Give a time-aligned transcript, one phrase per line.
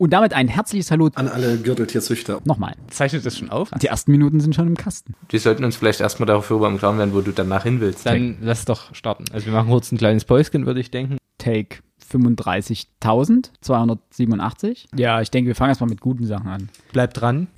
[0.00, 2.40] Und damit ein herzliches Hallo an alle Gürteltierzüchter.
[2.44, 2.76] Nochmal.
[2.88, 3.72] Zeichnet das schon auf?
[3.82, 5.16] Die ersten Minuten sind schon im Kasten.
[5.28, 8.06] Wir sollten uns vielleicht erstmal darüber im Klaren werden, wo du danach hin willst.
[8.06, 9.24] Dann lass doch starten.
[9.32, 11.18] Also wir machen kurz ein kleines Päuschen, würde ich denken.
[11.38, 11.78] Take
[12.12, 14.86] 35.287.
[14.94, 16.68] Ja, ich denke, wir fangen erstmal mit guten Sachen an.
[16.92, 17.48] Bleibt dran.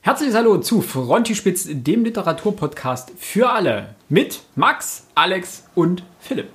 [0.00, 3.94] Herzliches Hallo zu Frontispitz, dem Literaturpodcast für alle.
[4.08, 6.48] Mit Max, Alex und Philipp.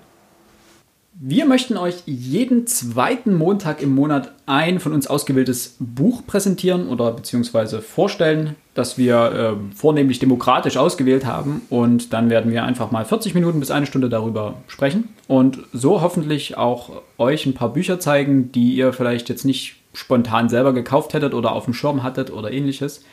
[1.24, 7.12] Wir möchten euch jeden zweiten Montag im Monat ein von uns ausgewähltes Buch präsentieren oder
[7.12, 11.62] beziehungsweise vorstellen, das wir äh, vornehmlich demokratisch ausgewählt haben.
[11.70, 16.02] Und dann werden wir einfach mal 40 Minuten bis eine Stunde darüber sprechen und so
[16.02, 21.14] hoffentlich auch euch ein paar Bücher zeigen, die ihr vielleicht jetzt nicht spontan selber gekauft
[21.14, 23.04] hättet oder auf dem Schirm hattet oder ähnliches.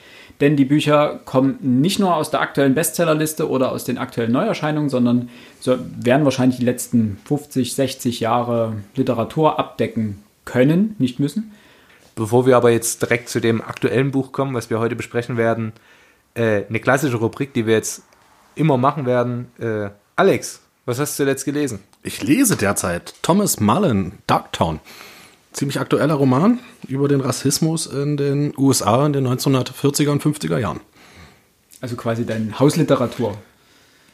[0.40, 4.88] Denn die Bücher kommen nicht nur aus der aktuellen Bestsellerliste oder aus den aktuellen Neuerscheinungen,
[4.88, 11.52] sondern so werden wahrscheinlich die letzten 50, 60 Jahre Literatur abdecken können, nicht müssen.
[12.14, 15.72] Bevor wir aber jetzt direkt zu dem aktuellen Buch kommen, was wir heute besprechen werden,
[16.34, 18.02] äh, eine klassische Rubrik, die wir jetzt
[18.54, 19.48] immer machen werden.
[19.58, 21.80] Äh, Alex, was hast du zuletzt gelesen?
[22.02, 24.80] Ich lese derzeit Thomas Mullen, Darktown
[25.52, 30.80] ziemlich aktueller Roman über den Rassismus in den USA in den 1940er und 50er Jahren.
[31.80, 33.36] Also quasi deine Hausliteratur.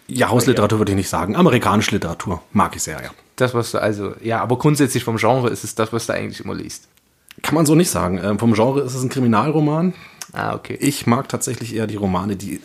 [0.06, 1.34] Ja, Hausliteratur würde ich nicht sagen.
[1.34, 3.10] Amerikanische Literatur mag ich sehr, ja.
[3.36, 6.44] Das, was du also, ja, aber grundsätzlich vom Genre ist es das, was du eigentlich
[6.44, 6.88] immer liest.
[7.42, 8.20] Kann man so nicht sagen.
[8.22, 9.94] Ähm, vom Genre ist es ein Kriminalroman.
[10.32, 10.76] Ah, okay.
[10.80, 12.60] Ich mag tatsächlich eher die Romane, die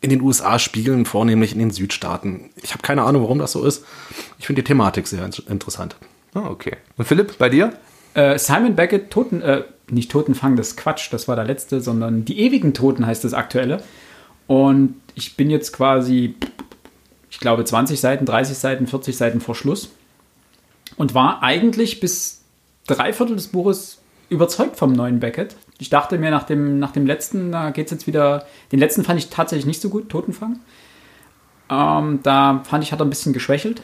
[0.00, 2.50] in den USA spiegeln, vornehmlich in den Südstaaten.
[2.62, 3.84] Ich habe keine Ahnung, warum das so ist.
[4.38, 5.96] Ich finde die Thematik sehr interessant.
[6.34, 6.76] Ah, okay.
[6.96, 7.72] Und Philipp, bei dir?
[8.16, 12.24] Äh, Simon Beckett, Toten, äh, nicht Totenfang, das ist Quatsch, das war der letzte, sondern
[12.24, 13.82] Die ewigen Toten heißt das aktuelle.
[14.46, 16.34] Und ich bin jetzt quasi,
[17.30, 19.90] ich glaube, 20 Seiten, 30 Seiten, 40 Seiten vor Schluss.
[20.96, 22.40] Und war eigentlich bis
[22.86, 23.98] drei Viertel des Buches
[24.30, 25.54] überzeugt vom neuen Beckett.
[25.78, 28.46] Ich dachte mir nach dem, nach dem letzten, da geht es jetzt wieder.
[28.72, 30.60] Den letzten fand ich tatsächlich nicht so gut, Totenfang.
[31.68, 33.82] Ähm, da fand ich, hat er ein bisschen geschwächelt.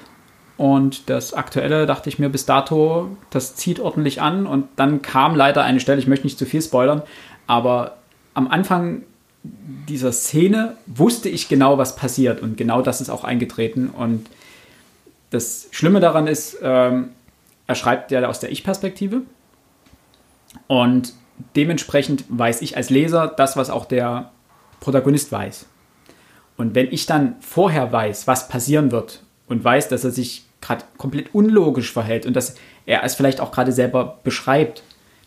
[0.62, 4.46] Und das aktuelle dachte ich mir bis dato, das zieht ordentlich an.
[4.46, 7.02] Und dann kam leider eine Stelle, ich möchte nicht zu viel spoilern,
[7.48, 7.96] aber
[8.34, 9.02] am Anfang
[9.42, 12.42] dieser Szene wusste ich genau, was passiert.
[12.42, 13.88] Und genau das ist auch eingetreten.
[13.88, 14.28] Und
[15.30, 17.08] das Schlimme daran ist, ähm,
[17.66, 19.22] er schreibt ja aus der Ich-Perspektive.
[20.68, 21.12] Und
[21.56, 24.30] dementsprechend weiß ich als Leser das, was auch der
[24.78, 25.66] Protagonist weiß.
[26.56, 30.84] Und wenn ich dann vorher weiß, was passieren wird und weiß, dass er sich gerade
[30.96, 32.54] komplett unlogisch verhält und dass
[32.86, 34.82] er es vielleicht auch gerade selber beschreibt,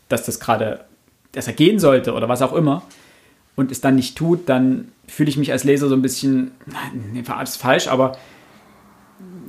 [0.10, 0.86] dass das gerade,
[1.34, 2.84] dass er gehen sollte oder was auch immer
[3.56, 6.52] und es dann nicht tut, dann fühle ich mich als Leser so ein bisschen,
[7.14, 8.18] nee, ist falsch, aber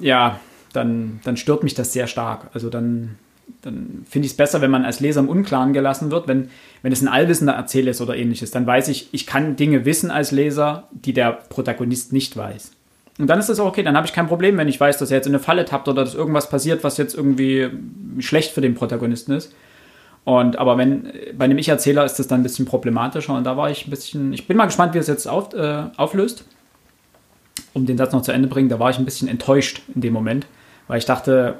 [0.01, 0.41] ja,
[0.73, 2.51] dann, dann stört mich das sehr stark.
[2.53, 3.17] Also dann,
[3.63, 6.29] dann finde ich es besser, wenn man als Leser im Unklaren gelassen wird.
[6.29, 6.51] Wenn,
[6.83, 10.11] wenn es ein allwissender Erzähler ist oder ähnliches, dann weiß ich, ich kann Dinge wissen
[10.11, 12.73] als Leser, die der Protagonist nicht weiß.
[13.19, 15.11] Und dann ist das auch okay, dann habe ich kein Problem, wenn ich weiß, dass
[15.11, 17.71] er jetzt in eine Falle tappt oder dass irgendwas passiert, was jetzt irgendwie
[18.19, 19.55] schlecht für den Protagonisten ist.
[20.25, 23.71] Und aber wenn bei einem Ich-Erzähler ist das dann ein bisschen problematischer und da war
[23.71, 26.45] ich ein bisschen, ich bin mal gespannt, wie es jetzt auf, äh, auflöst.
[27.73, 30.13] Um den Satz noch zu Ende bringen, da war ich ein bisschen enttäuscht in dem
[30.13, 30.47] Moment,
[30.89, 31.55] weil ich dachte,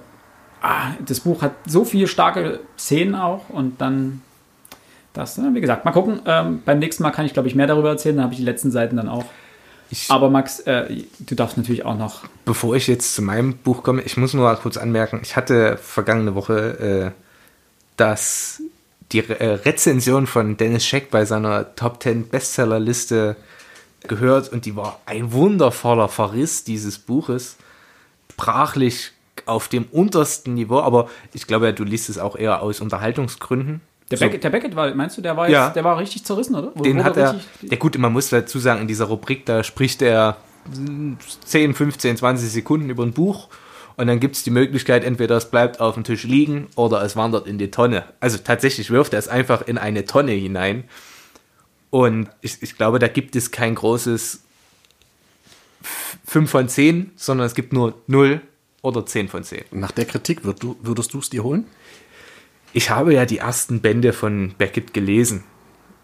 [0.63, 4.23] ah, das Buch hat so viele starke Szenen auch und dann
[5.13, 6.21] das, wie gesagt, mal gucken.
[6.27, 8.45] Ähm, beim nächsten Mal kann ich, glaube ich, mehr darüber erzählen, dann habe ich die
[8.45, 9.25] letzten Seiten dann auch.
[9.91, 12.25] Ich, Aber Max, äh, du darfst natürlich auch noch.
[12.45, 16.35] Bevor ich jetzt zu meinem Buch komme, ich muss nur kurz anmerken, ich hatte vergangene
[16.35, 17.21] Woche äh,
[17.97, 18.63] das,
[19.13, 23.37] die Re äh, Rezension von Dennis Scheck bei seiner Top 10 Bestsellerliste
[24.09, 27.57] gehört und die war ein wundervoller Verriss dieses Buches.
[28.33, 29.13] Sprachlich
[29.47, 33.81] auf dem untersten Niveau, aber ich glaube, du liest es auch eher aus Unterhaltungsgründen.
[34.11, 35.67] Der, Beckett, der Beckett war, meinst du, der war, ja.
[35.67, 36.71] jetzt, der war richtig zerrissen, oder?
[36.75, 40.01] Wo, Den hat er, ja gut, man muss dazu sagen, in dieser Rubrik, da spricht
[40.01, 40.37] er
[41.45, 43.49] 10, 15, 20 Sekunden über ein Buch
[43.97, 47.17] und dann gibt es die Möglichkeit, entweder es bleibt auf dem Tisch liegen oder es
[47.17, 48.05] wandert in die Tonne.
[48.21, 50.85] Also tatsächlich wirft er es einfach in eine Tonne hinein
[51.91, 54.43] und ich, ich glaube, da gibt es kein großes
[56.27, 58.41] 5 von 10, sondern es gibt nur 0
[58.83, 59.65] oder 10 von 10.
[59.73, 61.67] Nach der Kritik würdest du es dir holen?
[62.77, 65.45] Ich habe ja die ersten Bände von Beckett gelesen.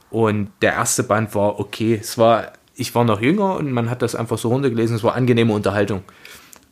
[0.08, 1.98] Und der erste Band war okay.
[2.00, 4.96] Es war, ich war noch jünger und man hat das einfach so runtergelesen.
[4.96, 6.02] Es war angenehme Unterhaltung.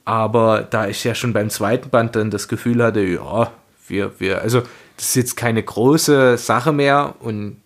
[0.07, 3.53] Aber da ich ja schon beim zweiten Band dann das Gefühl hatte, ja,
[3.89, 4.63] wir, wir, also
[4.97, 7.59] das ist jetzt keine große Sache mehr und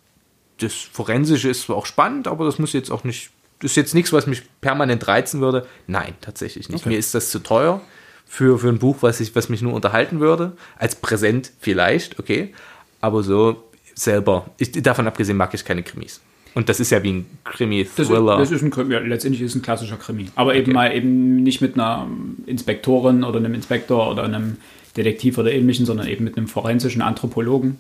[0.59, 3.31] das Forensische ist zwar auch spannend, aber das muss jetzt auch nicht,
[3.61, 5.69] das ist jetzt nichts, was mich permanent reizen würde.
[5.87, 6.81] Nein, tatsächlich nicht.
[6.81, 6.89] Okay.
[6.89, 7.81] Mir ist das zu teuer
[8.27, 10.53] für, für ein Buch, was, ich, was mich nur unterhalten würde.
[10.79, 12.53] Als Präsent vielleicht, okay.
[13.01, 13.63] Aber so
[13.95, 16.21] selber, ich, davon abgesehen mag ich keine Krimis.
[16.55, 18.39] Und das ist ja wie ein Das, Krimi-Thriller.
[18.39, 20.27] das ist ein Krimi, ja, letztendlich ist es ein klassischer Krimi.
[20.37, 22.07] Aber eben mal eben nicht mit einer
[22.47, 24.57] Inspektorin oder einem Inspektor oder einem
[24.97, 27.79] Detektiv oder ähnlichem, sondern eben mit einem forensischen Anthropologen.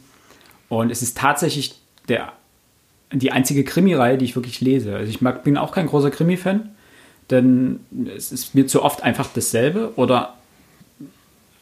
[0.68, 1.76] Und es ist tatsächlich
[2.08, 2.32] der,
[3.12, 4.96] die einzige Krimireihe, die ich wirklich lese.
[4.96, 6.73] Also ich mag, bin auch kein großer Krimi-Fan,
[7.30, 7.80] denn
[8.16, 10.34] es ist mir zu oft einfach dasselbe oder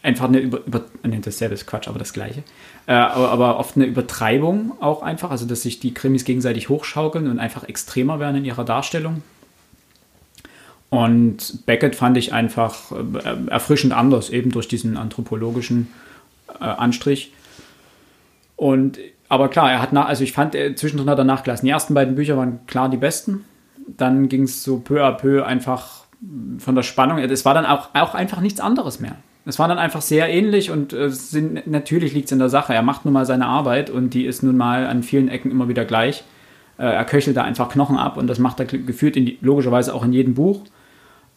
[0.02, 2.42] einfach eine über, über nee, dasselbe ist Quatsch, aber das gleiche.
[2.86, 7.28] Äh, aber, aber oft eine Übertreibung auch einfach, also dass sich die Krimis gegenseitig hochschaukeln
[7.28, 9.22] und einfach extremer werden in ihrer Darstellung.
[10.90, 15.88] Und Beckett fand ich einfach äh, erfrischend anders, eben durch diesen anthropologischen
[16.60, 17.32] äh, Anstrich.
[18.56, 18.98] Und
[19.28, 21.64] aber klar, er hat nach, also ich fand, äh, zwischendrin hat er nachgelassen.
[21.64, 23.46] Die ersten beiden Bücher waren klar die besten.
[23.86, 26.04] Dann ging es so peu à peu einfach
[26.58, 27.18] von der Spannung.
[27.18, 29.16] Es war dann auch, auch einfach nichts anderes mehr.
[29.44, 32.74] Es war dann einfach sehr ähnlich und äh, sind, natürlich liegt es in der Sache.
[32.74, 35.68] Er macht nun mal seine Arbeit und die ist nun mal an vielen Ecken immer
[35.68, 36.22] wieder gleich.
[36.78, 39.94] Äh, er köchelt da einfach Knochen ab und das macht er gefühlt in, die- logischerweise
[39.94, 40.60] auch in jedem Buch.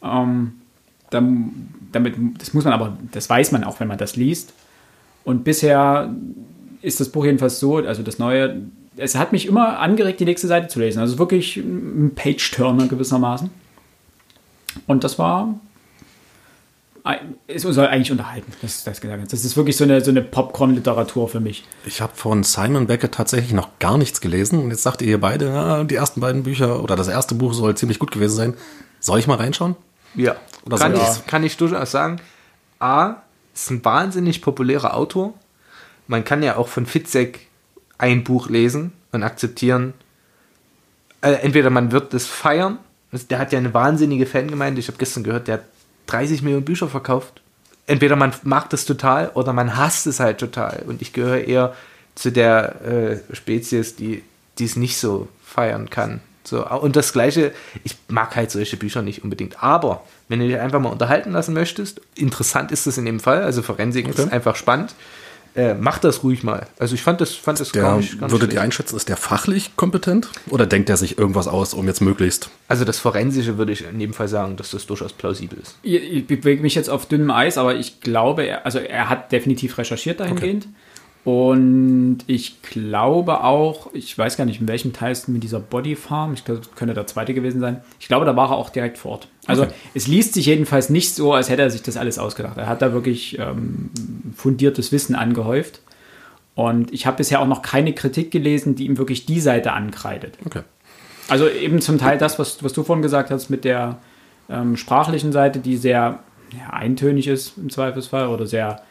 [0.04, 0.54] Ähm,
[1.10, 4.54] damit, das muss man aber, das weiß man auch, wenn man das liest.
[5.24, 6.14] Und bisher
[6.84, 8.62] ist das Buch jedenfalls so, also das neue,
[8.98, 11.00] es hat mich immer angeregt, die nächste Seite zu lesen.
[11.00, 13.50] Also wirklich ein Page-Turner gewissermaßen.
[14.88, 15.60] Und das war,
[17.48, 18.52] es soll eigentlich unterhalten.
[18.62, 21.64] Das, das, das ist wirklich so eine, so eine Popcorn-Literatur für mich.
[21.86, 24.60] Ich habe von Simon Beckett tatsächlich noch gar nichts gelesen.
[24.60, 27.76] Und jetzt sagt ihr beide, ja, die ersten beiden Bücher oder das erste Buch soll
[27.76, 28.54] ziemlich gut gewesen sein.
[29.00, 29.76] Soll ich mal reinschauen?
[30.16, 31.18] Ja, Oder kann, ich, ja.
[31.28, 32.22] kann ich durchaus sagen.
[32.80, 33.18] A,
[33.54, 35.34] ist ein wahnsinnig populärer Autor.
[36.08, 37.48] Man kann ja auch von Fitzek
[37.98, 39.94] ein Buch lesen und akzeptieren.
[41.22, 42.78] Äh, entweder man wird das feiern.
[43.30, 44.80] Der hat ja eine wahnsinnige Fangemeinde.
[44.80, 45.64] Ich habe gestern gehört, der hat
[46.08, 47.42] 30 Millionen Bücher verkauft.
[47.88, 50.84] Entweder man mag das total oder man hasst es halt total.
[50.88, 51.76] Und ich gehöre eher
[52.16, 54.24] zu der äh, Spezies, die
[54.60, 56.22] es nicht so feiern kann.
[56.44, 57.54] So, und das Gleiche,
[57.84, 59.64] ich mag halt solche Bücher nicht unbedingt.
[59.64, 63.42] Aber wenn du dich einfach mal unterhalten lassen möchtest, interessant ist das in dem Fall,
[63.44, 64.32] also Forensik ist Okay.
[64.32, 64.94] einfach spannend,
[65.56, 66.68] äh, mach das ruhig mal.
[66.78, 69.08] Also ich fand das, fand das Der, gar nicht, gar nicht würdet ihr einschätzen, ist
[69.08, 70.30] der fachlich kompetent?
[70.50, 72.50] Oder denkt er sich irgendwas aus, um jetzt möglichst?
[72.68, 75.78] Also das Forensische würde ich in dem Fall sagen, dass das durchaus plausibel ist.
[75.82, 79.32] Ich, ich bewege mich jetzt auf dünnem Eis, aber ich glaube, er, also er hat
[79.32, 80.68] definitiv recherchiert dahingehend.
[81.26, 85.96] Und ich glaube auch, ich weiß gar nicht, in welchem Teil es mit dieser Body
[85.96, 87.82] Farm, ich glaube, das könnte der zweite gewesen sein.
[88.00, 89.28] Ich glaube, da war er auch direkt vor Ort.
[89.48, 92.58] Also es liest sich jedenfalls nicht so, als hätte er sich das alles ausgedacht.
[92.58, 93.90] Er hat da wirklich ähm,
[94.36, 95.82] fundiertes Wissen angehäuft.
[96.54, 100.38] Und ich habe bisher auch noch keine Kritik gelesen, die ihm wirklich die Seite ankreidet.
[100.46, 100.62] Okay.
[101.28, 103.98] Also eben zum Teil das, was, was du vorhin gesagt hast mit der
[104.48, 106.20] ähm, sprachlichen Seite, die sehr
[106.56, 108.82] ja, eintönig ist im Zweifelsfall oder sehr,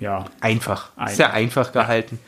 [0.00, 0.24] ja.
[0.40, 2.18] Einfach, Ein- sehr einfach gehalten.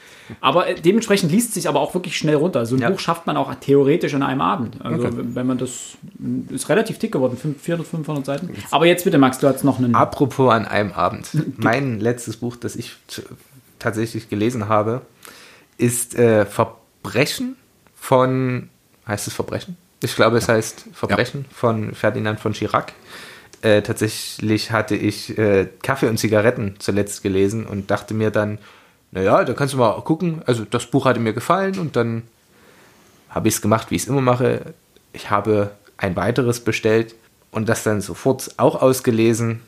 [0.40, 2.64] Aber äh, dementsprechend liest es sich aber auch wirklich schnell runter.
[2.66, 2.90] So ein Ja.
[2.90, 4.76] Buch schafft man auch theoretisch an einem Abend.
[4.84, 5.16] Also Okay.
[5.34, 5.96] wenn man das,
[6.50, 8.50] ist relativ dick geworden, 500, 400, 500 Seiten.
[8.70, 9.94] Aber jetzt bitte, Max, du hast noch einen...
[9.94, 11.28] Apropos an einem Abend.
[11.58, 12.92] Mein letztes Buch, das ich
[13.80, 15.02] tatsächlich gelesen habe,
[15.78, 17.56] ist äh, Verbrechen
[17.96, 18.68] von,
[19.08, 19.76] heißt es Verbrechen?
[20.02, 22.92] Ich glaube, es heißt Verbrechen von Ferdinand von Chirac.
[23.62, 28.58] Äh, tatsächlich hatte ich äh, Kaffee und Zigaretten zuletzt gelesen und dachte mir dann,
[29.12, 30.42] naja, da kannst du mal gucken.
[30.46, 32.22] Also das Buch hatte mir gefallen und dann
[33.28, 34.74] habe ich es gemacht, wie ich es immer mache.
[35.12, 37.14] Ich habe ein weiteres bestellt
[37.50, 39.60] und das dann sofort auch ausgelesen.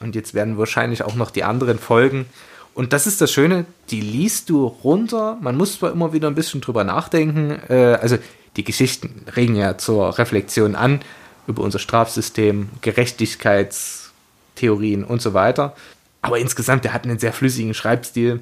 [0.00, 2.26] Und jetzt werden wahrscheinlich auch noch die anderen folgen.
[2.74, 5.36] Und das ist das Schöne, die liest du runter.
[5.40, 7.60] Man muss zwar immer wieder ein bisschen drüber nachdenken.
[7.68, 8.16] Äh, also
[8.56, 11.00] die Geschichten regen ja zur Reflexion an
[11.46, 15.74] über unser Strafsystem, Gerechtigkeitstheorien und so weiter.
[16.22, 18.40] Aber insgesamt, der hat einen sehr flüssigen Schreibstil.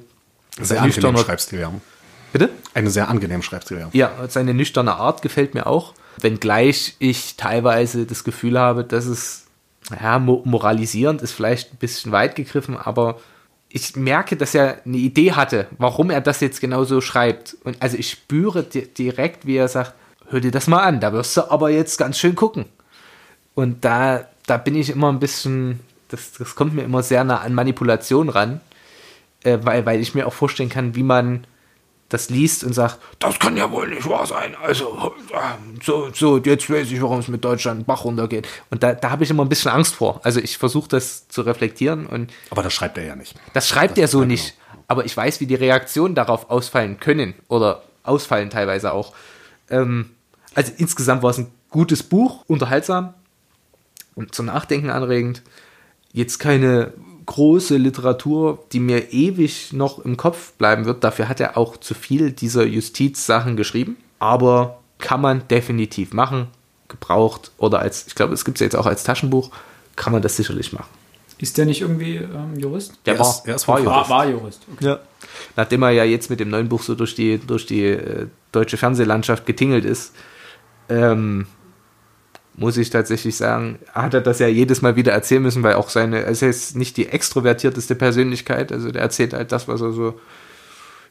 [0.60, 1.72] Sehr nüchterner- angenehm Schreibstil, ja.
[2.32, 2.50] Bitte?
[2.74, 3.88] Eine sehr angenehme Schreibstil, ja.
[3.92, 5.94] Ja, seine nüchterne Art gefällt mir auch.
[6.20, 9.46] Wenngleich ich teilweise das Gefühl habe, dass es,
[10.00, 13.20] ja, mo moralisierend ist vielleicht ein bisschen weit gegriffen, aber
[13.70, 17.56] ich merke, dass er eine Idee hatte, warum er das jetzt genau so schreibt.
[17.64, 19.94] Und also ich spüre di direkt, wie er sagt,
[20.28, 22.66] hör dir das mal an, da wirst du aber jetzt ganz schön gucken.
[23.58, 27.38] Und da, da bin ich immer ein bisschen, das, das kommt mir immer sehr nah
[27.38, 28.60] an Manipulation ran,
[29.42, 31.44] äh, weil, weil ich mir auch vorstellen kann, wie man
[32.08, 34.54] das liest und sagt, das kann ja wohl nicht wahr sein.
[34.62, 35.12] Also,
[35.82, 38.46] so, so, jetzt weiß ich, warum es mit Deutschland Bach runtergeht.
[38.70, 40.20] Und da, da habe ich immer ein bisschen Angst vor.
[40.22, 43.34] Also ich versuche das zu reflektieren und Aber das schreibt er ja nicht.
[43.54, 44.54] das schreibt er so nicht.
[44.86, 49.14] Aber ich weiß, wie die Reaktionen darauf ausfallen können oder ausfallen teilweise auch.
[49.68, 50.10] Ähm,
[50.54, 53.14] also insgesamt war es ein gutes Buch, unterhaltsam
[54.18, 55.42] und zum Nachdenken anregend.
[56.12, 56.92] jetzt keine
[57.26, 61.04] große Literatur, die mir ewig noch im Kopf bleiben wird.
[61.04, 63.96] Dafür hat er auch zu viel dieser Justizsachen geschrieben.
[64.18, 66.48] Aber kann man definitiv machen.
[66.88, 69.50] Gebraucht oder als, ich glaube, es gibt es ja jetzt auch als Taschenbuch,
[69.94, 70.88] kann man das sicherlich machen.
[71.38, 72.94] Ist der nicht irgendwie ähm, Jurist?
[73.04, 73.94] Der Er war, ist- er ist war Jurist.
[73.94, 74.62] War, war Jurist.
[74.72, 74.84] Okay.
[74.86, 74.98] Ja.
[75.54, 78.78] Nachdem er ja jetzt mit dem neuen Buch so durch die, durch die äh, deutsche
[78.78, 80.14] Fernsehlandschaft getingelt ist,
[80.88, 81.46] ähm,
[82.58, 85.88] muss ich tatsächlich sagen, hat er das ja jedes Mal wieder erzählen müssen, weil auch
[85.88, 90.18] seine, er ist nicht die extrovertierteste Persönlichkeit, also der erzählt halt das, was er so,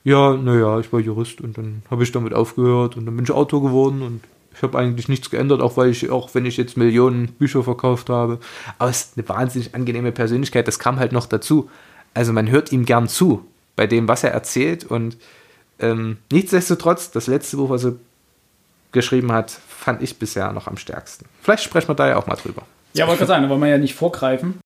[0.04, 3.32] ja, naja, ich war Jurist und dann habe ich damit aufgehört und dann bin ich
[3.32, 4.22] Autor geworden und
[4.54, 8.10] ich habe eigentlich nichts geändert, auch weil ich, auch wenn ich jetzt Millionen Bücher verkauft
[8.10, 8.40] habe.
[8.80, 11.70] Aber es ist eine wahnsinnig angenehme Persönlichkeit, das kam halt noch dazu.
[12.14, 15.18] Also man hört ihm gern zu bei dem, was er erzählt und
[15.80, 17.94] ähm, nichtsdestotrotz, das letzte Buch, was er
[18.92, 21.26] geschrieben hat, fand ich bisher noch am stärksten.
[21.42, 22.64] Vielleicht sprechen wir da ja auch mal drüber.
[22.94, 24.60] Ja, wollte gerade sagen, da wollen wir ja nicht vorgreifen.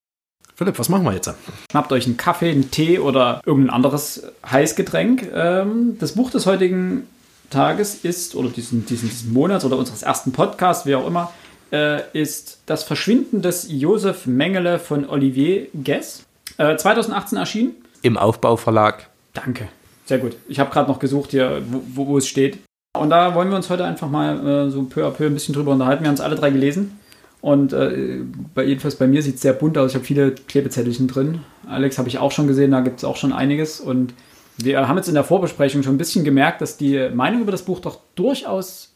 [0.55, 1.33] Philipp, was machen wir jetzt?
[1.71, 5.27] Schnappt euch einen Kaffee, einen Tee oder irgendein anderes Heißgetränk.
[5.33, 7.07] Ähm, das Buch des heutigen
[7.49, 11.31] Tages ist, oder diesen, diesen, diesen Monats oder unseres ersten Podcasts, wie auch immer,
[11.71, 16.23] äh, ist Das Verschwinden des Josef Mengele von Olivier Guess.
[16.57, 17.75] Äh, 2018 erschienen.
[18.01, 19.09] Im Aufbauverlag.
[19.33, 19.67] Danke.
[20.05, 20.35] Sehr gut.
[20.47, 22.59] Ich habe gerade noch gesucht hier, wo, wo, wo es steht.
[22.93, 25.55] Und da wollen wir uns heute einfach mal äh, so peu à peu ein bisschen
[25.55, 26.03] drüber unterhalten.
[26.03, 26.99] Wir haben es alle drei gelesen.
[27.39, 28.19] Und äh,
[28.53, 29.91] bei, jedenfalls bei mir sieht es sehr bunt aus.
[29.91, 31.39] Ich habe viele Klebezettelchen drin.
[31.67, 33.79] Alex habe ich auch schon gesehen, da gibt es auch schon einiges.
[33.79, 34.13] Und
[34.57, 37.63] wir haben jetzt in der Vorbesprechung schon ein bisschen gemerkt, dass die Meinungen über das
[37.63, 38.89] Buch doch durchaus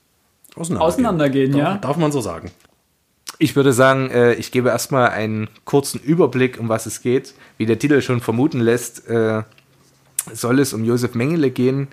[0.55, 1.53] auseinandergehen.
[1.53, 1.77] Darf, Ja?
[1.77, 2.51] darf man so sagen.
[3.39, 7.33] Ich würde sagen, äh, ich gebe erstmal einen kurzen Überblick, um was es geht.
[7.57, 9.41] Wie der Titel schon vermuten lässt, äh,
[10.33, 11.87] soll es um Josef Mengele gehen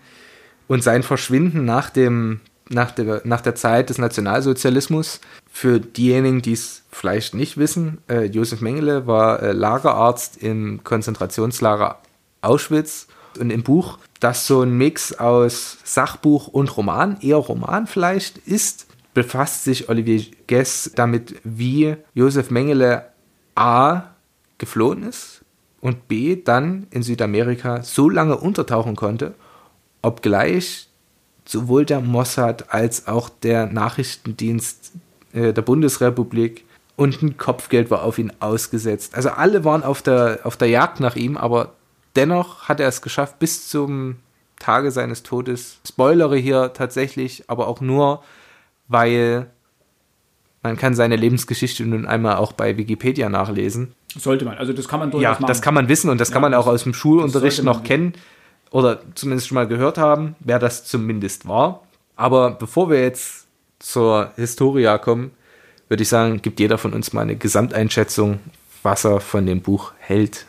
[0.73, 5.21] und sein Verschwinden nach, dem, nach, der, nach der Zeit des Nationalsozialismus.
[5.52, 11.99] Für diejenigen, die es vielleicht nicht wissen, äh, Josef Mengele war äh, Lagerarzt im Konzentrationslager
[12.41, 13.07] Auschwitz
[13.38, 18.87] und im Buch, das so ein Mix aus Sachbuch und Roman, eher Roman vielleicht ist,
[19.12, 23.11] befasst sich Olivier Guess damit, wie Josef Mengele
[23.57, 24.05] A
[24.57, 25.43] geflohen ist
[25.83, 29.35] und B dann in Südamerika so lange untertauchen konnte,
[30.03, 30.89] obgleich
[31.45, 34.93] sowohl der Mossad als auch der Nachrichtendienst
[35.33, 36.65] äh, der Bundesrepublik
[36.97, 39.15] und ein Kopfgeld war auf ihn ausgesetzt.
[39.15, 41.73] Also alle waren auf der, auf der Jagd nach ihm, aber
[42.17, 44.17] dennoch hat er es geschafft bis zum
[44.59, 45.79] Tage seines Todes.
[45.89, 48.23] Spoilere hier tatsächlich, aber auch nur,
[48.89, 49.47] weil
[50.63, 53.95] man kann seine Lebensgeschichte nun einmal auch bei Wikipedia nachlesen.
[54.17, 54.59] Sollte man.
[54.59, 55.49] Also das kann man Ja, durchaus machen.
[55.49, 58.13] das kann man wissen und das kann Ja, man auch aus dem Schulunterricht noch kennen
[58.73, 61.83] oder zumindest schon mal gehört haben, wer das zumindest war.
[62.17, 63.47] Aber bevor wir jetzt
[63.79, 65.31] zur Historia kommen,
[65.88, 68.38] würde ich sagen, gibt jeder von uns mal eine Gesamteinschätzung,
[68.83, 70.47] was er von dem Buch hält.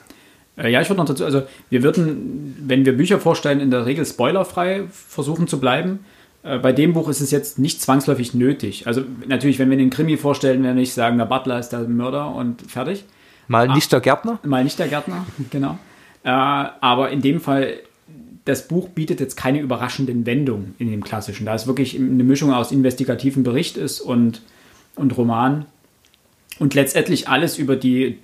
[0.57, 3.85] Äh, Ja, ich würde noch dazu, also wir würden, wenn wir Bücher vorstellen, in der
[3.85, 6.05] Regel spoilerfrei versuchen zu bleiben.
[6.43, 8.87] Äh, Bei dem Buch ist es jetzt nicht zwangsläufig nötig.
[8.87, 11.81] Also natürlich, wenn wir den Krimi vorstellen, werden wir nicht sagen, der Butler ist der
[11.81, 13.03] Mörder und fertig.
[13.47, 14.39] Mal nicht der Gärtner?
[14.43, 15.77] Mal nicht der Gärtner, genau.
[16.23, 17.79] Äh, aber in dem Fall,
[18.45, 21.45] das Buch bietet jetzt keine überraschenden Wendungen in dem klassischen.
[21.45, 24.41] Da es wirklich eine Mischung aus investigativen Bericht ist und,
[24.95, 25.65] und Roman.
[26.59, 28.19] Und letztendlich alles über die,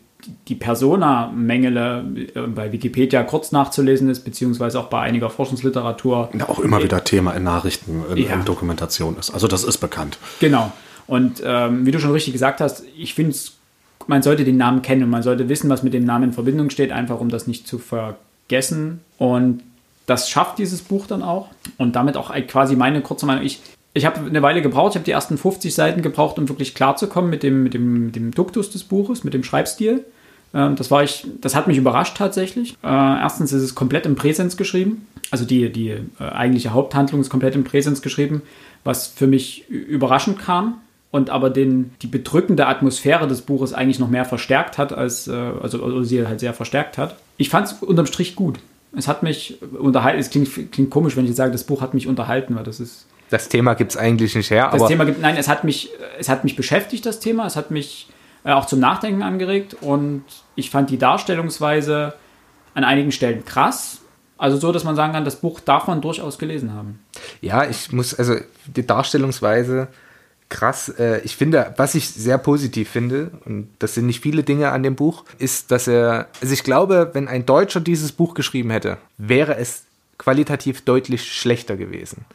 [0.48, 2.04] die Persona-Mengele
[2.36, 6.30] äh, bei Wikipedia kurz nachzulesen ist, beziehungsweise auch bei einiger Forschungsliteratur.
[6.38, 8.34] Ja, auch immer wieder Thema in Nachrichten, in, Ja.
[8.34, 9.32] in Dokumentation ist.
[9.32, 10.18] Also das ist bekannt.
[10.40, 10.72] Genau.
[11.08, 13.36] Und ähm, wie du schon richtig gesagt hast, ich finde,
[14.08, 16.70] man sollte den Namen kennen und man sollte wissen, was mit dem Namen in Verbindung
[16.70, 19.00] steht, einfach um das nicht zu vergessen.
[19.18, 19.64] Und
[20.10, 21.50] das schafft dieses Buch dann auch.
[21.78, 23.46] Und damit auch quasi meine kurze Meinung.
[23.46, 23.62] Ich,
[23.94, 27.30] ich habe eine Weile gebraucht, ich habe die ersten 50 Seiten gebraucht, um wirklich klarzukommen
[27.30, 30.06] mit dem, mit, dem, mit dem Duktus des Buches, mit dem Schreibstil.
[30.54, 32.74] Ähm, das, war ich, das hat mich überrascht tatsächlich.
[32.84, 35.08] Äh, erstens ist es komplett im Präsens geschrieben.
[35.32, 38.42] Also die, die äh, eigentliche Haupthandlung ist komplett im Präsens geschrieben,
[38.84, 44.10] was für mich überraschend kam und aber den, die bedrückende Atmosphäre des Buches eigentlich noch
[44.10, 47.16] mehr verstärkt hat, als äh, also, also sie halt sehr verstärkt hat.
[47.38, 48.60] Ich fand es unterm Strich gut.
[48.96, 50.20] Es hat mich unterhalten.
[50.20, 53.06] Es klingt, klingt komisch, wenn ich sage, das Buch hat mich unterhalten, weil das ist
[53.30, 56.30] Das Thema gibt es eigentlich nicht her, das Thema gibt, nein, es hat mich, es
[56.30, 57.46] hat mich beschäftigt, das Thema.
[57.46, 58.10] Es hat mich
[58.44, 60.24] äh, auch zum Nachdenken angeregt und
[60.56, 62.14] ich fand die Darstellungsweise
[62.74, 64.02] an einigen Stellen krass.
[64.38, 67.00] Also so, dass man sagen kann, das Buch darf man durchaus gelesen haben.
[67.42, 68.36] Ja, ich muss, also
[68.68, 69.90] die Darstellungsweise
[70.50, 70.90] krass.
[70.90, 74.84] Äh, ich finde, was ich sehr positiv finde, und das sind nicht viele Dinge an
[74.84, 78.98] dem Buch, ist, dass er, also ich glaube, wenn ein Deutscher dieses Buch geschrieben hätte,
[79.18, 79.84] wäre es
[80.18, 82.26] qualitativ deutlich schlechter gewesen.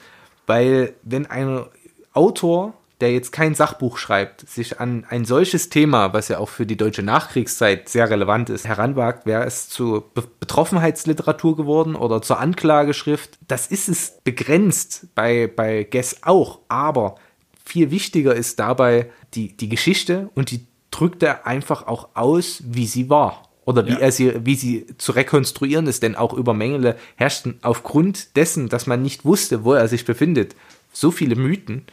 [0.46, 1.64] Weil wenn ein
[2.12, 6.64] Autor der jetzt kein Sachbuch schreibt, sich an ein solches Thema, was ja auch für
[6.64, 12.38] die deutsche Nachkriegszeit sehr relevant ist, heranwagt, wäre es zu Be Betroffenheitsliteratur geworden oder zur
[12.38, 13.38] Anklageschrift.
[13.48, 17.16] Das ist es begrenzt bei, bei Guess auch, aber
[17.64, 22.86] viel wichtiger ist dabei die, die Geschichte und die drückt er einfach auch aus, wie
[22.86, 23.48] sie war.
[23.64, 23.98] Oder wie Ja.
[23.98, 28.86] er sie, wie sie zu rekonstruieren ist, denn auch über Mengele herrschten aufgrund dessen, dass
[28.86, 30.54] man nicht wusste, wo er sich befindet,
[30.92, 31.86] so viele Mythen.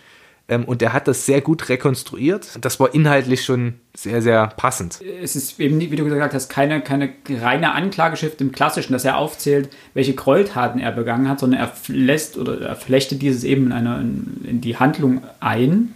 [0.47, 2.57] Ähm, und er hat das sehr gut rekonstruiert.
[2.61, 4.99] Das war inhaltlich schon sehr, sehr passend.
[5.21, 9.17] es ist eben, wie du gesagt hast, keine, keine reine Anklageschrift im Klassischen, dass er
[9.17, 13.71] aufzählt, welche Gräueltaten er begangen hat, sondern er lässt oder er flechtet dieses eben in,
[13.71, 13.99] eine,
[14.43, 15.93] in die Handlung ein.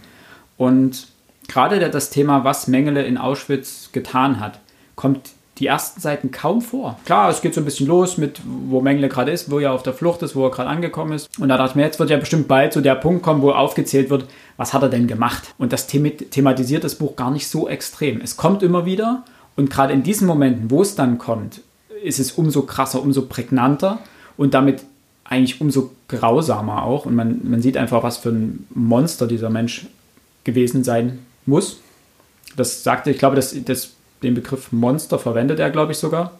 [0.56, 1.08] Und
[1.48, 4.60] gerade das Thema, was Mengele in Auschwitz getan hat,
[4.94, 6.98] kommt die ersten Seiten kaum vor.
[7.06, 9.82] Klar, es geht so ein bisschen los mit, wo Mengele gerade ist, wo er auf
[9.82, 11.28] der Flucht ist, wo er gerade angekommen ist.
[11.38, 13.52] Und da dachte ich mir, jetzt wird ja bestimmt bald so der Punkt kommen, wo
[13.52, 14.26] aufgezählt wird,
[14.58, 15.54] was hat er denn gemacht?
[15.56, 18.20] Und das thema- thematisiert das Buch gar nicht so extrem.
[18.20, 19.24] Es kommt immer wieder
[19.56, 21.62] und gerade in diesen Momenten, wo es dann kommt,
[22.02, 23.98] ist es umso krasser, umso prägnanter
[24.36, 24.82] und damit
[25.24, 27.06] eigentlich umso grausamer auch.
[27.06, 29.86] Und man, man sieht einfach, was für ein Monster dieser Mensch
[30.44, 31.78] gewesen sein muss.
[32.56, 36.38] Das sagte, ich glaube, das, das, den Begriff Monster verwendet er, glaube ich, sogar.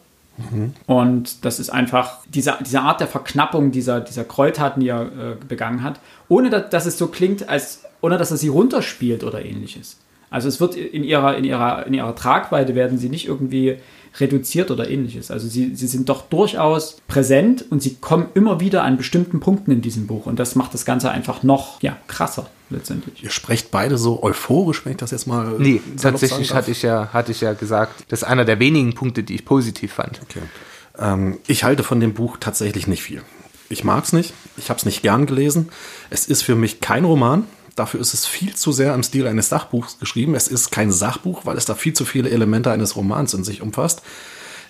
[0.86, 5.36] Und das ist einfach diese, diese Art der Verknappung dieser, dieser Gräueltaten, die er äh,
[5.48, 9.44] begangen hat, ohne dass, dass es so klingt, als ohne dass er sie runterspielt oder
[9.44, 9.98] ähnliches.
[10.28, 13.78] Also es wird in ihrer, in ihrer, in ihrer Tragweite werden sie nicht irgendwie
[14.20, 15.30] reduziert oder ähnliches.
[15.30, 19.70] Also sie, sie sind doch durchaus präsent und sie kommen immer wieder an bestimmten Punkten
[19.70, 20.26] in diesem Buch.
[20.26, 23.22] Und das macht das Ganze einfach noch ja, krasser letztendlich.
[23.22, 25.54] Ihr sprecht beide so euphorisch, wenn ich das jetzt mal.
[25.58, 29.22] Nee, tatsächlich hatte ich, ja, hatte ich ja gesagt, das ist einer der wenigen Punkte,
[29.22, 30.20] die ich positiv fand.
[30.22, 30.42] Okay.
[30.98, 33.22] Ähm, ich halte von dem Buch tatsächlich nicht viel.
[33.68, 35.70] Ich mag es nicht, ich habe es nicht gern gelesen.
[36.08, 37.44] Es ist für mich kein Roman.
[37.76, 40.34] Dafür ist es viel zu sehr im Stil eines Sachbuchs geschrieben.
[40.34, 43.60] Es ist kein Sachbuch, weil es da viel zu viele Elemente eines Romans in sich
[43.60, 44.02] umfasst.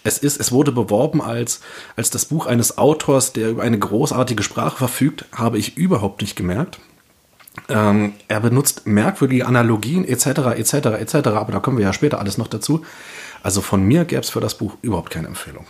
[0.02, 1.60] Es, ist, es wurde beworben als,
[1.96, 6.36] als das Buch eines Autors, der über eine großartige Sprache verfügt, habe ich überhaupt nicht
[6.36, 6.78] gemerkt.
[7.68, 10.26] Ähm, er benutzt merkwürdige Analogien etc.
[10.56, 10.72] etc.
[10.72, 11.14] etc.
[11.28, 12.84] Aber da kommen wir ja später alles noch dazu.
[13.42, 15.66] Also von mir gäbe es für das Buch überhaupt keine Empfehlung.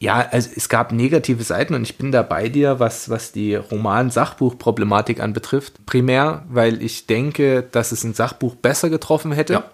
[0.00, 3.54] Ja, also es gab negative Seiten und ich bin da bei dir, was, was die
[3.54, 5.84] Roman-Sachbuch-Problematik anbetrifft.
[5.84, 9.52] Primär, weil ich denke, dass es ein Sachbuch besser getroffen hätte.
[9.52, 9.64] Ja.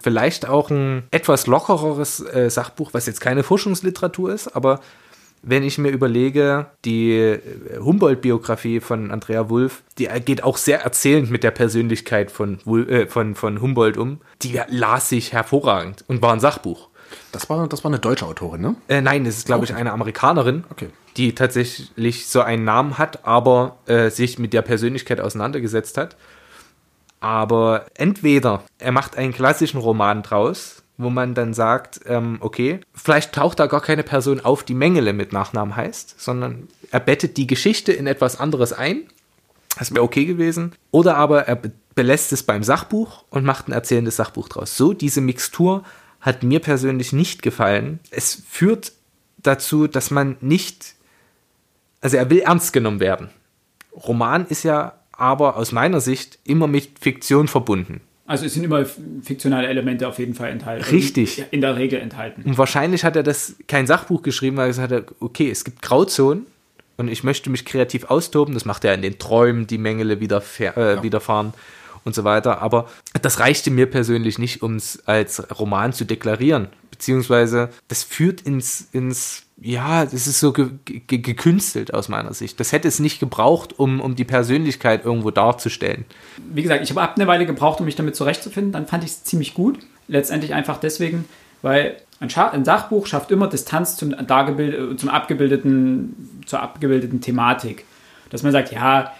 [0.00, 4.80] Vielleicht auch ein etwas lockereres äh, Sachbuch, was jetzt keine Forschungsliteratur ist, aber
[5.42, 7.40] wenn ich mir überlege, die äh,
[7.78, 13.34] Humboldt-Biografie von Andrea Wulff, die geht auch sehr erzählend mit der Persönlichkeit von, äh, von,
[13.34, 14.22] von Humboldt um.
[14.40, 16.88] Die las sich hervorragend und war ein Sachbuch.
[17.32, 18.76] Das war, das war eine deutsche Autorin, ne?
[18.88, 20.88] Äh, nein, es ist, glaube ich, eine Amerikanerin, Okay.
[21.16, 26.16] die tatsächlich so einen Namen hat, aber äh, sich mit der Persönlichkeit auseinandergesetzt hat.
[27.20, 33.32] Aber entweder er macht einen klassischen Roman draus, wo man dann sagt, ähm, okay, vielleicht
[33.32, 37.46] taucht da gar keine Person auf, die Mengele mit Nachnamen heißt, sondern er bettet die
[37.46, 39.02] Geschichte in etwas anderes ein.
[39.78, 40.72] Das wäre okay gewesen.
[40.90, 44.76] Oder aber er be belässt es beim Sachbuch und macht ein erzählendes Sachbuch draus.
[44.76, 45.84] So, diese Mixtur
[46.24, 48.00] hat mir persönlich nicht gefallen.
[48.10, 48.92] Es führt
[49.36, 50.94] dazu, dass man nicht,
[52.00, 53.28] also er will ernst genommen werden.
[53.92, 58.00] Roman ist ja aber aus meiner Sicht immer mit Fiktion verbunden.
[58.26, 58.86] Also es sind immer
[59.22, 60.84] fiktionale Elemente auf jeden Fall enthalten.
[60.84, 61.44] Richtig.
[61.50, 62.42] In der Regel enthalten.
[62.42, 65.82] Und wahrscheinlich hat er das kein Sachbuch geschrieben, weil er gesagt hat, okay, es gibt
[65.82, 66.46] Grauzonen
[66.96, 68.54] und ich möchte mich kreativ austoben.
[68.54, 71.52] Das macht er in den Träumen, die Mängele widerfahr äh, widerfahren
[72.04, 72.62] und so weiter.
[72.62, 72.88] Aber
[73.22, 76.68] das reichte mir persönlich nicht, um es als Roman zu deklarieren.
[76.90, 82.58] Beziehungsweise das führt ins, ins ja, das ist so ge ge gekünstelt aus meiner Sicht.
[82.60, 86.04] Das hätte es nicht gebraucht, um, um die Persönlichkeit irgendwo darzustellen.
[86.52, 88.72] Wie gesagt, ich habe eine Weile gebraucht, um mich damit zurechtzufinden.
[88.72, 89.78] Dann fand ich es ziemlich gut.
[90.08, 91.24] Letztendlich einfach deswegen,
[91.62, 97.84] weil ein, Scha ein Sachbuch schafft immer Distanz zum, dargebild zum abgebildeten, zur abgebildeten Thematik.
[98.30, 99.12] Dass man sagt, ja,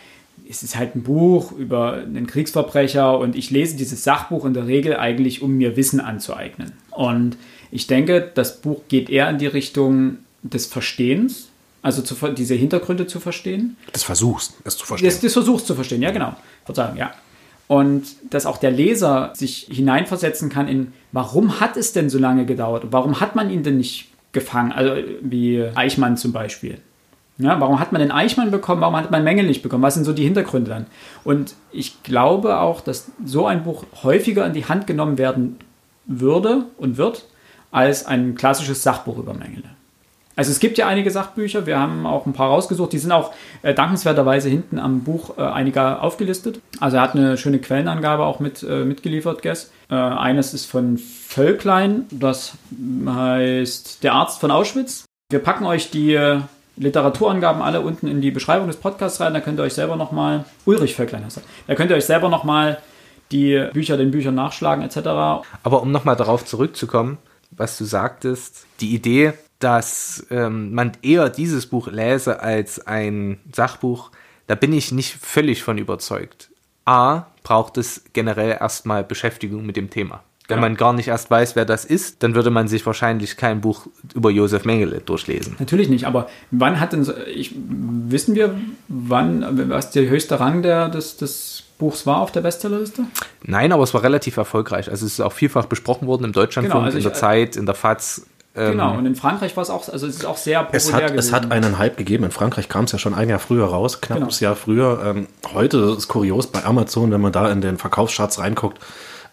[0.48, 4.66] es ist halt ein Buch über einen Kriegsverbrecher und ich lese dieses Sachbuch in der
[4.66, 6.72] Regel eigentlich, um mir Wissen anzueignen.
[6.90, 7.36] Und
[7.70, 11.48] ich denke, das Buch geht eher in die Richtung des Verstehens,
[11.82, 13.76] also zu, diese Hintergründe zu verstehen.
[13.94, 15.08] Des Versuchs, es zu verstehen.
[15.08, 16.34] Des, des Versuchs zu verstehen, ja, genau.
[16.64, 17.12] Verzeihung, ja.
[17.66, 22.44] Und dass auch der Leser sich hineinversetzen kann in, warum hat es denn so lange
[22.44, 22.88] gedauert?
[22.90, 24.72] Warum hat man ihn denn nicht gefangen?
[24.72, 26.78] Also wie Eichmann zum Beispiel.
[27.38, 28.80] Ja, warum hat man den Eichmann bekommen?
[28.80, 29.82] Warum hat man Mängel nicht bekommen?
[29.82, 30.86] Was sind so die Hintergründe dann?
[31.24, 35.58] Und ich glaube auch, dass so ein Buch häufiger in die Hand genommen werden
[36.06, 37.24] würde und wird,
[37.72, 39.64] als ein klassisches Sachbuch über Mängel.
[40.36, 43.32] Also es gibt ja einige Sachbücher, wir haben auch ein paar rausgesucht, die sind auch
[43.62, 46.60] äh, dankenswerterweise hinten am Buch äh, einiger aufgelistet.
[46.80, 49.70] Also er hat eine schöne Quellenangabe auch mit, äh, mitgeliefert, Guess.
[49.90, 52.54] Äh, eines ist von Völklein, das
[53.06, 55.04] heißt Der Arzt von Auschwitz.
[55.30, 56.40] Wir packen euch die äh,
[56.76, 60.44] Literaturangaben alle unten in die Beschreibung des Podcasts rein, da könnt ihr euch selber nochmal,
[60.64, 62.78] Ulrich Völklein heißt er, da könnt ihr euch selber nochmal
[63.30, 64.98] die Bücher den Büchern nachschlagen etc.
[65.62, 67.18] Aber um nochmal darauf zurückzukommen,
[67.50, 74.10] was du sagtest, die Idee, dass ähm, man eher dieses Buch läse als ein Sachbuch,
[74.46, 76.50] da bin ich nicht völlig von überzeugt.
[76.84, 80.22] A, braucht es generell erstmal Beschäftigung mit dem Thema.
[80.46, 80.60] Wenn Ja.
[80.60, 83.86] man gar nicht erst weiß, wer das ist, dann würde man sich wahrscheinlich kein Buch
[84.14, 85.56] über Josef Mengele durchlesen.
[85.58, 88.54] Natürlich nicht, aber wann hat denn, so- ich, wissen wir,
[88.88, 93.04] wann, was der höchste Rang der, des, des Buchs war auf der Bestsellerliste?
[93.42, 94.90] Nein, aber es war relativ erfolgreich.
[94.90, 97.56] Also es ist auch vielfach besprochen worden im Deutschlandfunk, Genau, also in der ich- Zeit,
[97.56, 98.26] in der FAZ.
[98.56, 100.92] Ähm, Genau, und in Frankreich war es auch, also es ist auch sehr populär Es
[100.92, 101.32] hat, es gewesen.
[101.34, 102.22] hat einen Hype gegeben.
[102.22, 104.50] In Frankreich kam es ja schon ein Jahr früher raus, knappes Genau.
[104.50, 105.02] Jahr früher.
[105.04, 108.78] Ähm, heute ist es kurios bei Amazon, wenn man da in den Verkaufscharts reinguckt.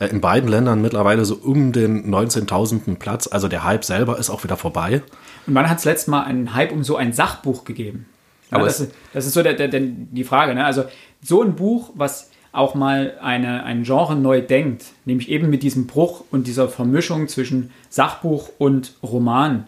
[0.01, 2.95] Äh, in beiden Ländern mittlerweile so um den 19.000.
[2.95, 3.27] Platz.
[3.27, 5.03] Also der Hype selber ist auch wieder vorbei.
[5.45, 8.07] Und wann hat es letztes Mal einen Hype um so ein Sachbuch gegeben?
[8.49, 10.55] Ja, Aber das, ist, das ist so der, der, der, die Frage.
[10.55, 10.65] Ne?
[10.65, 10.85] Also
[11.21, 15.87] so ein Buch, was auch mal eine, ein Genre neu denkt, nämlich eben mit diesem
[15.87, 19.67] Bruch und dieser Vermischung zwischen Sachbuch und Roman,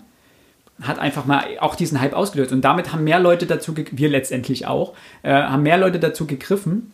[0.82, 2.52] hat einfach mal auch diesen Hype ausgelöst.
[2.52, 6.92] Und damit haben mehr Leute dazu, wir letztendlich auch, äh, haben mehr Leute dazu gegriffen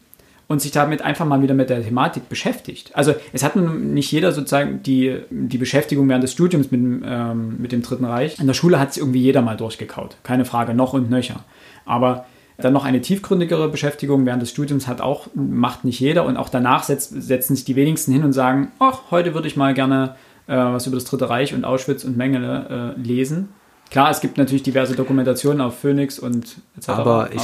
[0.49, 2.91] und sich damit einfach mal wieder mit der Thematik beschäftigt.
[2.95, 7.03] Also es hat nun nicht jeder sozusagen die, die Beschäftigung während des Studiums mit, dem,
[7.05, 8.39] ähm, mit dem Dritten Reich.
[8.39, 10.17] In der Schule hat es irgendwie jeder mal durchgekaut.
[10.23, 11.45] Keine Frage, noch und nöcher.
[11.85, 12.25] Aber
[12.57, 16.25] dann noch eine tiefgründigere Beschäftigung während des Studiums hat auch, macht nicht jeder.
[16.25, 19.55] Und auch danach setz, setzen sich die wenigsten hin und sagen, ach, heute würde ich
[19.55, 20.15] mal gerne
[20.47, 23.49] äh, was über das Dritte Reich und Auschwitz und Mengele äh, lesen.
[23.91, 26.89] Klar, es gibt natürlich diverse Dokumentationen auf Phoenix und etc.
[26.89, 27.41] Aber ich,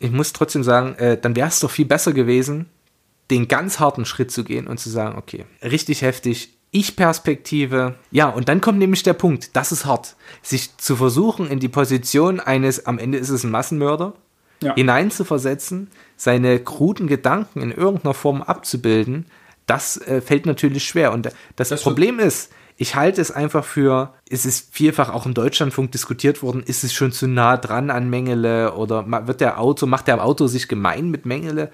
[0.00, 2.66] ich muss trotzdem sagen, äh, dann wäre es doch viel besser gewesen,
[3.30, 7.94] den ganz harten Schritt zu gehen und zu sagen, okay, richtig heftig, Ich-Perspektive.
[8.10, 11.68] Ja, und dann kommt nämlich der Punkt, das ist hart, sich zu versuchen, in die
[11.68, 14.14] Position eines, am Ende ist es ein Massenmörder,
[14.62, 14.74] Ja.
[14.74, 19.26] hineinzuversetzen, seine kruden Gedanken in irgendeiner Form abzubilden,
[19.66, 21.12] das äh, fällt natürlich schwer.
[21.12, 25.34] Und das, Das Problem ist, ich halte es einfach für, es ist vielfach auch im
[25.34, 29.86] Deutschlandfunk diskutiert worden, ist es schon zu nah dran an Mengele oder wird der Autor,
[29.86, 31.70] macht der Autor sich gemein mit Mengele?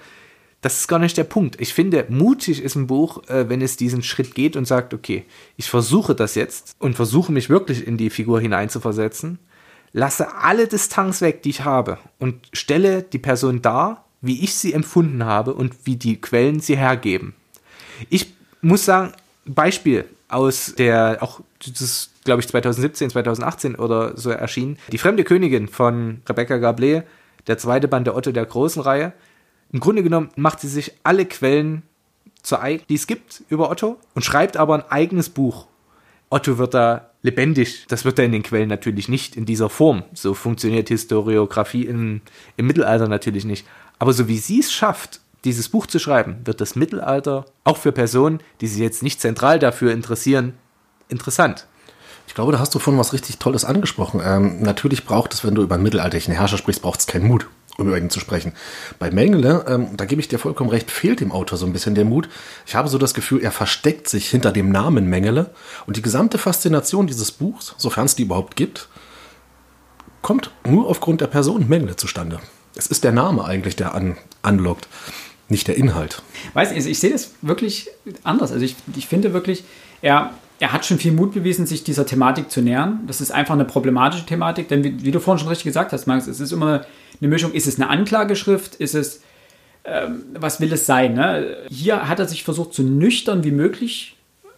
[0.59, 1.61] Das ist gar nicht der Punkt.
[1.61, 5.23] Ich finde, mutig ist ein Buch, äh, wenn es diesen Schritt geht und sagt, okay,
[5.55, 9.39] ich versuche das jetzt und versuche mich wirklich in die Figur hineinzuversetzen,
[9.93, 14.73] lasse alle Distanz weg, die ich habe und stelle die Person dar, wie ich sie
[14.73, 17.33] empfunden habe und wie die Quellen sie hergeben.
[18.09, 19.13] Ich muss sagen,
[19.45, 25.23] Beispiel aus der, auch das ist, glaube ich, 2017, 2018 oder so erschienen, Die fremde
[25.23, 27.03] Königin von Rebecca Gablé,
[27.47, 29.13] der zweite Band der Otto der großen Reihe.
[29.71, 31.83] Im Grunde genommen macht sie sich alle Quellen
[32.43, 35.67] zur Eig die es gibt über Otto und schreibt aber ein eigenes Buch.
[36.29, 37.85] Otto wird da lebendig.
[37.87, 40.03] Das wird er in den Quellen natürlich nicht in dieser Form.
[40.13, 42.21] So funktioniert Historiografie im,
[42.55, 43.65] im Mittelalter natürlich nicht.
[43.99, 47.91] Aber so wie sie es schafft, dieses Buch zu schreiben, wird das Mittelalter auch für
[47.91, 50.53] Personen, die sich jetzt nicht zentral dafür interessieren,
[51.09, 51.67] interessant.
[52.27, 54.21] Ich glaube, da hast du von was richtig Tolles angesprochen.
[54.23, 57.47] Ähm, natürlich braucht es, wenn du über einen mittelalterlichen Herrscher sprichst, braucht es keinen Mut,
[57.77, 58.51] um über ihn zu sprechen.
[58.99, 61.95] Bei Mengele, ähm, da gebe ich dir vollkommen recht, fehlt dem Autor so ein bisschen
[61.95, 62.27] der Mut.
[62.65, 65.51] Ich habe so das Gefühl, er versteckt sich hinter dem Namen Mengele
[65.85, 68.89] und die gesamte Faszination dieses Buchs, sofern es die überhaupt gibt,
[70.21, 72.39] kommt nur aufgrund der Person Mengele zustande.
[72.75, 74.87] Es ist der Name eigentlich, der an, anlockt,
[75.49, 76.21] nicht der Inhalt.
[76.53, 77.89] Weiß nicht, ich sehe das wirklich
[78.23, 78.51] anders.
[78.51, 79.63] Also ich, ich finde wirklich,
[80.01, 83.01] er, er hat schon viel Mut bewiesen, sich dieser Thematik zu nähern.
[83.07, 86.07] Das ist einfach eine problematische Thematik, denn wie, wie du vorhin schon richtig gesagt hast,
[86.07, 86.85] Max, es ist immer
[87.19, 89.21] eine Mischung, ist es eine Anklageschrift, ist es,
[89.85, 91.13] ähm, was will es sein?
[91.13, 91.57] Ne?
[91.69, 94.17] Hier hat er sich versucht, so nüchtern wie möglich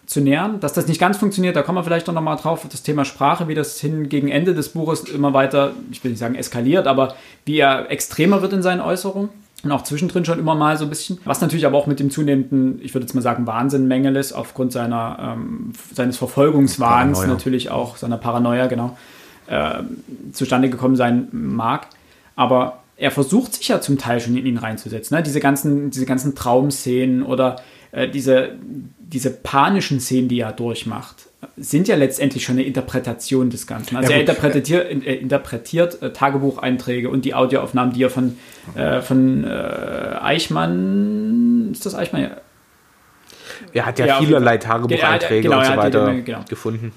[0.09, 0.59] zu nähern.
[0.59, 3.47] Dass das nicht ganz funktioniert, da kommen wir vielleicht noch mal drauf, das Thema Sprache,
[3.47, 7.15] wie das hin gegen Ende des Buches immer weiter, ich will nicht sagen eskaliert, aber
[7.45, 9.29] wie er extremer wird in seinen Äußerungen.
[9.63, 11.19] Und auch zwischendrin schon immer mal so ein bisschen.
[11.25, 14.31] Was natürlich aber auch mit dem zunehmenden, ich würde jetzt mal sagen, Wahnsinn Mängel ist,
[14.31, 18.97] aufgrund seiner, ähm, seines Verfolgungswahns natürlich auch, seiner Paranoia, genau,
[19.47, 19.83] äh,
[20.31, 21.87] zustande gekommen sein mag.
[22.35, 25.15] Aber er versucht sich ja zum Teil schon in ihn reinzusetzen.
[25.15, 25.23] Ne?
[25.23, 27.57] Diese, ganzen, diese ganzen Traumszenen oder
[27.91, 28.51] äh, diese,
[28.99, 33.95] diese panischen Szenen, die er durchmacht, sind ja letztendlich schon eine Interpretation des Ganzen.
[33.95, 38.37] Also Ja, er interpretiert, äh, interpretiert äh, Tagebucheinträge und die Audioaufnahmen, die er von,
[38.75, 39.47] äh, von äh,
[40.21, 42.23] Eichmann, ist das Eichmann?
[42.23, 42.31] Ja.
[43.73, 44.57] Er hat ja, Ja, vielerlei.
[44.57, 46.39] Tagebucheinträge Genau, und so er die weiter Dinge, genau.
[46.47, 46.91] gefunden.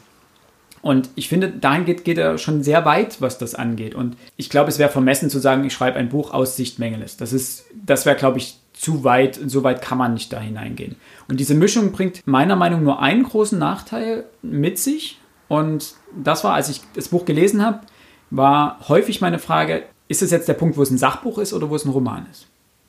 [0.81, 3.95] Und ich finde, dahin geht, geht er schon sehr weit, was das angeht.
[3.95, 7.17] Und ich glaube, es wäre vermessen zu sagen, ich schreibe ein Buch aus Sicht Mengeles.
[7.17, 10.97] Das ist, das wäre, glaube ich, zu weit, so weit kann man nicht da hineingehen.
[11.29, 15.21] Und diese Mischung bringt meiner Meinung nach nur einen großen Nachteil mit sich.
[15.47, 17.83] Und das war, als ich das Buch gelesen habe,
[18.31, 21.71] war häufig meine Frage, ist es jetzt der Punkt, wo es ein Sachbuch ist oder
[21.71, 22.49] wo es ein Roman ist?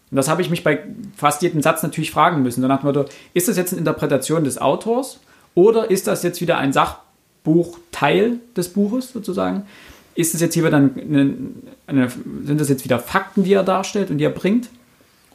[0.10, 0.84] Und das habe ich mich bei
[1.16, 2.64] fast jedem Satz natürlich fragen müssen.
[2.64, 5.20] Danach Motto, ist das jetzt eine Interpretation des Autors
[5.54, 9.68] oder ist das jetzt wieder ein Sachbuchteil des Buches sozusagen?
[10.16, 11.30] Ist es jetzt hier wieder eine,
[11.86, 14.70] eine, sind das jetzt wieder Fakten, die er darstellt und die er bringt?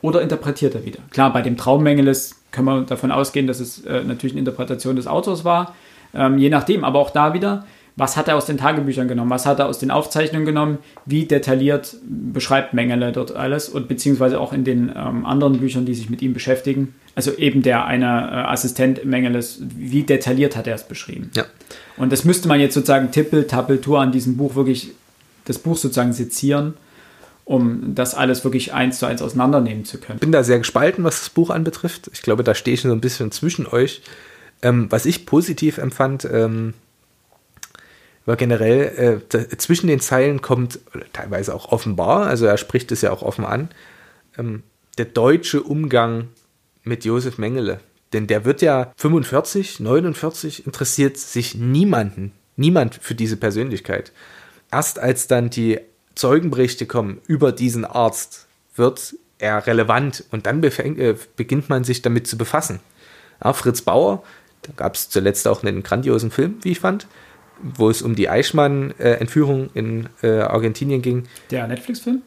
[0.01, 1.01] Oder interpretiert er wieder?
[1.11, 5.07] Klar, bei dem Traummengeles können wir davon ausgehen, dass es äh, natürlich eine Interpretation des
[5.07, 5.75] Autors war.
[6.15, 9.31] Ähm, je nachdem, aber auch da wieder, was hat er aus den Tagebüchern genommen?
[9.31, 10.79] Was hat er aus den Aufzeichnungen genommen?
[11.05, 13.69] Wie detailliert beschreibt Mengele dort alles?
[13.69, 16.95] Und beziehungsweise auch in den ähm, anderen Büchern, die sich mit ihm beschäftigen.
[17.17, 21.33] Also eben der eine äh, Assistent Mengeles, wie detailliert hat er es beschrieben?
[21.35, 21.45] Ja.
[21.97, 24.93] Und das müsste man jetzt sozusagen Tippel, Tappeltour an diesem Buch wirklich,
[25.47, 26.75] das Buch sozusagen sezieren
[27.49, 30.17] um das alles wirklich eins zu eins auseinandernehmen zu können.
[30.17, 32.11] Ich bin da sehr gespalten, was das Buch anbetrifft.
[32.13, 34.03] Ich glaube, da stehe ich so ein bisschen zwischen euch.
[34.61, 36.75] Ähm, was ich positiv empfand, ähm,
[38.27, 40.81] war generell, äh, zwischen den Zeilen kommt
[41.15, 43.71] teilweise auch offenbar, also er spricht es ja auch offen an,
[44.37, 44.63] ähm,
[44.99, 46.29] der deutsche Umgang
[46.85, 47.81] mit Josef Mengele.
[48.13, 54.13] Denn der wird ja 45, 49, interessiert sich niemanden, niemand für diese Persönlichkeit.
[54.71, 55.81] Erst als dann die
[56.19, 62.27] Zeugenberichte kommen über diesen Arzt, wird er relevant und dann äh, beginnt man sich damit
[62.27, 62.81] zu befassen.
[63.43, 64.25] Ja, Fritz Bauer,
[64.63, 67.07] da gab es zuletzt auch einen grandiosen Film, wie ich fand,
[67.63, 71.29] wo es um die Eichmann-Entführung in äh, Argentinien ging.
[71.53, 72.23] Der Netflix-Film?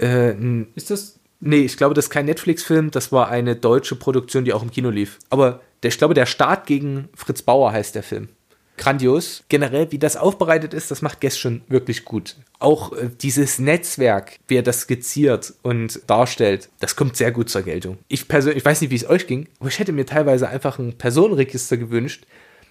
[0.00, 1.18] Äh, ist das?
[1.40, 4.70] Nee, ich glaube, das ist kein Netflix-Film, das war eine deutsche Produktion, die auch im
[4.70, 5.18] Kino lief.
[5.28, 8.30] Aber der, ich glaube, der Staat gegen Fritz Bauer heißt der Film
[8.78, 9.44] grandios.
[9.48, 12.36] Generell, wie das aufbereitet ist, das macht Guest schon wirklich gut.
[12.58, 17.62] Auch äh, dieses Netzwerk, wie er das skizziert und darstellt, das kommt sehr gut zur
[17.62, 17.98] Geltung.
[18.08, 20.78] Ich persönlich, ich weiß nicht, wie es euch ging, aber ich hätte mir teilweise einfach
[20.78, 22.26] ein Personenregister gewünscht.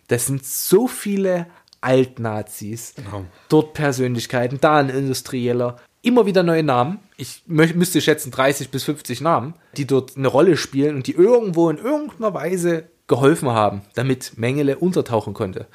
[0.08, 1.48] Das sind so viele
[1.82, 3.26] Altnazis, genau.
[3.50, 7.00] dort Persönlichkeiten, da ein Industrieller, immer wieder neue Namen.
[7.18, 11.70] Ich müsste schätzen 30 bis 50 Namen, die dort eine Rolle spielen und die irgendwo
[11.70, 15.68] in irgendeiner Weise geholfen haben, damit Mengele untertauchen konnte.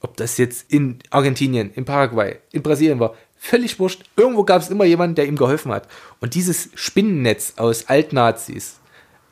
[0.00, 4.04] Ob das jetzt in Argentinien, in Paraguay, in Brasilien war, völlig wurscht.
[4.16, 5.88] Irgendwo gab es immer jemanden, der ihm geholfen hat.
[6.20, 8.80] Und dieses Spinnennetz aus Altnazis,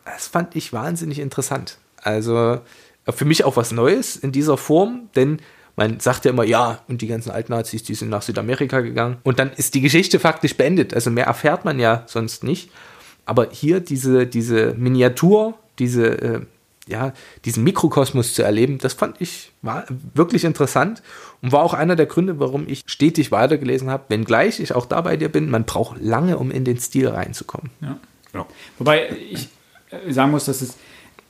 [0.05, 1.79] das fand ich wahnsinnig interessant.
[2.03, 2.61] Also
[3.09, 5.39] für mich auch was Neues in dieser Form, denn
[5.77, 9.19] man sagt ja immer, ja, und die ganzen Altnazis, die sind nach Südamerika gegangen.
[9.25, 10.95] Und dann ist die Geschichte faktisch beendet.
[10.95, 12.71] Also mehr erfährt man ja sonst nicht.
[13.27, 16.41] Aber hier diese, diese Miniatur, diese äh,
[16.89, 17.13] ja,
[17.45, 21.03] diesen Mikrokosmos zu erleben, das fand ich war wirklich interessant
[21.43, 25.01] und war auch einer der Gründe, warum ich stetig weitergelesen habe, wenngleich ich auch da
[25.01, 27.71] bei dir bin, man braucht lange, um in den Stil reinzukommen.
[27.81, 27.99] Ja.
[28.35, 28.47] ja.
[28.79, 29.49] Wobei ich
[29.91, 30.77] äh, sagen muss, dass es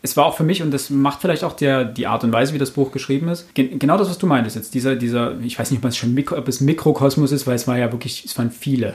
[0.03, 2.55] es war auch für mich, und das macht vielleicht auch der, die Art und Weise,
[2.55, 5.71] wie das Buch geschrieben ist, genau das, was du meintest jetzt, dieser, dieser, ich weiß
[5.71, 8.37] nicht, ob es schon Mikro, ob es Mikrokosmos ist, weil es war ja wirklich, es
[8.39, 8.95] waren viele.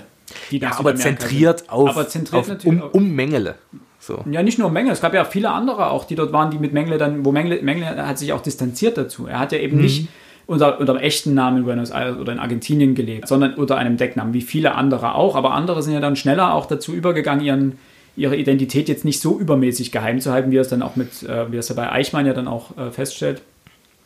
[0.52, 3.56] Die ja, aber zentriert auf, aber zentriert auf um, um Mengele.
[4.02, 4.26] So.
[4.30, 6.74] Ja, nicht nur Mengele, es gab ja viele andere auch, die dort waren, die mit
[6.74, 9.28] Mengele dann, wo Mengele, Mengele hat sich auch distanziert dazu.
[9.28, 9.84] Er hat ja eben mhm.
[9.84, 10.08] nicht
[10.48, 13.98] unter, unter dem echten Namen in Buenos Aires oder in Argentinien gelebt, sondern unter einem
[13.98, 15.36] Decknamen, wie viele andere auch.
[15.36, 17.78] Aber andere sind ja dann schneller auch dazu übergegangen, ihren,
[18.16, 21.22] ihre Identität jetzt nicht so übermäßig geheim zu halten, wie er es dann auch mit,
[21.22, 23.44] äh, wie es ja bei Eichmann ja dann auch äh, feststellt.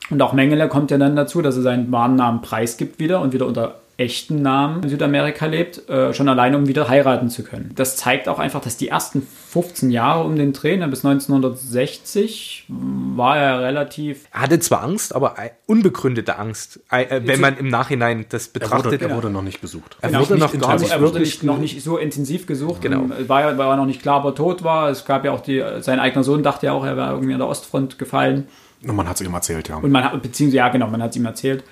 [0.09, 3.31] Und auch Mengele kommt ja dann dazu, dass er seinen wahren Namen preisgibt wieder und
[3.31, 7.71] wieder unter echten Namen in Südamerika lebt, äh, schon alleine, um wieder heiraten zu können.
[7.75, 12.65] Das zeigt auch einfach, dass die ersten 15 Jahre um den Dreh, ne, bis 1960,
[12.67, 14.25] war er relativ.
[14.33, 18.85] Er hatte zwar Angst, aber unbegründete Angst, äh, wenn man im Nachhinein das betrachtet.
[18.85, 19.95] Er wurde, er wurde noch nicht gesucht.
[20.01, 22.81] Er, wurde, noch gar nicht, er wurde nicht, noch nicht so intensiv gesucht.
[22.81, 23.09] Genau.
[23.27, 24.89] War ja, weil er noch nicht klar, ob er tot war.
[24.89, 27.39] Es gab ja auch die, sein eigener Sohn dachte ja auch, er wäre irgendwie an
[27.39, 28.47] der Ostfront gefallen.
[28.85, 29.77] Und man hat es ihm erzählt, ja.
[29.77, 31.63] Und man hat, beziehungsweise, ja, genau, man hat es ihm erzählt.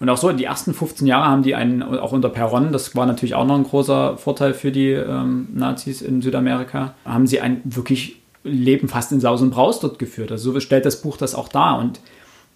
[0.00, 3.04] Und auch so, die ersten 15 Jahre haben die einen, auch unter Perron, das war
[3.04, 7.60] natürlich auch noch ein großer Vorteil für die ähm, Nazis in Südamerika, haben sie ein
[7.64, 10.32] wirklich Leben fast in Saus und Braus dort geführt.
[10.32, 11.78] Also so stellt das Buch das auch dar.
[11.78, 12.00] Und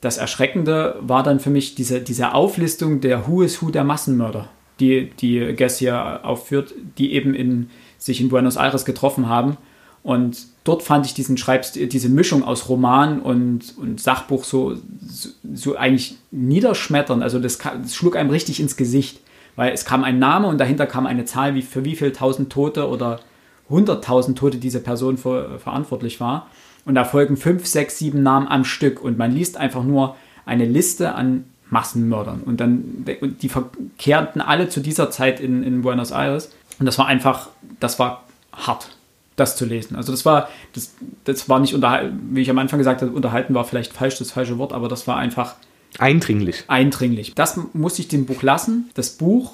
[0.00, 4.48] das Erschreckende war dann für mich diese, diese Auflistung der Who is Who der Massenmörder,
[4.80, 9.58] die, die Guess hier aufführt, die eben in, sich in Buenos Aires getroffen haben.
[10.02, 15.28] Und dort fand ich diesen Schreibstil, diese Mischung aus Roman und, und Sachbuch so, so,
[15.54, 17.22] so eigentlich niederschmetternd.
[17.22, 19.20] Also das, das, schlug einem richtig ins Gesicht,
[19.56, 22.50] weil es kam ein Name und dahinter kam eine Zahl, wie für wie viel tausend
[22.50, 23.20] Tote oder
[23.68, 26.48] hunderttausend Tote diese Person für, verantwortlich war.
[26.86, 30.66] Und da folgen fünf, sechs, sieben Namen am Stück und man liest einfach nur eine
[30.66, 32.42] Liste an Massenmördern.
[32.42, 36.52] Und dann, und die verkehrten alle zu dieser Zeit in, in Buenos Aires.
[36.78, 37.48] Und das war einfach,
[37.80, 38.88] das war hart,
[39.36, 39.96] das zu lesen.
[39.96, 40.94] Also das war, das,
[41.24, 44.30] das war nicht unterhalten, wie ich am Anfang gesagt habe, unterhalten war vielleicht falsch, das
[44.30, 45.56] falsche Wort, aber das war einfach
[45.98, 46.64] Eindringlich.
[46.66, 47.34] eindringlich.
[47.34, 48.90] Das muss ich dem Buch lassen.
[48.94, 49.52] Das Buch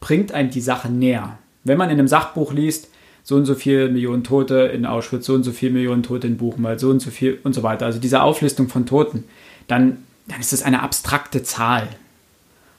[0.00, 1.38] bringt einem die Sache näher.
[1.64, 2.88] Wenn man in einem Sachbuch liest,
[3.24, 6.36] so und so viele Millionen Tote in Auschwitz, so und so viele Millionen Tote in
[6.36, 9.24] Buchenwald, so und so viel und so weiter, also diese Auflistung von Toten,
[9.68, 11.88] dann, dann ist das eine abstrakte Zahl.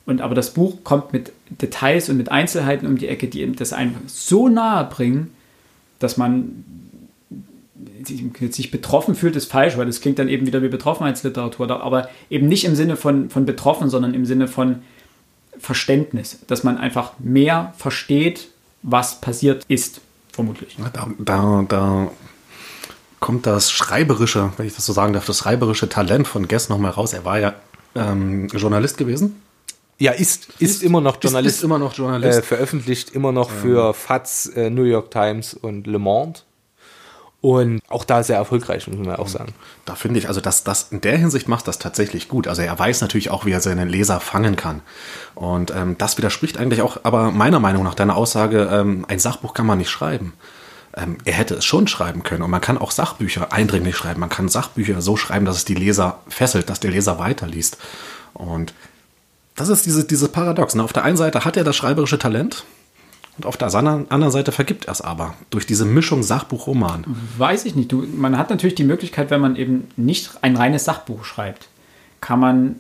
[0.06, 3.71] Und aber das Buch kommt mit Details und mit Einzelheiten um die Ecke, die das
[3.71, 5.34] einfach so nahe bringen,
[6.03, 6.65] dass man
[8.05, 12.47] sich betroffen fühlt, ist falsch, weil das klingt dann eben wieder wie Betroffenheitsliteratur, aber eben
[12.47, 14.81] nicht im Sinne von, von betroffen, sondern im Sinne von
[15.57, 18.49] Verständnis, dass man einfach mehr versteht,
[18.81, 20.77] was passiert ist, vermutlich.
[20.93, 22.11] Da, da, da
[23.19, 26.91] kommt das schreiberische, wenn ich das so sagen darf, das schreiberische Talent von Guess nochmal
[26.91, 27.13] raus.
[27.13, 27.53] Er war ja
[27.95, 29.41] ähm, Journalist gewesen.
[29.99, 31.56] Ja, ist, ist, immer noch Journalist.
[31.56, 32.39] Ist, ist immer noch Journalist.
[32.39, 36.39] Äh, veröffentlicht immer noch für FATS, äh, New York Times und Le Monde.
[37.43, 39.53] Und auch da sehr erfolgreich, muss man auch sagen.
[39.84, 42.47] Da finde ich, also dass das in der Hinsicht macht das tatsächlich gut.
[42.47, 44.82] Also er weiß natürlich auch, wie er seinen Leser fangen kann.
[45.36, 49.53] Und ähm, das widerspricht eigentlich auch, aber meiner Meinung nach deiner Aussage, ähm, ein Sachbuch
[49.53, 50.32] kann man nicht schreiben.
[50.95, 52.43] Ähm, er hätte es schon schreiben können.
[52.43, 54.21] Und man kann auch Sachbücher eindringlich schreiben.
[54.21, 57.77] Man kann Sachbücher so schreiben, dass es die Leser fesselt, dass der Leser weiterliest.
[58.34, 58.73] Und
[59.55, 60.75] das ist diese, dieses Paradox.
[60.75, 60.83] Ne?
[60.83, 62.65] Auf der einen Seite hat er das schreiberische Talent,
[63.37, 67.03] und auf der anderen Seite vergibt er es aber durch diese Mischung Sachbuch-Roman.
[67.37, 67.91] Weiß ich nicht.
[67.91, 71.67] Du, man hat natürlich die Möglichkeit, wenn man eben nicht ein reines Sachbuch schreibt,
[72.21, 72.75] kann man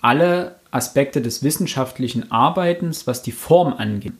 [0.00, 4.12] alle Aspekte des wissenschaftlichen Arbeitens, was die Form angeht,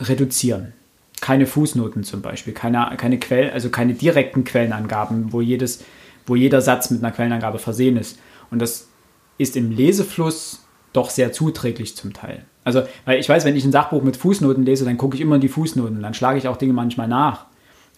[0.00, 0.72] reduzieren.
[1.20, 5.84] Keine Fußnoten zum Beispiel, keine, keine Quell, also keine direkten Quellenangaben, wo, jedes,
[6.26, 8.18] wo jeder Satz mit einer Quellenangabe versehen ist.
[8.50, 8.88] Und das
[9.36, 10.63] ist im Lesefluss
[10.94, 12.44] doch sehr zuträglich zum Teil.
[12.64, 15.34] Also, weil ich weiß, wenn ich ein Sachbuch mit Fußnoten lese, dann gucke ich immer
[15.34, 17.46] in die Fußnoten, dann schlage ich auch Dinge manchmal nach.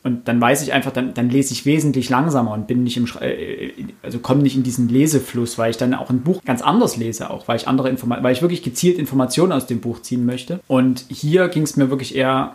[0.03, 3.09] Und dann weiß ich einfach, dann, dann lese ich wesentlich langsamer und bin nicht im,
[3.21, 6.97] äh, also komme nicht in diesen Lesefluss, weil ich dann auch ein Buch ganz anders
[6.97, 10.25] lese, auch weil ich andere Informationen, weil ich wirklich gezielt Informationen aus dem Buch ziehen
[10.25, 10.61] möchte.
[10.69, 12.53] Und hier ging es mir wirklich eher,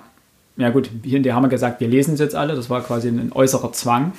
[0.56, 2.82] ja gut, hier in der haben wir gesagt, wir lesen es jetzt alle, das war
[2.82, 4.13] quasi ein äußerer Zwang.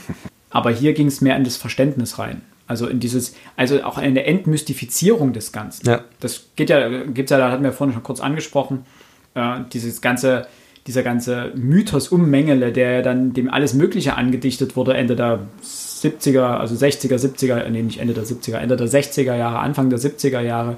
[0.50, 2.42] Aber hier ging es mehr in das Verständnis rein.
[2.66, 5.86] Also in dieses, also auch eine Entmystifizierung des Ganzen.
[5.86, 6.04] Ja.
[6.20, 8.84] Das geht ja, gibt ja, da hatten wir vorhin schon kurz angesprochen,
[9.34, 10.46] äh, dieses ganze,
[10.86, 16.58] dieser ganze Mythos um Mengele, der dann dem alles Mögliche angedichtet wurde, Ende der 70er,
[16.58, 20.40] also 60er, 70er, nee, nicht Ende der 70er, Ende der 60er Jahre, Anfang der 70er
[20.40, 20.76] Jahre,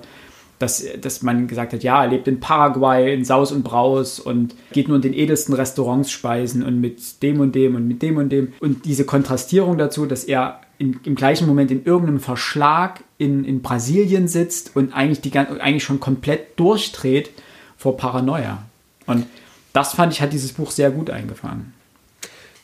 [0.59, 4.55] dass, dass man gesagt hat, ja, er lebt in Paraguay, in Saus und Braus und
[4.73, 8.17] geht nur in den edelsten Restaurants speisen und mit dem und dem und mit dem
[8.17, 8.53] und dem.
[8.61, 13.63] Und diese Kontrastierung dazu, dass er in, im gleichen Moment in irgendeinem Verschlag in, in
[13.63, 17.31] Brasilien sitzt und eigentlich, die, eigentlich schon komplett durchdreht
[17.77, 18.65] vor Paranoia.
[19.07, 19.27] Und
[19.73, 21.75] das fand ich, hat dieses Buch sehr gut eingefangen.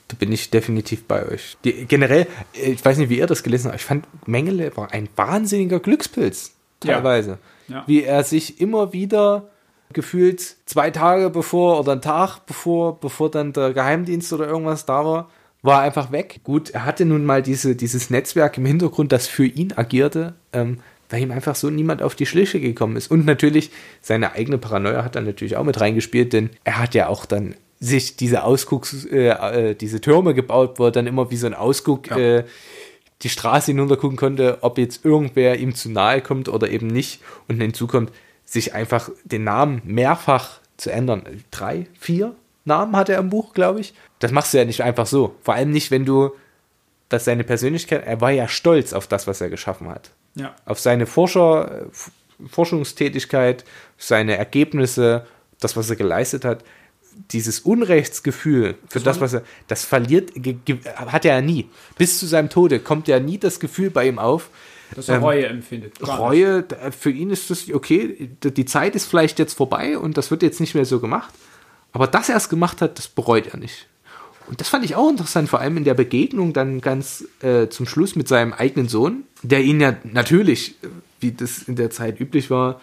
[0.08, 1.56] Da bin ich definitiv bei euch.
[1.64, 5.08] Die, generell, ich weiß nicht, wie ihr das gelesen habt, ich fand Mengele war ein
[5.14, 7.38] wahnsinniger Glückspilz, teilweise.
[7.68, 7.76] Ja.
[7.76, 7.84] Ja.
[7.86, 9.48] Wie er sich immer wieder
[9.92, 15.04] gefühlt zwei Tage bevor oder einen Tag bevor, bevor dann der Geheimdienst oder irgendwas da
[15.04, 15.30] war,
[15.62, 16.40] war einfach weg.
[16.44, 20.78] Gut, er hatte nun mal diese, dieses Netzwerk im Hintergrund, das für ihn agierte, ähm,
[21.10, 23.10] weil ihm einfach so niemand auf die Schliche gekommen ist.
[23.10, 23.70] Und natürlich,
[24.00, 27.54] seine eigene Paranoia hat dann natürlich auch mit reingespielt, denn er hat ja auch dann
[27.80, 31.54] sich diese Ausgucks, äh, äh, diese Türme gebaut, wo er dann immer wie so ein
[31.54, 32.18] Ausguck ja.
[32.18, 32.44] äh,
[33.22, 37.20] die Straße hinuntergucken konnte, ob jetzt irgendwer ihm zu nahe kommt oder eben nicht.
[37.48, 38.12] Und hinzu kommt,
[38.44, 41.22] sich einfach den Namen mehrfach zu ändern.
[41.50, 43.94] Drei, vier Namen hat er im Buch, glaube ich.
[44.18, 45.34] Das machst du ja nicht einfach so.
[45.42, 46.30] Vor allem nicht, wenn du,
[47.08, 50.10] dass seine Persönlichkeit, er war ja stolz auf das, was er geschaffen hat.
[50.34, 50.54] Ja.
[50.64, 51.86] Auf seine Forscher,
[52.48, 53.64] Forschungstätigkeit,
[53.98, 55.26] seine Ergebnisse,
[55.58, 56.64] das, was er geleistet hat.
[57.32, 60.32] Dieses Unrechtsgefühl für das, was er, das verliert,
[60.94, 61.68] hat er ja nie.
[61.98, 64.48] Bis zu seinem Tode kommt ja nie das Gefühl bei ihm auf,
[64.94, 66.00] dass er ähm, Reue empfindet.
[66.06, 66.64] Reue,
[66.98, 70.60] für ihn ist das, okay, die Zeit ist vielleicht jetzt vorbei und das wird jetzt
[70.60, 71.34] nicht mehr so gemacht.
[71.92, 73.86] Aber dass er es gemacht hat, das bereut er nicht.
[74.46, 77.86] Und das fand ich auch interessant, vor allem in der Begegnung dann ganz äh, zum
[77.86, 80.74] Schluss mit seinem eigenen Sohn, der ihn ja natürlich,
[81.20, 82.80] wie das in der Zeit üblich war,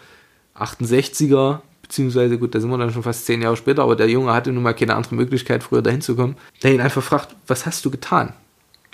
[0.57, 4.33] 68er, beziehungsweise gut, da sind wir dann schon fast zehn Jahre später, aber der Junge
[4.33, 7.65] hatte nun mal keine andere Möglichkeit, früher dahin zu kommen, der ihn einfach fragt, was
[7.65, 8.33] hast du getan?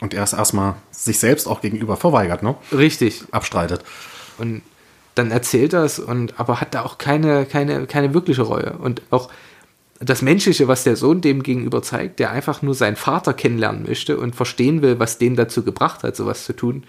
[0.02, 2.56] Und er ist erstmal sich selbst auch gegenüber verweigert, ne?
[2.72, 3.24] Richtig.
[3.32, 3.84] Abstreitet.
[4.38, 4.64] Und
[5.16, 8.74] dann erzählt er es und aber hat da auch keine, keine, keine wirkliche Reue.
[8.74, 9.30] Und auch
[10.06, 14.18] das Menschliche, was der Sohn dem gegenüber zeigt, der einfach nur seinen Vater kennenlernen möchte
[14.18, 16.84] und verstehen will, was den dazu gebracht hat, sowas zu tun,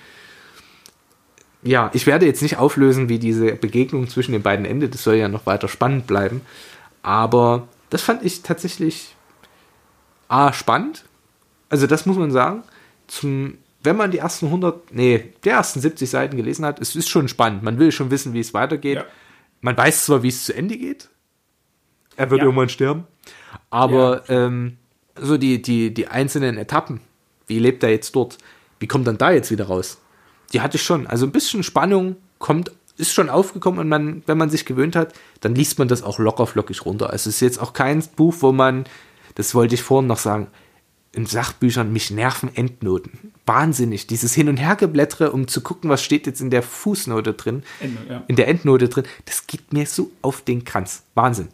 [1.64, 4.94] ja, ich werde jetzt nicht auflösen, wie diese Begegnung zwischen den beiden endet.
[4.94, 6.42] Das soll ja noch weiter spannend bleiben.
[7.02, 9.16] Aber das fand ich tatsächlich
[10.28, 11.04] A, spannend.
[11.70, 12.62] Also das muss man sagen.
[13.06, 17.08] Zum, wenn man die ersten 100, nee, die ersten 70 Seiten gelesen hat, es ist
[17.08, 17.62] schon spannend.
[17.62, 18.96] Man will schon wissen, wie es weitergeht.
[18.96, 19.04] Ja.
[19.62, 21.08] Man weiß zwar, wie es zu Ende geht.
[22.16, 22.44] Er wird Ja.
[22.46, 23.04] irgendwann sterben.
[23.70, 24.76] Aber ähm,
[25.20, 27.00] so die, die, die einzelnen Etappen,
[27.46, 28.38] wie lebt er jetzt dort?
[28.78, 29.98] Wie kommt dann da jetzt wieder raus?
[30.52, 31.06] Die hatte ich schon.
[31.06, 35.12] Also ein bisschen Spannung kommt, ist schon aufgekommen und man, wenn man sich gewöhnt hat,
[35.40, 37.10] dann liest man das auch locker flockig runter.
[37.10, 38.84] Also es ist jetzt auch kein Buch, wo man,
[39.34, 40.48] das wollte ich vorhin noch sagen,
[41.12, 43.32] in Sachbüchern, mich nerven Endnoten.
[43.46, 44.06] Wahnsinnig.
[44.08, 48.12] Dieses Hin- und Hergeblättere, um zu gucken, was steht jetzt in der Fußnote drin, Endnote,
[48.12, 48.22] ja.
[48.26, 51.04] in der Endnote drin, das geht mir so auf den Kranz.
[51.14, 51.48] Wahnsinn.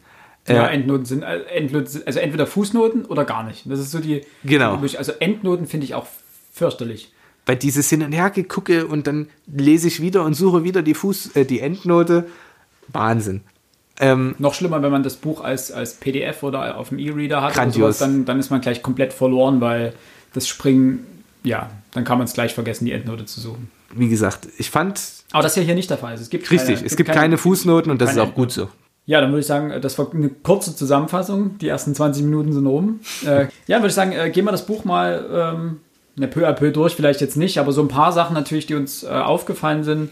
[0.55, 3.71] Ja, Endnoten sind, äh, Endnoten also entweder Fußnoten oder gar nicht.
[3.71, 4.23] Das ist so die.
[4.45, 4.79] Genau.
[4.97, 6.07] Also Endnoten finde ich auch
[6.53, 7.13] fürchterlich.
[7.47, 11.37] Weil dieses Hin- und Hergegucke und dann lese ich wieder und suche wieder die Fuß,
[11.37, 12.27] äh, die Endnote.
[12.89, 13.43] Wahnsinn.
[14.01, 17.53] Ähm, Noch schlimmer, wenn man das Buch als, als PDF oder auf dem E-Reader hat,
[17.53, 17.99] Grandios.
[17.99, 19.93] sowas, dann, dann ist man gleich komplett verloren, weil
[20.33, 21.07] das Springen,
[21.43, 23.71] ja, dann kann man es gleich vergessen, die Endnote zu suchen.
[23.95, 25.01] wie gesagt, ich fand
[25.33, 26.13] Aber das ist ja hier nicht der Fall.
[26.13, 28.53] Also es gibt richtig, keine, es gibt keine, Fußnoten und das ist keine auch gut
[28.53, 28.69] so.
[29.11, 31.59] Ja, dann würde ich sagen, das war eine kurze Zusammenfassung.
[31.59, 33.01] Die ersten 20 Minuten sind rum.
[33.27, 35.81] Äh, ja, würde ich sagen, äh, gehen wir das Buch mal ähm,
[36.15, 36.95] ne, peu à peu durch.
[36.95, 40.11] Vielleicht jetzt nicht, aber so ein paar Sachen natürlich, die uns äh, aufgefallen sind.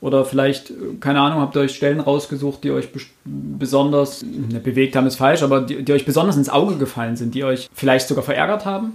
[0.00, 4.60] Oder vielleicht, äh, keine Ahnung, habt ihr euch Stellen rausgesucht, die euch bes- besonders ne,
[4.60, 7.68] bewegt haben, ist falsch, aber die, die euch besonders ins Auge gefallen sind, die euch
[7.74, 8.92] vielleicht sogar verärgert haben.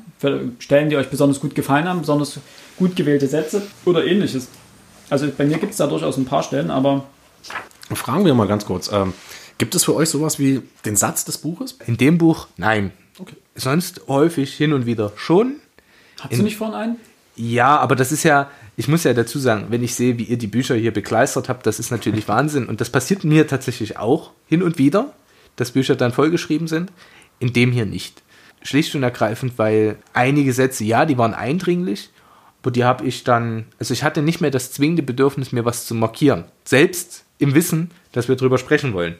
[0.58, 2.39] Stellen, die euch besonders gut gefallen haben, besonders
[2.80, 4.47] gut gewählte Sätze oder ähnliches.
[5.12, 7.04] Also bei mir gibt es da durchaus ein paar Stellen, aber
[7.93, 8.89] Fragen wir mal ganz kurz.
[8.91, 9.14] Ähm,
[9.58, 11.78] gibt es für euch sowas wie den Satz des Buches?
[11.86, 12.91] In dem Buch, nein.
[13.20, 13.36] Okay.
[13.56, 15.56] Sonst häufig hin und wieder schon.
[16.20, 16.95] hast du nicht vorhin einen?
[17.36, 20.38] Ja, aber das ist ja, ich muss ja dazu sagen, wenn ich sehe, wie ihr
[20.38, 22.68] die Bücher hier bekleistert habt, das ist natürlich Wahnsinn.
[22.68, 25.14] Und das passiert mir tatsächlich auch hin und wieder,
[25.56, 26.91] dass Bücher dann vollgeschrieben sind.
[27.39, 28.22] In dem hier nicht.
[28.62, 32.10] Schlicht und ergreifend, weil einige Sätze, ja, die waren eindringlich,
[32.62, 35.86] aber die habe ich dann, also ich hatte nicht mehr das zwingende Bedürfnis, mir was
[35.86, 36.45] zu markieren.
[36.64, 39.16] Selbst im Wissen, dass wir drüber sprechen wollen.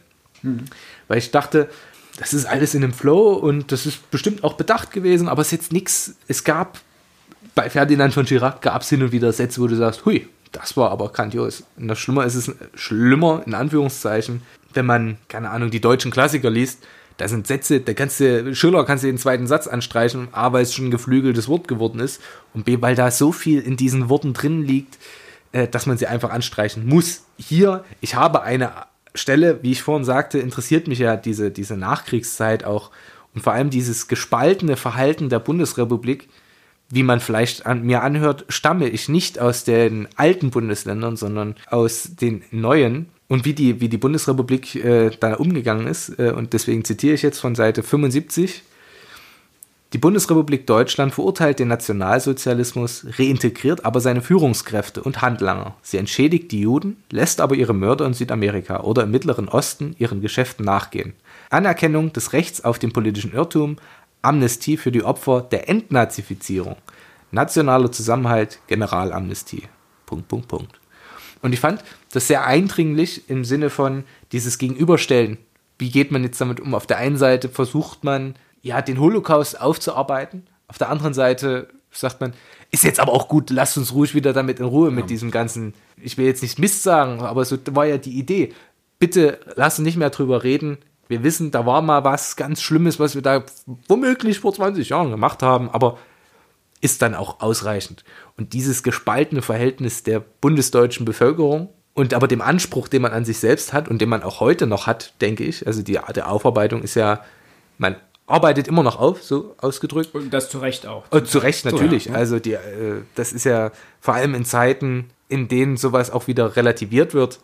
[1.08, 1.70] Weil ich dachte,
[2.18, 5.48] das ist alles in dem Flow und das ist bestimmt auch bedacht gewesen, aber es
[5.48, 6.16] ist jetzt nichts.
[6.28, 6.80] Es gab
[7.56, 10.78] bei Ferdinand von Chirac gab es hin und wieder Sätze, wo du sagst, hui, das
[10.78, 11.64] war aber grandios.
[11.78, 14.42] Und das Schlimmer ist es, schlimmer in Anführungszeichen,
[14.74, 16.84] wenn man, keine Ahnung, die deutschen Klassiker liest,
[17.18, 20.74] da sind Sätze, der ganze Schiller kannst du den zweiten Satz anstreichen, A, weil es
[20.74, 22.22] schon ein geflügeltes Wort geworden ist
[22.54, 24.98] und B, weil da so viel in diesen Worten drin liegt,
[25.52, 27.24] äh, dass man sie einfach anstreichen muss.
[27.38, 28.72] Hier, ich habe eine
[29.16, 32.92] Stelle, wie ich vorhin sagte, interessiert mich ja diese, diese Nachkriegszeit auch
[33.34, 36.30] und vor allem dieses gespaltene Verhalten der Bundesrepublik,
[36.90, 42.16] wie man vielleicht an mir anhört, stamme ich nicht aus den alten Bundesländern, sondern aus
[42.16, 43.08] den neuen.
[43.28, 47.24] Und wie die, wie die Bundesrepublik äh, da umgegangen ist, äh, und deswegen zitiere ich
[47.24, 48.62] jetzt von Seite 75,
[49.94, 55.76] die Bundesrepublik Deutschland verurteilt den Nationalsozialismus, reintegriert aber seine Führungskräfte und Handlanger.
[55.84, 60.22] Sie entschädigt die Juden, lässt aber ihre Mörder in Südamerika oder im Mittleren Osten ihren
[60.22, 61.14] Geschäften nachgehen.
[61.52, 63.78] Anerkennung des Rechts auf den politischen Irrtum,
[64.24, 66.78] Amnestie für die Opfer der Entnazifizierung,
[67.30, 69.64] nationaler Zusammenhalt, Generalamnestie.
[70.08, 70.80] Punkt, Punkt, Punkt.
[71.44, 75.38] Und ich fand das sehr eindringlich im Sinne von dieses Gegenüberstellen.
[75.78, 76.74] Wie geht man jetzt damit um?
[76.74, 78.34] Auf der einen Seite versucht man,
[78.64, 80.48] ja, den Holocaust aufzuarbeiten.
[80.68, 82.34] Auf der anderen Seite sagt man,
[82.72, 85.76] ist jetzt aber auch gut, lasst uns ruhig wieder damit in Ruhe mit diesem ganzen,
[85.98, 88.54] ich will jetzt nicht Mist sagen, aber so war ja die Idee.
[88.98, 90.80] Bitte lass uns nicht mehr drüber reden.
[91.08, 93.44] Wir wissen, da war mal was ganz Schlimmes, was wir da
[93.88, 96.00] womöglich vor 20 Jahren gemacht haben, aber
[96.82, 98.04] ist dann auch ausreichend.
[98.38, 103.38] Und dieses gespaltene Verhältnis der bundesdeutschen Bevölkerung und aber dem Anspruch, den man an sich
[103.38, 106.30] selbst hat und den man auch heute noch hat, denke ich, also die Art der
[106.30, 107.24] Aufarbeitung ist ja,
[107.78, 107.98] man
[108.28, 110.14] arbeitet immer noch auf, so ausgedrückt.
[110.16, 111.04] Und das zu Recht auch.
[111.10, 112.06] Und zu Recht natürlich.
[112.06, 112.14] ja.
[112.14, 116.56] Also die, äh, das ist ja vor allem in Zeiten, in denen sowas auch wieder
[116.56, 117.40] relativiert wird,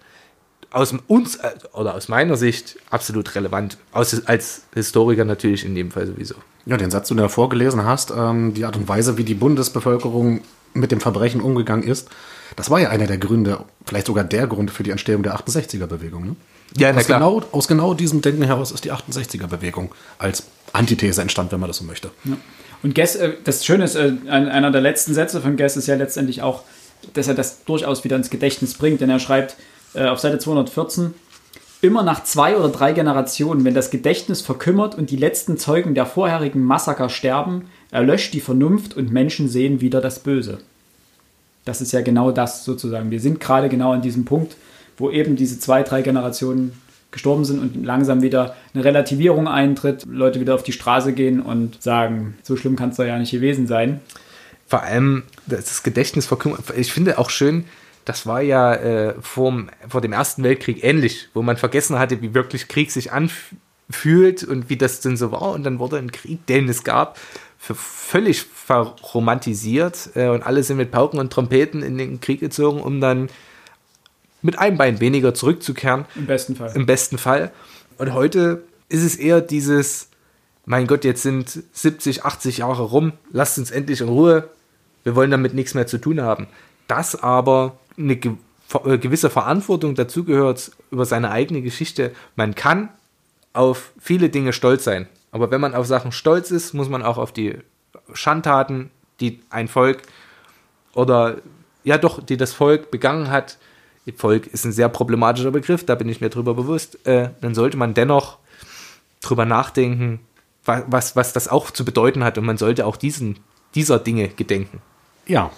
[0.71, 3.77] aus uns äh, oder aus meiner Sicht absolut relevant.
[3.91, 6.35] Aus, als Historiker natürlich in dem Fall sowieso.
[6.65, 9.33] Ja, den Satz, den du da vorgelesen hast, ähm, die Art und Weise, wie die
[9.33, 10.41] Bundesbevölkerung
[10.73, 12.09] mit dem Verbrechen umgegangen ist,
[12.55, 16.25] das war ja einer der Gründe, vielleicht sogar der Grund für die Entstehung der 68er-Bewegung.
[16.25, 16.35] Ne?
[16.77, 17.19] Ja, na Aus klar.
[17.19, 20.43] genau, aus genau diesem Denken heraus ist die 68er-Bewegung als
[20.73, 22.11] Antithese entstand, wenn man das so möchte.
[22.83, 25.87] Und Guess, äh, das Schöne ist, äh, ein- einer der letzten Sätze von Guess ist
[25.87, 26.63] ja letztendlich auch,
[27.13, 29.55] dass er das durchaus wieder ins Gedächtnis bringt, denn er schreibt
[29.95, 31.13] äh, auf Seite 214,
[31.81, 36.05] immer nach zwei oder drei Generationen, wenn das Gedächtnis verkümmert und die letzten Zeugen der
[36.05, 40.59] vorherigen Massaker sterben, erlöscht die Vernunft und Menschen sehen wieder das Böse.
[41.65, 43.09] Das ist ja genau das sozusagen.
[43.11, 44.55] Wir sind gerade genau an diesem Punkt,
[44.97, 46.73] wo eben diese zwei, drei Generationen
[47.11, 51.81] gestorben sind und langsam wieder eine Relativierung eintritt, Leute wieder auf die Straße gehen und
[51.81, 53.99] sagen, so schlimm kann es doch ja nicht gewesen sein.
[54.67, 56.61] Vor allem das Gedächtnis verkümmert.
[56.77, 57.65] Ich finde auch schön,
[58.05, 62.33] das war ja äh, vor, vor dem Ersten Weltkrieg ähnlich, wo man vergessen hatte, wie
[62.33, 65.51] wirklich Krieg sich anfühlt und wie das denn so war.
[65.51, 67.19] Und dann wurde ein Krieg, den es gab,
[67.57, 72.81] für völlig verromantisiert äh, und alle sind mit Pauken und Trompeten in den Krieg gezogen,
[72.81, 73.29] um dann
[74.41, 76.05] mit einem Bein weniger zurückzukehren.
[76.15, 76.71] Im besten Fall.
[76.75, 77.51] Im besten Fall.
[77.97, 80.09] Und heute ist es eher dieses,
[80.65, 84.49] mein Gott, jetzt sind 70, 80 Jahre rum, lasst uns endlich in Ruhe,
[85.03, 86.47] wir wollen damit nichts mehr zu tun haben.
[86.87, 92.11] Dass aber eine äh, gewisse Verantwortung dazugehört über seine eigene Geschichte.
[92.35, 92.89] Man kann
[93.53, 95.07] auf viele Dinge stolz sein.
[95.31, 97.57] Aber wenn man auf Sachen stolz ist, muss man auch auf die
[98.13, 100.03] Schandtaten, die ein Volk
[100.93, 101.37] oder
[101.83, 103.57] ja doch, die das Volk begangen hat,
[104.15, 107.77] Volk ist ein sehr problematischer Begriff, da bin ich mir drüber bewusst, äh, dann sollte
[107.77, 108.37] man dennoch
[109.21, 110.19] drüber nachdenken,
[110.65, 113.39] was, was das auch zu bedeuten hat und man sollte auch diesen,
[113.75, 114.81] dieser Dinge gedenken.
[115.25, 115.51] Ja.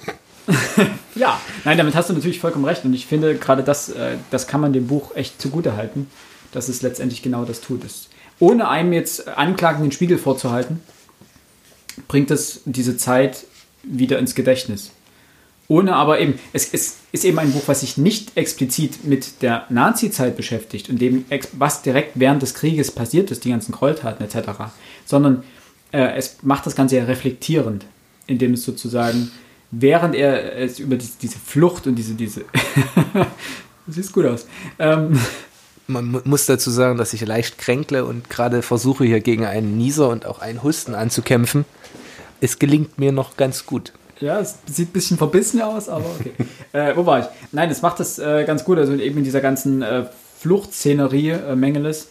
[1.16, 4.48] ja, nein, damit hast du natürlich vollkommen recht und ich finde gerade das, äh, das
[4.48, 6.10] kann man dem Buch echt zugute halten,
[6.52, 7.84] dass es letztendlich genau das tut.
[7.84, 10.82] Es, ohne einem jetzt Anklagen den Spiegel vorzuhalten,
[12.08, 13.46] bringt es diese Zeit
[13.84, 14.92] wieder ins Gedächtnis.
[15.72, 19.68] Ohne aber eben, es, es ist eben ein Buch, was sich nicht explizit mit der
[19.70, 24.50] Nazi-Zeit beschäftigt und dem, was direkt während des Krieges passiert ist, die ganzen Gräueltaten etc.,
[25.06, 25.44] sondern
[25.94, 27.86] äh, es macht das Ganze ja reflektierend,
[28.28, 29.32] indem es sozusagen,
[29.72, 32.44] während er es über diese, diese Flucht und diese, diese,
[33.88, 34.48] sieht gut aus,
[34.78, 35.18] ähm,
[35.88, 40.10] man muss dazu sagen, dass ich leicht kränkle und gerade versuche hier gegen einen Nieser
[40.10, 41.64] und auch einen Husten anzukämpfen.
[42.42, 43.94] Es gelingt mir noch ganz gut.
[44.22, 46.32] Ja, es sieht ein bisschen verbissen aus, aber okay.
[46.74, 47.26] äh, wo war ich?
[47.52, 48.78] Nein, es macht das äh, ganz gut.
[48.78, 50.06] Also eben in dieser ganzen äh,
[50.40, 52.08] Fluchtszenerie äh, Mengeles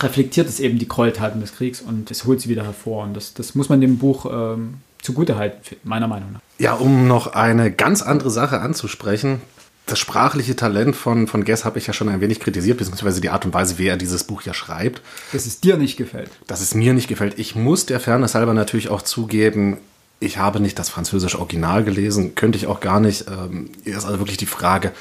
[0.00, 3.04] reflektiert es eben die Gräueltaten des Kriegs und es holt sie wieder hervor.
[3.04, 6.40] Und das, das muss man dem Buch ähm, zugutehalten, meiner Meinung nach.
[6.58, 9.40] Ja, um noch eine ganz andere Sache anzusprechen.
[9.86, 13.30] Das sprachliche Talent von, von Guess habe ich ja schon ein wenig kritisiert, beziehungsweise die
[13.30, 15.00] Art und Weise, wie er dieses Buch ja schreibt.
[15.32, 16.30] Dass es dir nicht gefällt.
[16.46, 17.38] Dass es mir nicht gefällt.
[17.38, 19.78] Ich muss der Fairness halber natürlich auch zugeben,
[20.20, 23.26] ich habe nicht das französische Original gelesen, könnte ich auch gar nicht.
[23.28, 24.92] Ähm, ist also wirklich die Frage,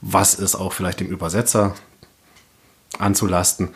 [0.00, 1.74] was ist auch vielleicht dem Übersetzer
[2.98, 3.70] anzulasten.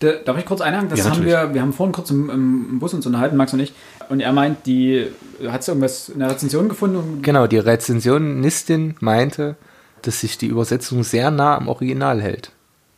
[0.00, 0.88] Darf ich kurz einhaken?
[0.88, 3.60] Das ja, haben wir, wir haben vorhin kurz im, im, Bus uns unterhalten, Max und
[3.60, 3.72] ich.
[4.08, 5.06] Und er meint, die
[5.46, 7.22] hat irgendwas in der Rezension gefunden?
[7.22, 9.56] Genau, die Rezensionistin meinte,
[10.02, 12.50] dass sich die Übersetzung sehr nah am Original hält.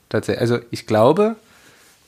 [0.08, 0.40] Tatsächlich.
[0.40, 1.36] Also ich glaube,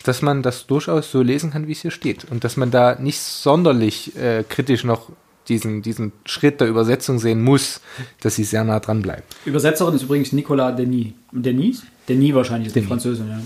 [0.07, 2.25] dass man das durchaus so lesen kann, wie es hier steht.
[2.25, 5.11] Und dass man da nicht sonderlich äh, kritisch noch
[5.49, 7.81] diesen, diesen Schritt der Übersetzung sehen muss,
[8.21, 9.37] dass sie sehr nah dran bleibt.
[9.45, 11.13] Übersetzerin ist übrigens Nicolas Denis.
[11.33, 11.83] Denis?
[12.09, 12.87] Denis wahrscheinlich, ist Denis.
[12.87, 13.41] die Französin, ja.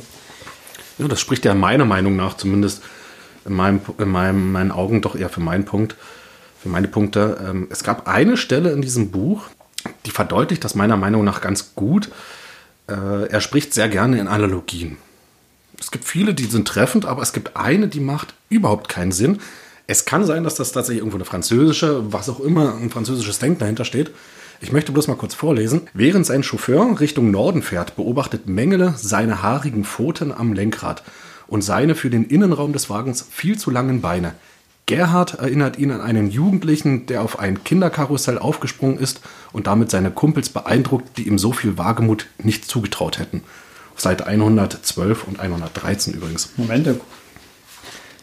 [0.98, 2.82] Ja, das spricht ja meiner Meinung nach zumindest
[3.46, 5.96] in, meinem, in meinem, meinen Augen doch eher für meinen Punkt,
[6.60, 7.38] für meine Punkte.
[7.48, 9.44] Ähm, es gab eine Stelle in diesem Buch,
[10.04, 12.10] die verdeutlicht das meiner Meinung nach ganz gut.
[12.86, 14.98] Äh, er spricht sehr gerne in Analogien.
[15.80, 19.38] Es gibt viele, die sind treffend, aber es gibt eine, die macht überhaupt keinen Sinn.
[19.86, 23.58] Es kann sein, dass das tatsächlich irgendwo eine französische, was auch immer, ein französisches Denken
[23.58, 24.12] dahinter steht.
[24.60, 25.88] Ich möchte bloß mal kurz vorlesen.
[25.94, 31.02] Während sein Chauffeur Richtung Norden fährt, beobachtet Mengele seine haarigen Pfoten am Lenkrad
[31.46, 34.34] und seine für den Innenraum des Wagens viel zu langen Beine.
[34.84, 39.20] Gerhard erinnert ihn an einen Jugendlichen, der auf ein Kinderkarussell aufgesprungen ist
[39.52, 43.42] und damit seine Kumpels beeindruckt, die ihm so viel Wagemut nicht zugetraut hätten.
[44.00, 46.50] Seite 112 und 113 übrigens.
[46.56, 47.00] Momente.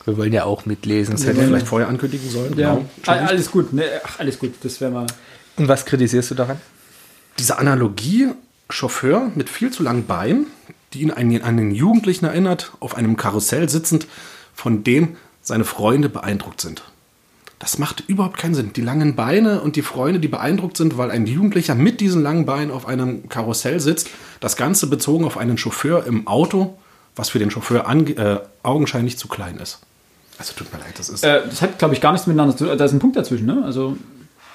[0.06, 1.16] Wir wollen ja auch mitlesen.
[1.16, 2.58] Das hätte ich vielleicht vorher ankündigen sollen.
[2.58, 2.76] Ja.
[2.76, 2.88] Genau.
[3.06, 3.74] Alles gut.
[3.74, 3.84] Ne?
[4.04, 4.54] Ach, alles gut.
[4.64, 5.08] Das wäre mal.
[5.58, 6.62] Und was kritisierst du daran?
[7.40, 8.30] Diese Analogie,
[8.70, 10.48] Chauffeur mit viel zu langen Beinen,
[10.94, 14.08] die ihn an einen Jugendlichen erinnert, auf einem Karussell sitzend,
[14.54, 16.84] von dem seine Freunde beeindruckt sind.
[17.60, 18.72] Das macht überhaupt keinen Sinn.
[18.74, 22.46] Die langen Beine und die Freunde, die beeindruckt sind, weil ein Jugendlicher mit diesen langen
[22.46, 24.10] Beinen auf einem Karussell sitzt.
[24.40, 26.78] Das Ganze bezogen auf einen Chauffeur im Auto,
[27.16, 29.80] was für den Chauffeur äh, augenscheinlich zu klein ist.
[30.38, 31.24] Also tut mir leid, das ist.
[31.24, 32.78] Äh, das hat, glaube ich, gar nichts miteinander zu tun.
[32.78, 33.64] Da ist ein Punkt dazwischen, ne?
[33.66, 33.98] Also,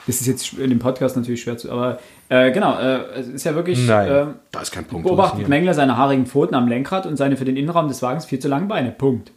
[0.07, 1.73] das ist jetzt in dem Podcast natürlich schwer zu.
[1.73, 1.99] Aber
[2.29, 3.85] äh, genau, äh, es ist ja wirklich.
[3.85, 5.07] Nein, äh, da ist kein Punkt.
[5.07, 8.39] Beobachtet Mengler seine haarigen Pfoten am Lenkrad und seine für den Innenraum des Wagens viel
[8.39, 8.93] zu langen Beine.
[8.93, 9.33] Punkt.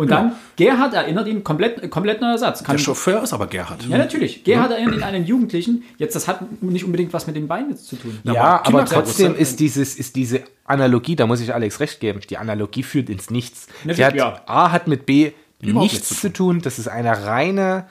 [0.00, 2.64] Und dann, Gerhard erinnert ihn, komplett, komplett neuer Satz.
[2.64, 3.84] Kann der Chauffeur ist aber Gerhard.
[3.86, 4.44] Ja, natürlich.
[4.44, 4.76] Gerhard ja.
[4.76, 5.84] erinnert ihn an einen Jugendlichen.
[5.98, 8.18] Jetzt, das hat nicht unbedingt was mit den Beinen zu tun.
[8.24, 12.20] Ja, ja aber, trotzdem ist, dieses, ist diese Analogie, da muss ich Alex recht geben,
[12.28, 13.66] die Analogie führt ins Nichts.
[13.86, 14.40] Hat, ja.
[14.46, 16.62] A hat mit B nichts, nichts zu tun.
[16.62, 17.86] Das ist eine reine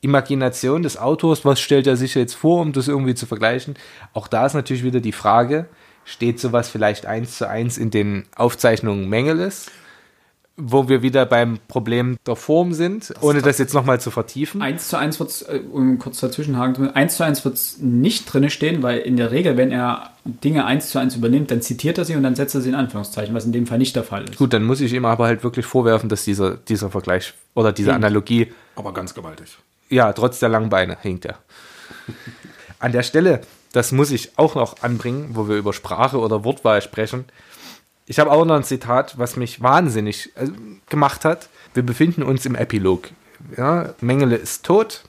[0.00, 3.74] Imagination des Autors, was stellt er sich jetzt vor, um das irgendwie zu vergleichen.
[4.12, 5.66] Auch da ist natürlich wieder die Frage,
[6.04, 9.70] steht sowas vielleicht eins zu eins in den Aufzeichnungen Mengeles?
[10.60, 14.60] Wo wir wieder beim Problem der Form sind, ohne das jetzt nochmal zu vertiefen.
[14.60, 18.50] Eins zu eins wird es, um kurz dazwischenhaken, eins zu eins wird es nicht drin
[18.50, 22.04] stehen, weil in der Regel, wenn er Dinge eins zu eins übernimmt, dann zitiert er
[22.04, 24.24] sie und dann setzt er sie in Anführungszeichen, was in dem Fall nicht der Fall
[24.24, 24.36] ist.
[24.36, 27.92] Gut, dann muss ich ihm aber halt wirklich vorwerfen, dass dieser, dieser Vergleich oder diese
[27.92, 28.04] Hinkt.
[28.04, 29.56] Analogie, Aber ganz gewaltig.
[29.90, 31.38] ja, trotz der langen Beine hinkt er.
[32.80, 33.42] An der Stelle,
[33.72, 37.24] das muss ich auch noch anbringen, wo wir über Sprache oder Wortwahl sprechen.
[38.08, 40.48] Ich habe auch noch ein Zitat, was mich wahnsinnig äh,
[40.88, 41.50] gemacht hat.
[41.74, 43.10] Wir befinden uns im Epilog.
[43.56, 45.04] Ja, Mengele ist tot.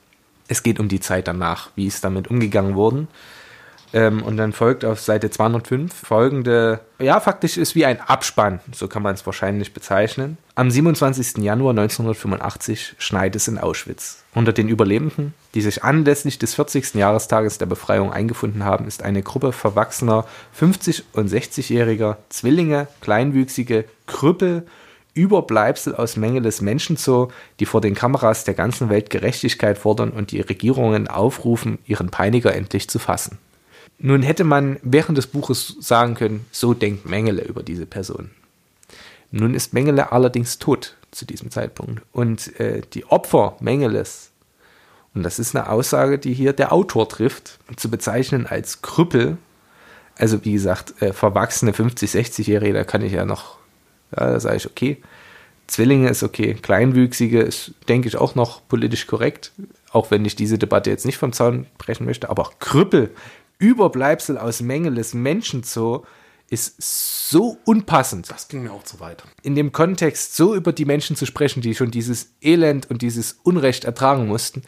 [0.49, 3.07] Es geht um die Zeit danach, wie ist damit umgegangen worden.
[3.91, 8.87] Ähm, und dann folgt auf Seite 205 folgende, ja, faktisch ist wie ein Abspann, so
[8.87, 10.37] kann man es wahrscheinlich bezeichnen.
[10.55, 11.37] Am 27.
[11.37, 14.23] Januar 1985 schneit es in Auschwitz.
[14.35, 16.95] Unter den Überlebenden, die sich anlässlich des 40.
[16.95, 20.25] Jahrestages der Befreiung eingefunden haben, ist eine Gruppe verwachsener
[20.59, 24.67] 50- und 60-jähriger Zwillinge, Kleinwüchsige, Krüppel,
[25.15, 27.29] Überbleibsel aus Mengeles Menschenzoo,
[27.59, 32.55] die vor den Kameras der ganzen Welt Gerechtigkeit fordern und die Regierungen aufrufen, ihren Peiniger
[32.55, 33.39] endlich zu fassen.
[33.99, 38.31] Nun hätte man während des Buches sagen können, so denkt Mengele über diese Person.
[39.31, 42.01] Nun ist Mengele allerdings tot zu diesem Zeitpunkt.
[42.13, 44.31] Und äh, die Opfer Mengeles,
[45.13, 49.37] und das ist eine Aussage, die hier der Autor trifft, zu bezeichnen als Krüppel,
[50.15, 53.57] also wie gesagt, äh, verwachsene 50-, 60-Jährige, da kann ich ja noch,
[54.17, 54.97] ja, da sage ich, okay.
[55.67, 59.51] Zwillinge ist okay, Kleinwüchsige ist, denke ich, auch noch politisch korrekt,
[59.91, 63.11] auch wenn ich diese Debatte jetzt nicht vom Zaun brechen möchte, aber Krüppel,
[63.59, 66.03] Überbleibsel aus Mengeles Menschenzoo,
[66.49, 66.81] ist
[67.29, 69.23] so unpassend Das ging mir auch zu weit.
[69.43, 73.39] in dem Kontext so über die Menschen zu sprechen, die schon dieses Elend und dieses
[73.43, 74.63] Unrecht ertragen mussten,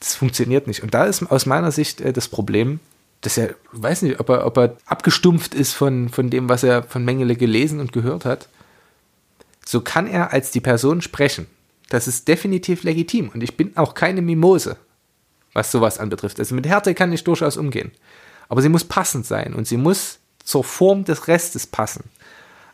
[0.00, 0.82] das funktioniert nicht.
[0.82, 2.80] Und da ist aus meiner Sicht äh, das Problem,
[3.20, 6.82] dass er, weiß nicht, ob er, ob er abgestumpft ist von, von dem, was er
[6.82, 8.48] von Mengele gelesen und gehört hat.
[9.64, 11.46] So kann er als die Person sprechen.
[11.88, 13.30] Das ist definitiv legitim.
[13.30, 14.76] Und ich bin auch keine Mimose,
[15.52, 16.38] was sowas anbetrifft.
[16.38, 17.90] Also mit Härte kann ich durchaus umgehen.
[18.48, 22.04] Aber sie muss passend sein und sie muss zur Form des Restes passen.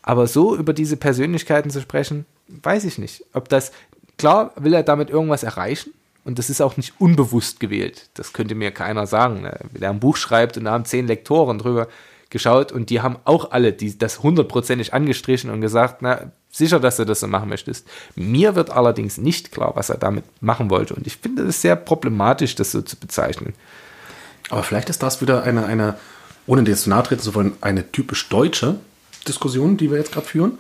[0.03, 3.25] Aber so über diese Persönlichkeiten zu sprechen, weiß ich nicht.
[3.33, 3.73] Ob das,
[4.19, 5.93] klar will er damit irgendwas erreichen
[6.25, 8.09] und das ist auch nicht unbewusst gewählt.
[8.15, 9.43] Das könnte mir keiner sagen.
[9.43, 9.59] Ne?
[9.73, 11.89] Wenn er ein Buch schreibt und da haben zehn Lektoren drüber
[12.31, 16.97] geschaut und die haben auch alle die, das hundertprozentig angestrichen und gesagt, na, sicher, dass
[16.97, 17.87] du das so machen möchtest.
[18.17, 21.77] Mir wird allerdings nicht klar, was er damit machen wollte und ich finde es sehr
[21.77, 23.55] problematisch, das so zu bezeichnen.
[24.51, 25.97] Aber vielleicht ist das wieder eine, eine
[26.47, 28.77] ohne dir zu nahe treten zu wollen, eine typisch deutsche
[29.27, 30.59] Diskussion, die wir jetzt gerade führen.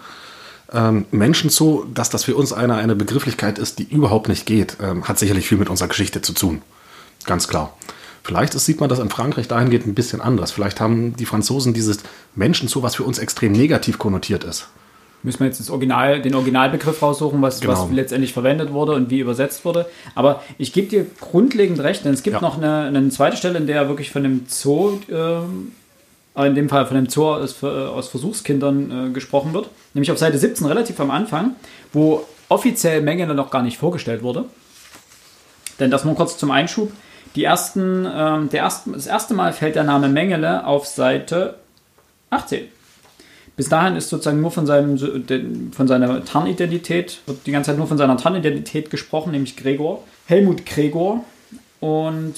[0.72, 4.78] Ähm, Menschen so, dass das für uns eine, eine Begrifflichkeit ist, die überhaupt nicht geht,
[4.80, 6.62] ähm, hat sicherlich viel mit unserer Geschichte zu tun.
[7.26, 7.76] Ganz klar.
[8.24, 10.52] Vielleicht ist, sieht man das in Frankreich dahingehend ein bisschen anders.
[10.52, 11.98] Vielleicht haben die Franzosen dieses
[12.34, 14.68] Menschen so, was für uns extrem negativ konnotiert ist.
[15.24, 17.72] Müssen wir jetzt das Original, den Originalbegriff raussuchen, was, Genau.
[17.74, 19.86] was letztendlich verwendet wurde und wie übersetzt wurde.
[20.16, 22.40] Aber ich gebe dir grundlegend recht, denn es gibt Ja.
[22.42, 25.72] noch eine, eine zweite Stelle, in der wirklich von dem Zoo, ähm,
[26.36, 29.68] äh, in dem Fall von dem Zoo aus, äh, aus Versuchskindern äh, gesprochen wird.
[29.94, 31.54] Nämlich auf Seite 17, relativ am Anfang,
[31.92, 34.46] wo offiziell Mengele noch gar nicht vorgestellt wurde.
[35.78, 36.92] Denn das nur kurz zum Einschub.
[37.36, 41.54] Die ersten, ähm, der ersten, das erste Mal fällt der Name Mengele auf Seite
[42.30, 42.64] 18.
[43.56, 44.98] Bis dahin ist sozusagen nur von, seinem,
[45.72, 50.02] von seiner Tarnidentität, wird die ganze Zeit nur von seiner Tarnidentität gesprochen, nämlich Gregor.
[50.26, 51.22] Helmut Gregor.
[51.80, 52.34] Und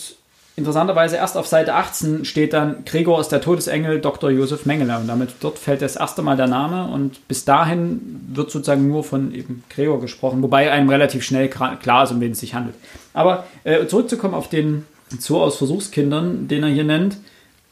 [0.57, 4.31] interessanterweise erst auf Seite 18 steht dann, Gregor ist der Todesengel Dr.
[4.31, 4.99] Josef Mengele.
[4.99, 6.93] Und damit dort fällt das erste Mal der Name.
[6.93, 12.05] Und bis dahin wird sozusagen nur von eben Gregor gesprochen, wobei einem relativ schnell klar
[12.05, 12.75] ist, um wen es sich handelt.
[13.13, 14.85] Aber äh, zurückzukommen auf den
[15.21, 17.19] Zoo aus Versuchskindern, den er hier nennt.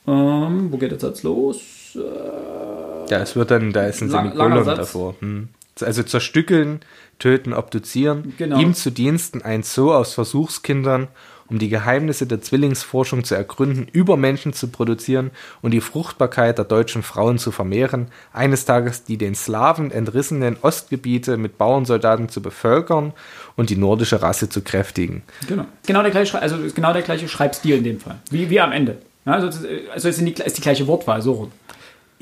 [0.06, 1.96] Ähm, wo geht der Satz los?
[3.10, 5.14] Ja, es wird dann, da ist ein Lang- Semikolon davor.
[5.20, 5.48] Hm.
[5.80, 6.80] Also zerstückeln,
[7.18, 8.58] töten, obduzieren, Genau.
[8.60, 11.08] ihm zu Diensten ein Zoo aus Versuchskindern,
[11.48, 15.30] um die Geheimnisse der Zwillingsforschung zu ergründen, Übermenschen zu produzieren
[15.60, 21.36] und die Fruchtbarkeit der deutschen Frauen zu vermehren, eines Tages die den Slawen entrissenen Ostgebiete
[21.36, 23.12] mit Bauernsoldaten zu bevölkern
[23.56, 25.22] und die nordische Rasse zu kräftigen.
[25.48, 25.64] Genau.
[25.86, 28.16] Genau der gleiche, also genau der gleiche Schreibstil in dem Fall.
[28.30, 28.98] Wie, wie am Ende.
[29.24, 31.52] Ja, also, es ist- also ist die, ist die gleiche Wortwahl, so rum.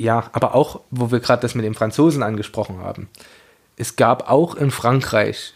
[0.01, 3.11] Ja, aber auch, wo wir gerade das mit den Franzosen angesprochen haben.
[3.77, 5.53] Es gab auch in Frankreich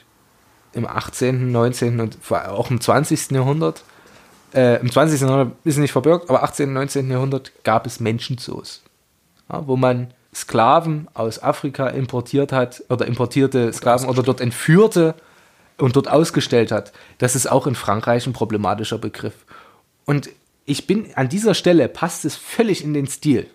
[0.75, 1.99] im 18., 19.
[1.99, 3.31] und auch im 20.
[3.31, 3.85] Jahrhundert,
[4.53, 5.23] äh, im 20.
[5.23, 7.11] Jahrhundert ist nicht verbirgt, aber 18., 19.
[7.11, 8.83] Jahrhundert gab es Menschenzoos,
[9.51, 15.15] ja, wo man Sklaven aus Afrika importiert hat oder importierte Sklaven oder dort entführte
[15.79, 19.47] und dort ausgestellt hat, das ist auch in Frankreich ein problematischer Begriff.
[20.05, 20.29] Und
[20.67, 23.49] ich bin an dieser Stelle passt es völlig in den Stil.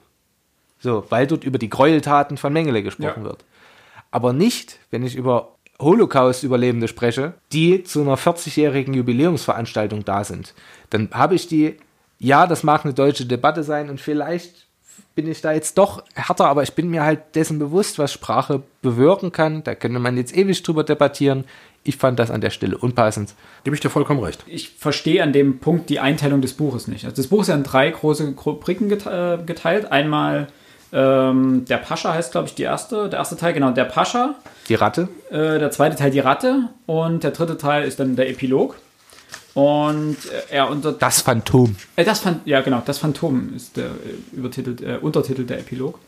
[0.80, 3.24] So, weil dort über die Gräueltaten von Mengele gesprochen Ja.
[3.24, 3.44] wird.
[4.12, 10.54] Aber nicht, wenn ich über Holocaust-Überlebende spreche, die zu einer 40-jährigen Jubiläumsveranstaltung da sind.
[10.90, 11.78] Dann habe ich die,
[12.20, 14.68] ja, das mag eine deutsche Debatte sein und vielleicht
[15.16, 18.62] bin ich da jetzt doch härter, aber ich bin mir halt dessen bewusst, was Sprache
[18.82, 19.64] bewirken kann.
[19.64, 21.46] Da könnte man jetzt ewig drüber debattieren.
[21.84, 23.34] Ich fand das an der Stelle unpassend.
[23.64, 24.44] Gebe ich dir vollkommen recht.
[24.48, 27.06] ich verstehe an dem Punkt die Einteilung des Buches nicht.
[27.06, 29.92] Also das Buch ist ja in drei große Rubriken äh, geteilt.
[29.92, 30.48] Einmal
[30.92, 34.36] ähm, der Pascha heißt, glaube ich, die erste, der erste Teil, genau, der Pascha.
[34.68, 35.08] Die Ratte?
[35.30, 38.76] Äh, der zweite Teil die Ratte und der dritte Teil ist dann der Epilog.
[39.54, 40.18] Und
[40.50, 41.76] äh, er unter Das Phantom.
[41.96, 46.00] äh, das Phan ja genau, das Phantom ist der äh, übertitelt, äh, Untertitel der Epilog.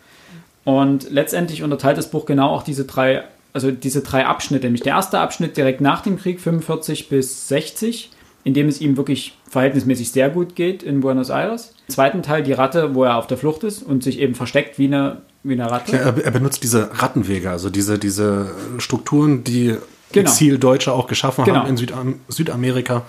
[0.64, 4.68] Und letztendlich unterteilt das Buch genau auch diese drei, also diese drei Abschnitte.
[4.68, 8.12] Nämlich der erste Abschnitt direkt nach dem Krieg, 45 bis 60,
[8.44, 11.74] in dem es ihm wirklich verhältnismäßig sehr gut geht in Buenos Aires.
[11.88, 14.80] Im zweiten Teil die Ratte, wo er auf der Flucht ist und sich eben versteckt
[14.80, 15.96] wie eine, wie eine Ratte.
[15.96, 19.76] Ja, er, benutzt diese Rattenwege, also diese, diese Strukturen, die
[20.14, 20.30] Genau.
[20.30, 21.60] Exildeutsche auch geschaffen Genau.
[21.62, 23.04] haben in Südam Südamerika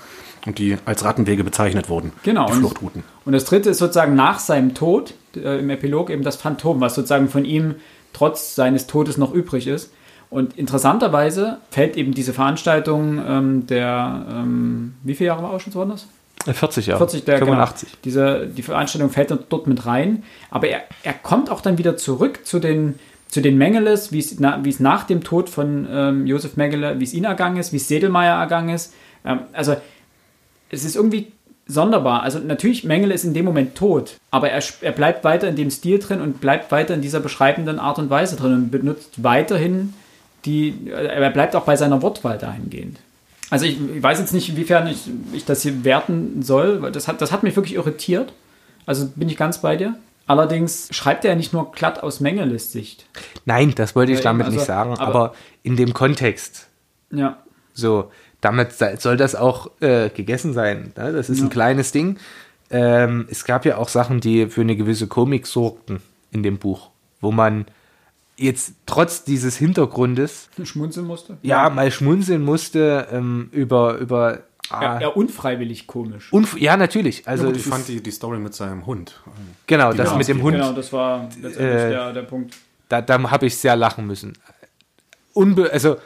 [0.47, 2.13] und die als Rattenwege bezeichnet wurden.
[2.23, 2.47] Genau.
[2.47, 3.03] Die und- Fluchtrouten.
[3.25, 6.95] Und das dritte ist sozusagen nach seinem Tod, äh, im Epilog eben das Phantom, was
[6.95, 7.75] sozusagen von ihm
[8.13, 9.91] trotz seines Todes noch übrig ist.
[10.33, 15.91] Und interessanterweise fällt eben diese Veranstaltung ähm, der, ähm, wie viele Jahre war Auschwitz waren
[15.91, 16.07] das?
[16.51, 16.99] 40 Jahre.
[17.01, 17.91] 40, der, 85.
[17.91, 20.23] Genau, diese, die Veranstaltung fällt dort- mit rein.
[20.51, 24.41] Aber er, er kommt auch dann wieder zurück zu den, zu den Mengeles, wie es,
[24.41, 27.75] na, wie es nach dem Tod von ähm, Josef Mengele, wie es ihn ergangen ist,
[27.75, 28.95] wie es Sedelmeier ergangen ist.
[29.27, 29.77] Ähm, also
[30.71, 31.31] es ist irgendwie
[31.67, 32.23] sonderbar.
[32.23, 35.71] Also natürlich, Mengele ist in dem Moment tot, aber er, er bleibt weiter in dem
[35.71, 39.93] Stil drin und bleibt weiter in dieser beschreibenden Art und Weise drin und benutzt weiterhin
[40.45, 42.99] die, er bleibt auch bei seiner Wortwahl dahingehend.
[43.51, 47.07] Also ich, ich weiß jetzt nicht, inwiefern ich, ich das hier werten soll, weil das
[47.07, 48.33] hat, das hat mich wirklich irritiert.
[48.87, 49.95] Also bin ich ganz bei dir.
[50.27, 53.05] Allerdings schreibt er ja nicht nur glatt aus Mengeles Sicht.
[53.45, 56.69] Nein, das wollte ich Ja, damit eben, nicht also, sagen, aber- aber, in dem Kontext.
[57.11, 57.37] Ja.
[57.75, 60.93] So, damit soll das auch äh, gegessen sein.
[60.97, 61.13] Ne?
[61.13, 62.19] Das ist ein kleines Ding.
[62.71, 66.89] Ähm, es gab ja auch Sachen, die für eine gewisse Komik sorgten in dem Buch,
[67.21, 67.67] wo man
[68.37, 71.39] jetzt trotz dieses Hintergrundes Schmunzeln musste.
[71.43, 76.33] ja mal schmunzeln musste ähm, über über ah, Ja, ja, unfreiwillig komisch.
[76.33, 77.27] Unf ja natürlich.
[77.29, 79.21] Also Ja, gut, ich fand die, die Story mit seinem Hund.
[79.67, 80.43] genau die das da mit dem.
[80.43, 80.57] Hund.
[80.57, 82.57] Genau, das war letztendlich Äh, der, der Punkt.
[82.89, 84.33] da, da habe ich sehr lachen müssen.
[85.35, 85.97] Unbe also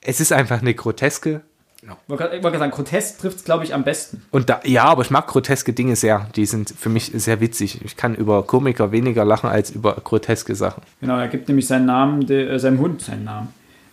[0.00, 1.42] es ist einfach eine groteske
[1.82, 4.22] Ich wollte gerade- ich wollte gerade sagen, grotesk trifft es, glaube ich, am besten.
[4.30, 6.28] Und da, ja, aber ich mag groteske Dinge sehr.
[6.36, 7.80] Die sind für mich sehr witzig.
[7.84, 10.82] Ich kann über Komiker weniger lachen als über groteske Sachen.
[11.00, 13.48] Genau, er gibt nämlich seinen Namen, de, äh, seinem Hund seinen Namen.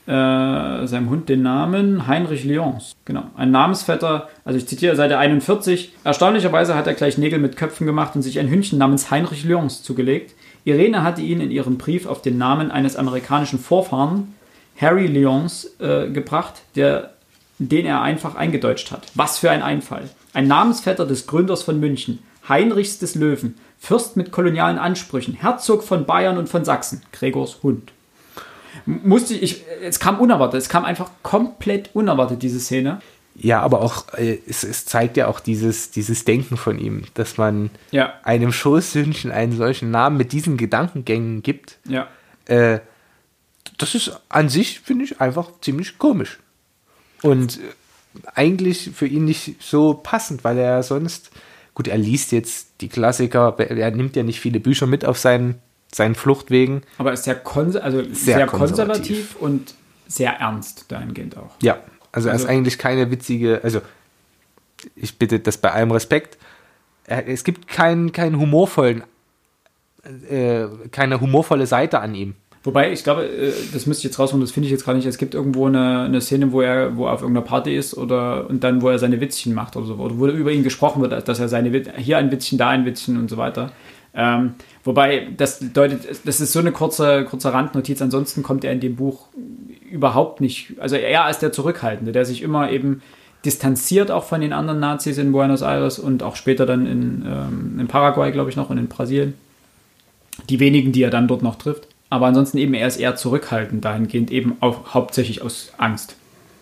[0.06, 2.94] Äh, seinem Hund den Namen Heinrich Lyons.
[3.06, 5.94] Genau, ein Namensvetter, also ich zitiere Seite 41.
[6.04, 9.84] Erstaunlicherweise hat er gleich Nägel mit Köpfen gemacht und sich ein Hündchen namens Heinrich Lyons
[9.84, 10.34] zugelegt.
[10.64, 14.34] Irene hatte ihn in ihrem Brief auf den Namen eines amerikanischen Vorfahren,
[14.82, 17.12] Harry Lyons, äh, gebracht, der,
[17.60, 19.08] den er einfach eingedeutscht hat.
[19.16, 20.10] Was für ein Einfall.
[20.34, 26.06] Ein Namensvetter des Gründers von München, Heinrichs des Löwen, Fürst mit kolonialen Ansprüchen, Herzog von
[26.06, 27.92] Bayern und von Sachsen, Gregors Hund.
[28.86, 33.02] Musste ich, ich, es kam unerwartet, es kam einfach komplett unerwartet, diese Szene.
[33.36, 37.38] Ja, aber auch, äh, es, es zeigt ja auch dieses, dieses Denken von ihm, dass
[37.38, 38.14] man Ja.
[38.24, 41.78] einem Schoßhündchen einen solchen Namen mit diesen Gedankengängen gibt.
[41.88, 42.08] Ja.
[42.46, 42.80] Äh,
[43.78, 46.40] das ist an sich, finde ich, einfach ziemlich komisch.
[47.24, 47.60] Und
[48.34, 51.32] eigentlich für ihn nicht so passend, weil er sonst,
[51.74, 55.56] gut, er liest jetzt die Klassiker, er nimmt ja nicht viele Bücher mit auf seinen,
[55.94, 56.82] seinen Fluchtwegen.
[56.98, 59.36] Aber er ist sehr, konser also sehr, Sehr konservativ.
[59.36, 59.74] und
[60.08, 61.52] sehr ernst dahingehend auch.
[61.62, 61.78] Ja,
[62.12, 63.82] also er Also- ist eigentlich keine witzige, also
[64.96, 66.38] ich bitte das bei allem Respekt.
[67.06, 69.04] Er, es gibt keinen, keinen humorvollen,
[70.30, 72.36] äh, keine humorvolle Seite an ihm.
[72.64, 75.08] Wobei, ich glaube, äh, das müsste ich jetzt rausholen, das finde ich jetzt gerade nicht.
[75.08, 78.50] Es gibt irgendwo eine, eine Szene, wo er, wo er auf irgendeiner Party ist oder
[78.50, 81.28] und dann, wo er seine Witzchen macht oder so, oder wo über ihn gesprochen wird,
[81.28, 83.72] dass er seine hier ein Witzchen, da ein Witzchen und so weiter.
[84.14, 88.80] Ähm, wobei, das deutet, das ist so eine kurze, kurze Randnotiz, ansonsten kommt er in
[88.80, 89.28] dem Buch
[89.90, 93.02] überhaupt nicht, also er als der Zurückhaltende, der sich immer eben
[93.46, 97.80] distanziert auch von den anderen Nazis in Buenos Aires und auch später dann in, ähm,
[97.80, 99.36] in Paraguay, glaube ich, noch und in Brasilien
[100.50, 101.89] die wenigen, die er dann dort noch trifft.
[102.10, 106.16] Aber ansonsten eben, er ist eher zurückhaltend, dahingehend eben auch hauptsächlich aus Angst.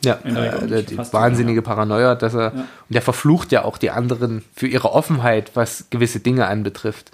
[0.04, 2.50] Ja, äh, die wahnsinnige Paranoia, dass er, Ja.
[2.52, 7.12] und der verflucht ja auch die anderen für ihre Offenheit, was gewisse Dinge anbetrifft.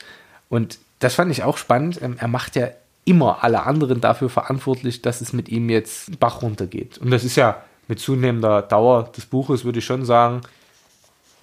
[0.50, 2.02] Und das fand ich auch spannend.
[2.02, 2.68] Ähm, Er macht ja
[3.06, 6.98] immer alle anderen dafür verantwortlich, dass es mit ihm jetzt Bach runtergeht.
[6.98, 7.58] Und das ist ja
[7.88, 10.42] mit zunehmender Dauer des Buches würde ich schon sagen,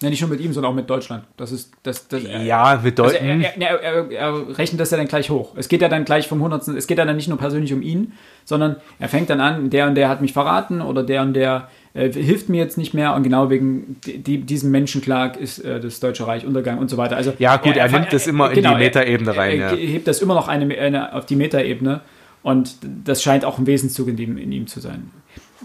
[0.03, 1.25] Ja, nicht nur mit ihm, sondern auch mit Deutschland.
[1.37, 3.43] Das ist, das, das, ja, mit Also Deuten.
[3.43, 5.53] er, er, er, er rechnet das ja dann gleich hoch.
[5.57, 7.83] Es geht ja dann gleich vom Hundertsten, es geht ja dann nicht nur persönlich um
[7.83, 8.13] ihn,
[8.47, 11.69] sondern er fängt dann an, der und der hat mich verraten oder der und der
[11.93, 15.81] äh, hilft mir jetzt nicht mehr und genau wegen die, die, diesem Menschenklag ist äh,
[15.81, 17.17] das Deutsche Reich Untergang und so weiter.
[17.17, 19.77] Also Ja, gut, er nimmt das immer in die er- Metaebene rein, Er, ja.
[19.77, 22.01] hebt das immer noch eine, eine, auf die Metaebene
[22.43, 25.11] und das scheint auch ein Wesenszug in, dem, in ihm zu sein.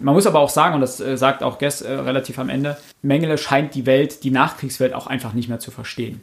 [0.02, 2.78] Man muss aber auch sagen, und das äh, sagt auch Guess äh, relativ am Ende,
[3.02, 6.22] Mengele scheint die Welt, die Nachkriegswelt auch einfach nicht mehr zu verstehen.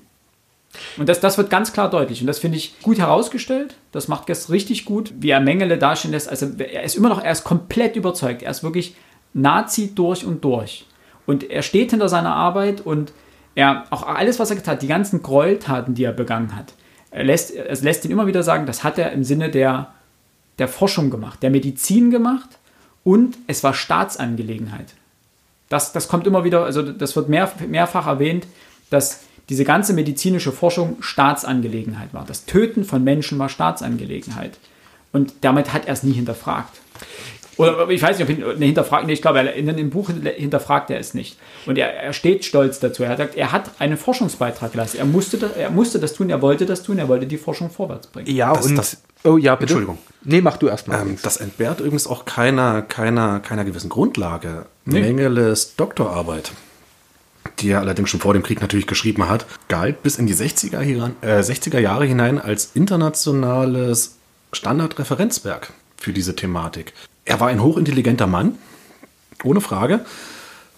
[0.96, 2.20] Und das, das wird ganz klar deutlich.
[2.20, 3.76] Und das finde ich gut herausgestellt.
[3.92, 6.28] Das macht Guess richtig gut, wie er Mengele dastehen lässt.
[6.28, 8.42] Also er ist immer noch, er ist komplett überzeugt.
[8.42, 8.96] Er ist wirklich
[9.34, 10.86] Nazi durch und durch.
[11.26, 13.12] Und er steht hinter seiner Arbeit und
[13.54, 16.74] er, auch alles, was er getan hat, die ganzen Gräueltaten, die er begangen hat,
[17.10, 19.92] er lässt, es lässt ihn immer wieder sagen, das hat er im Sinne der,
[20.58, 22.48] der Forschung gemacht, der Medizin gemacht
[23.04, 24.94] und es war Staatsangelegenheit.
[25.68, 28.46] Das, das kommt immer wieder, also das wird mehr, mehrfach erwähnt,
[28.90, 32.24] dass diese ganze medizinische Forschung Staatsangelegenheit war.
[32.24, 34.58] Das Töten von Menschen war Staatsangelegenheit.
[35.12, 36.80] Und damit hat er es nie hinterfragt.
[37.58, 40.08] Oder ich weiß nicht, ob ihn ne, hinterfragt, nee, ich glaube, er- in dem Buch
[40.10, 41.36] hinterfragt er es nicht.
[41.66, 43.02] Und er, er steht stolz dazu.
[43.02, 44.96] Er sagt, er hat einen Forschungsbeitrag gelassen.
[44.98, 47.70] Er musste, das, er musste das tun, er wollte das tun, er wollte die Forschung
[47.70, 48.34] vorwärts bringen.
[48.34, 48.76] Ja, Das- und.
[48.76, 49.64] das- oh ja, bitte.
[49.74, 49.98] Entschuldigung.
[50.24, 51.00] Nee, mach du erst mal.
[51.02, 54.66] Ähm, das entbehrt übrigens auch keiner, keiner, keiner gewissen Grundlage.
[54.84, 55.00] Nee.
[55.00, 56.52] Mengeles Doktorarbeit,
[57.58, 60.78] die er allerdings schon vor dem Krieg natürlich geschrieben hat, galt bis in die 60er,
[60.80, 64.16] hinein, äh, 60er Jahre hinein als internationales
[64.52, 66.92] Standardreferenzwerk für diese Thematik.
[67.24, 68.58] Er war ein hochintelligenter Mann,
[69.44, 70.04] ohne Frage.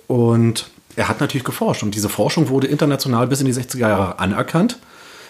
[0.06, 1.82] Und er hat natürlich geforscht.
[1.82, 4.78] Und diese Forschung wurde international bis in die 60er Jahre anerkannt.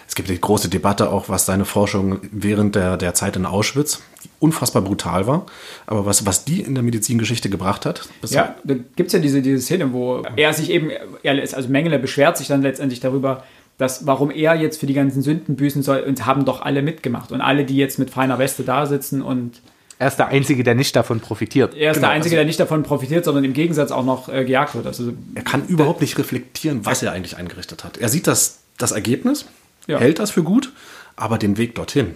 [0.07, 4.03] Es gibt die große Debatte auch, was seine Forschung während der, der Zeit in Auschwitz,
[4.23, 5.47] die unfassbar brutal war,
[5.87, 8.07] aber was, was die in der Medizingeschichte gebracht hat.
[8.27, 10.91] Ja, da gibt es ja diese, diese Szene, wo er sich eben,
[11.23, 13.43] er ist, also Mengele beschwert sich dann letztendlich darüber,
[13.79, 17.31] dass, warum er jetzt für die ganzen Sünden büßen soll und haben doch alle mitgemacht.
[17.31, 19.61] Und alle, die jetzt mit feiner Weste da sitzen und
[19.99, 21.73] er ist der Einzige, der nicht davon profitiert.
[21.73, 24.29] er ist Genau, der Einzige, also- der nicht davon profitiert, sondern im Gegensatz auch noch
[24.29, 24.85] äh, gejagt wird.
[24.87, 27.97] Also Er kann überhaupt nicht reflektieren, was er eigentlich eingerichtet hat.
[27.97, 29.45] Er sieht das, das Ergebnis,
[29.87, 29.99] Ja.
[29.99, 30.73] hält das für gut,
[31.15, 32.15] aber den Weg dorthin,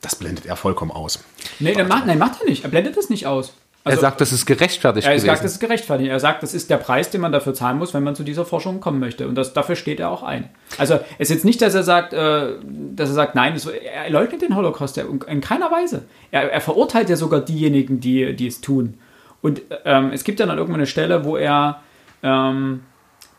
[0.00, 1.18] das blendet er vollkommen aus.
[1.60, 2.64] Nee, der macht, nein, macht er nicht.
[2.64, 3.54] Er blendet das nicht aus.
[3.84, 5.26] Also, er sagt, das ist gerechtfertigt er gewesen.
[5.26, 6.10] sagt, das ist gerechtfertigt.
[6.10, 8.46] Er sagt, das ist der Preis, den man dafür zahlen muss, wenn man zu dieser
[8.46, 9.28] Forschung kommen möchte.
[9.28, 10.48] Und das, dafür steht er auch ein.
[10.78, 12.54] Also es ist jetzt nicht, dass er sagt, äh,
[12.94, 16.06] dass er sagt, nein, es, er leugnet den Holocaust in keiner Weise.
[16.30, 18.94] Er, er verurteilt ja sogar diejenigen, die, die es tun.
[19.42, 21.82] Und ähm, es gibt ja dann irgendwann eine Stelle, wo er
[22.22, 22.84] ähm,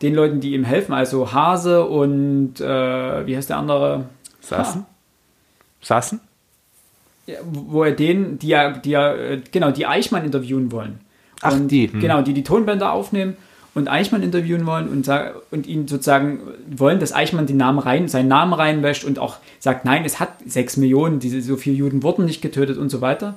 [0.00, 4.04] den Leuten, die ihm helfen, also Hase und äh, wie heißt der andere?
[4.40, 4.86] Sassen?
[5.80, 6.20] Sassen?
[7.26, 11.00] Ja, wo er den, die ja, die ja, äh, genau, die Eichmann interviewen wollen.
[11.42, 12.00] Ach, und, die, hm.
[12.00, 13.36] Genau, die die Tonbänder aufnehmen
[13.74, 15.10] und Eichmann interviewen wollen und,
[15.50, 19.84] und ihn sozusagen wollen, dass Eichmann den Namen rein, seinen Namen reinwäscht und auch sagt,
[19.84, 23.34] nein, es hat sechs Millionen, diese, so viele Juden wurden nicht getötet und so weiter.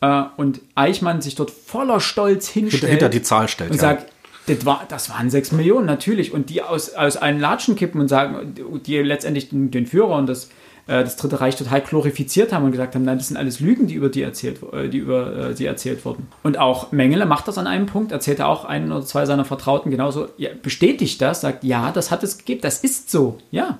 [0.00, 3.70] Äh, und Eichmann sich dort voller Stolz Hinter, hinstellt hinter die Zahl stellt.
[3.70, 4.10] und sagt,
[4.46, 6.32] das, war, das waren sechs Millionen, natürlich.
[6.32, 8.54] Und die aus, aus allen Latschen kippen und sagen,
[8.86, 10.48] die letztendlich den, den Führer und das,
[10.86, 13.86] äh, das Dritte Reich total glorifiziert haben und gesagt haben, nein, das sind alles Lügen,
[13.86, 16.28] die über die erzählt, äh, die über äh, sie erzählt wurden.
[16.42, 19.44] Und auch Mengele macht das an einem Punkt, erzählt er auch einen oder zwei seiner
[19.44, 23.78] Vertrauten genauso, ja, bestätigt das, sagt, ja, das hat es gegeben, das ist so, ja.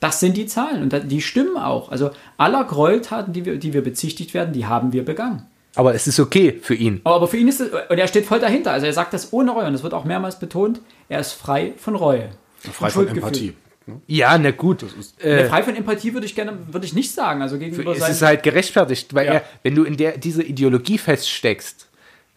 [0.00, 1.90] Das sind die Zahlen und die stimmen auch.
[1.90, 5.46] Also aller Gräueltaten, die wir, die wir bezichtigt werden, die haben wir begangen.
[5.74, 7.00] Aber es ist okay für ihn.
[7.02, 8.70] Aber für ihn ist es, und er steht voll dahinter.
[8.70, 10.80] Also er sagt das ohne Reue und das wird auch mehrmals betont.
[11.08, 12.30] Er ist frei von Reue.
[12.60, 13.54] frei von Schuldgefühl.
[13.88, 14.14] Empathie.
[14.16, 14.84] Ja, na gut.
[15.22, 17.42] Nee, Äh, frei von Empathie würde ich gerne, würde ich nicht sagen.
[17.42, 19.32] Also gegenüber es seinen, ist halt gerechtfertigt, weil Ja.
[19.34, 21.88] er, wenn du in der, dieser Ideologie feststeckst,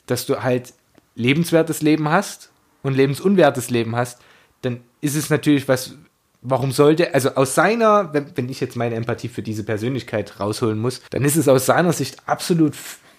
[0.06, 0.74] dass du halt
[1.16, 2.52] lebenswertes Leben hast
[2.84, 4.20] und lebensunwertes Leben hast,
[4.62, 5.95] dann ist es natürlich was,
[6.41, 10.80] warum sollte, also aus seiner, wenn, wenn ich jetzt meine Empathie für diese Persönlichkeit rausholen
[10.80, 12.74] muss, dann ist es aus seiner Sicht absolut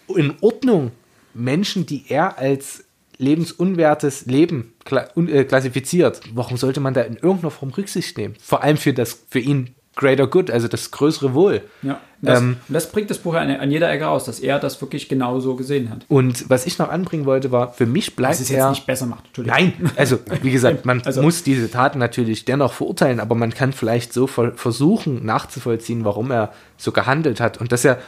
[0.09, 0.91] in Ordnung,
[1.35, 2.85] Menschen, die er als
[3.22, 8.34] lebensunwertes Leben äh, klassifiziert, warum sollte man da in irgendeiner Form Rücksicht nehmen?
[8.42, 11.60] Vor allem für das, für ihn greater good, also das größere Wohl.
[11.82, 14.80] ja, das, ähm, das bringt das Buch an, an jeder Ecke aus, dass er das
[14.80, 16.06] wirklich genau so gesehen hat.
[16.08, 18.70] Und was ich noch anbringen wollte, war, für mich bleibt Was es jetzt er.
[18.70, 19.26] nicht besser macht.
[19.26, 19.58] Entschuldigung.
[19.58, 23.72] Nein, also wie gesagt, man Also- muss diese Taten natürlich dennoch verurteilen, aber man kann
[23.74, 27.98] vielleicht so ver versuchen nachzuvollziehen, warum er so gehandelt hat und dass er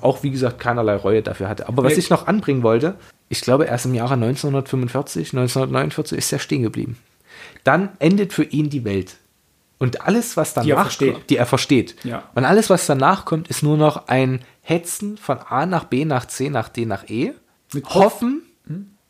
[0.00, 1.66] auch, wie gesagt, keinerlei Reue dafür hatte.
[1.68, 2.94] Aber was ich noch anbringen wollte,
[3.30, 6.98] ich glaube, erst im Jahre 1945, 1949 ist er stehen geblieben.
[7.64, 9.16] Dann endet für ihn die Welt.
[9.78, 11.14] Und alles, was danach Die er versteht.
[11.14, 11.94] kommt, die er versteht.
[12.04, 12.24] Ja.
[12.34, 16.26] Und alles, was danach kommt, ist nur noch ein Hetzen von A nach B nach
[16.26, 17.32] C nach D nach E.
[17.72, 18.42] Mit Hoffen,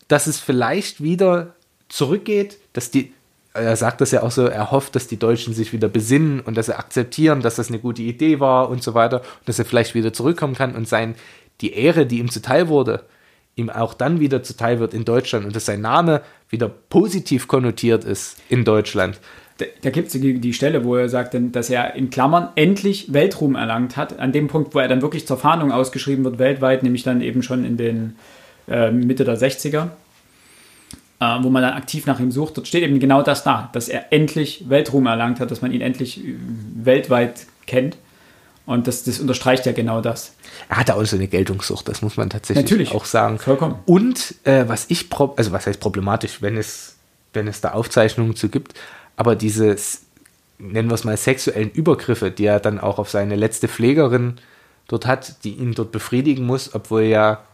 [0.06, 1.54] dass es vielleicht wieder
[1.88, 3.14] zurückgeht, dass die,
[3.54, 6.56] er sagt das ja auch so, er hofft, dass die Deutschen sich wieder besinnen und
[6.58, 9.64] dass sie akzeptieren, dass das eine gute Idee war und so weiter, und dass er
[9.64, 11.14] vielleicht wieder zurückkommen kann und sein,
[11.62, 13.04] die Ehre, die ihm zuteil wurde,
[13.60, 18.04] ihm auch dann wieder zuteil wird in Deutschland und dass sein Name wieder positiv konnotiert
[18.04, 19.20] ist in Deutschland.
[19.58, 23.12] Da, da gibt es die, die Stelle, wo er sagt, dass er in Klammern endlich
[23.12, 24.18] Weltruhm erlangt hat.
[24.18, 27.42] An dem Punkt, wo er dann wirklich zur Fahndung ausgeschrieben wird, weltweit, nämlich dann eben
[27.42, 28.16] schon in den
[28.68, 29.88] äh, Mitte der 60er,
[31.20, 32.56] äh, wo man dann aktiv nach ihm sucht.
[32.56, 35.82] Dort steht eben genau das da, dass er endlich Weltruhm erlangt hat, dass man ihn
[35.82, 36.34] endlich äh,
[36.74, 37.98] weltweit kennt.
[38.66, 40.32] Und das, das unterstreicht ja genau das.
[40.68, 42.92] Er hatte auch so eine Geltungssucht, das muss man tatsächlich Natürlich.
[42.92, 43.38] auch sagen.
[43.38, 43.76] Vollkommen.
[43.86, 46.96] Und äh, was ich, also was heißt problematisch, wenn es,
[47.32, 48.74] wenn es da Aufzeichnungen zu gibt,
[49.16, 49.76] aber diese,
[50.58, 54.36] nennen wir es mal, sexuellen Übergriffe, die er dann auch auf seine letzte Pflegerin
[54.88, 57.44] dort hat, die ihn dort befriedigen muss, obwohl ja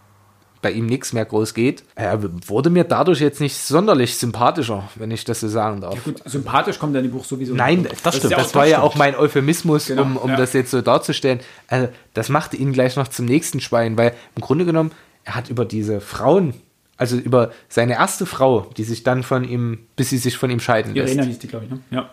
[0.66, 5.12] bei ihm nichts mehr groß geht, er wurde mir dadurch jetzt nicht sonderlich sympathischer, wenn
[5.12, 6.02] ich das so sagen darf.
[6.02, 7.54] Gut, sympathisch kommt in dem Buch sowieso.
[7.54, 8.04] Nein, nicht.
[8.04, 8.32] das, ist stimmt.
[8.32, 10.36] ja das war ja auch mein Euphemismus, Genau, um, um ja.
[10.36, 11.38] das jetzt so darzustellen.
[11.68, 14.90] Also, das machte ihn gleich noch zum nächsten Schwein, weil im Grunde genommen,
[15.22, 16.52] er hat über diese Frauen,
[16.96, 20.58] also über seine erste Frau, die sich dann von ihm, bis sie sich von ihm
[20.58, 21.78] scheiden lässt, Irena hieß die, glaube ich, ne?
[21.92, 22.10] Ja.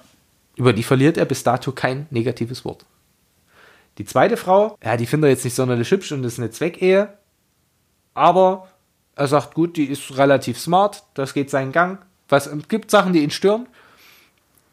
[0.57, 2.85] über die verliert er bis dato kein negatives Wort.
[3.97, 6.51] Die zweite Frau, ja, die findet er jetzt nicht sonderlich hübsch und das ist eine
[6.51, 7.17] Zweckehe,
[8.13, 8.67] aber
[9.15, 11.99] er sagt, gut, die ist relativ smart, das geht seinen Gang.
[12.29, 13.67] Was es gibt Sachen, die ihn stören.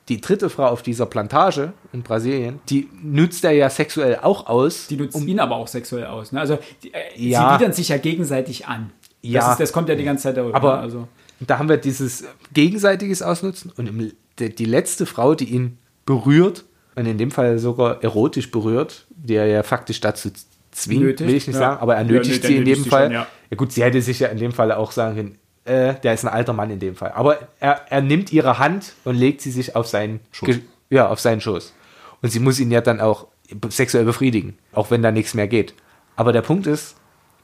[0.08, 4.88] Die dritte Frau auf dieser Plantage in Brasilien, die nutzt er ja sexuell auch aus.
[4.88, 6.32] Die nutzt ihn aber auch sexuell aus.
[6.32, 6.40] Ne?
[6.40, 7.52] Also die, äh, Ja.
[7.52, 8.92] sie widern sich ja gegenseitig an.
[9.22, 9.40] Ja.
[9.40, 10.56] Das, ist, das kommt ja die ganze Zeit darüber.
[10.56, 10.80] Aber ne?
[10.80, 15.78] also, da haben wir dieses gegenseitiges Ausnutzen und im, die, die letzte Frau, die ihn
[16.06, 16.64] berührt
[16.96, 20.30] und in dem Fall sogar erotisch berührt, die er ja faktisch dazu
[20.72, 21.60] zwingt, Nötigt, will ich nicht ja.
[21.60, 23.04] sagen, aber er Ja, nötigt nee, sie in dem Fall.
[23.06, 23.26] schon, ja.
[23.50, 26.24] ja gut, sie hätte sich ja in dem Fall auch sagen können, äh, der ist
[26.24, 27.12] ein alter Mann in dem Fall.
[27.12, 31.20] Aber er, er nimmt ihre Hand und legt sie sich auf seinen Ge- Ja, auf
[31.20, 31.74] seinen Schoß.
[32.22, 33.26] Und sie muss ihn ja dann auch
[33.68, 35.74] sexuell befriedigen, auch wenn da nichts mehr geht.
[36.16, 36.96] Aber der Punkt ist,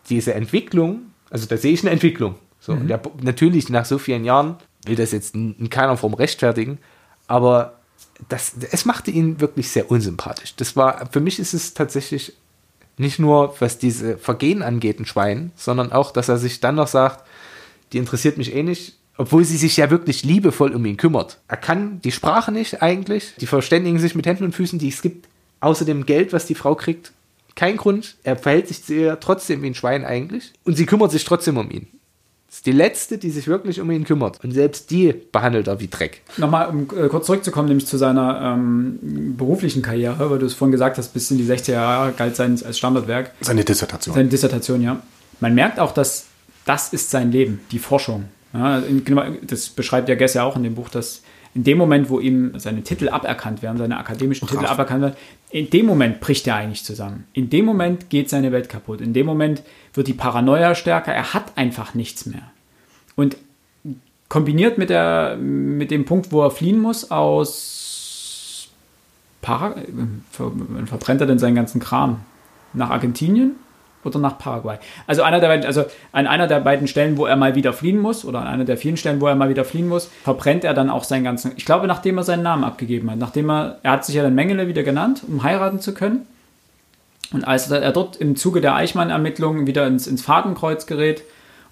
[0.09, 1.01] diese Entwicklung,
[1.31, 2.37] also da sehe ich eine Entwicklung.
[2.61, 6.15] So, und der, natürlich nach so vielen Jahren will das jetzt in in keiner Form
[6.15, 6.79] rechtfertigen,
[7.27, 7.75] aber
[8.29, 10.55] das, es machte ihn wirklich sehr unsympathisch.
[10.57, 12.35] Das war, für mich ist es tatsächlich
[12.99, 16.89] nicht nur, was diese Vergehen angeht, ein Schwein, sondern auch, dass er sich dann noch
[16.89, 17.27] sagt,
[17.93, 21.39] die interessiert mich eh nicht, obwohl sie sich ja wirklich liebevoll um ihn kümmert.
[21.49, 25.03] Er kann die Sprache nicht eigentlich, die verständigen sich mit Händen und Füßen, die es
[25.03, 25.29] gibt,
[25.61, 27.13] außer dem Geld, was die Frau kriegt.
[27.55, 31.11] Kein Grund, er verhält sich zu ihr trotzdem wie ein Schwein eigentlich und sie kümmert
[31.11, 31.89] sich trotzdem um ihn.
[32.57, 34.43] Ist die letzte, die sich wirklich um ihn kümmert.
[34.43, 36.23] Und selbst die behandelt er wie Dreck.
[36.39, 40.73] Nochmal, um äh, kurz zurückzukommen, nämlich zu seiner ähm, beruflichen Karriere, weil du es vorhin
[40.73, 43.33] gesagt hast, bis in die 60er Jahre galt sein als Standardwerk.
[43.43, 44.15] Seine Dissertation.
[44.15, 45.03] Seine Dissertation, ja.
[45.41, 46.25] Man merkt auch, dass
[46.65, 48.25] das ist sein Leben, die Forschung.
[48.55, 51.21] Ja, in- genau, das beschreibt ja Gess ja auch in dem Buch, dass
[51.57, 55.17] in dem Moment, wo ihm seine Titel aberkannt werden, seine akademischen Titel aberkannt werden,
[55.49, 57.25] in dem Moment bricht er eigentlich zusammen.
[57.33, 59.01] In dem Moment geht seine Welt kaputt.
[59.01, 59.63] In dem Moment
[59.95, 61.15] wird die Paranoia stärker.
[61.15, 62.43] Er hat einfach nichts mehr.
[63.15, 63.39] Und
[64.29, 68.69] kombiniert mit, der, mit dem Punkt, wo er fliehen muss aus
[69.41, 72.21] Para wann verbrennt er denn seinen ganzen Kram?
[72.75, 73.53] Nach Argentinien
[74.07, 74.79] oder nach Paraguay?
[75.07, 77.99] Also, einer der beiden, also an einer der beiden Stellen, wo er mal wieder fliehen
[77.99, 80.75] muss, oder an einer der vielen Stellen, wo er mal wieder fliehen muss, verbrennt er
[80.75, 81.53] dann auch seinen ganzen.
[81.57, 84.35] Ich glaube, nachdem er seinen Namen abgegeben hat, nachdem er, er hat sich ja dann
[84.35, 86.27] Mengele wieder genannt, um heiraten zu können.
[87.33, 91.23] Und als er dort im Zuge der Eichmann-Ermittlungen wieder ins, ins Fadenkreuz gerät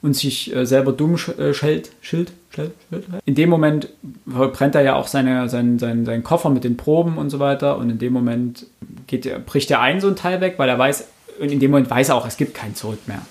[0.03, 3.89] und sich äh, selber dumm sch äh, schellt, schild, schild, schild, in dem Moment
[4.31, 7.79] verbrennt er ja auch seine, seinen, seinen, seinen Koffer mit den Proben und so weiter.
[7.79, 8.67] Und in dem Moment
[9.07, 11.09] geht bricht er ein so ein Teil weg, weil er weiß,
[11.41, 13.23] und in dem Moment weiß er auch, es gibt kein Zurück mehr.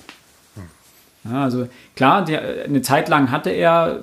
[1.25, 4.01] Ja, also klar, der, eine Zeit lang hatte er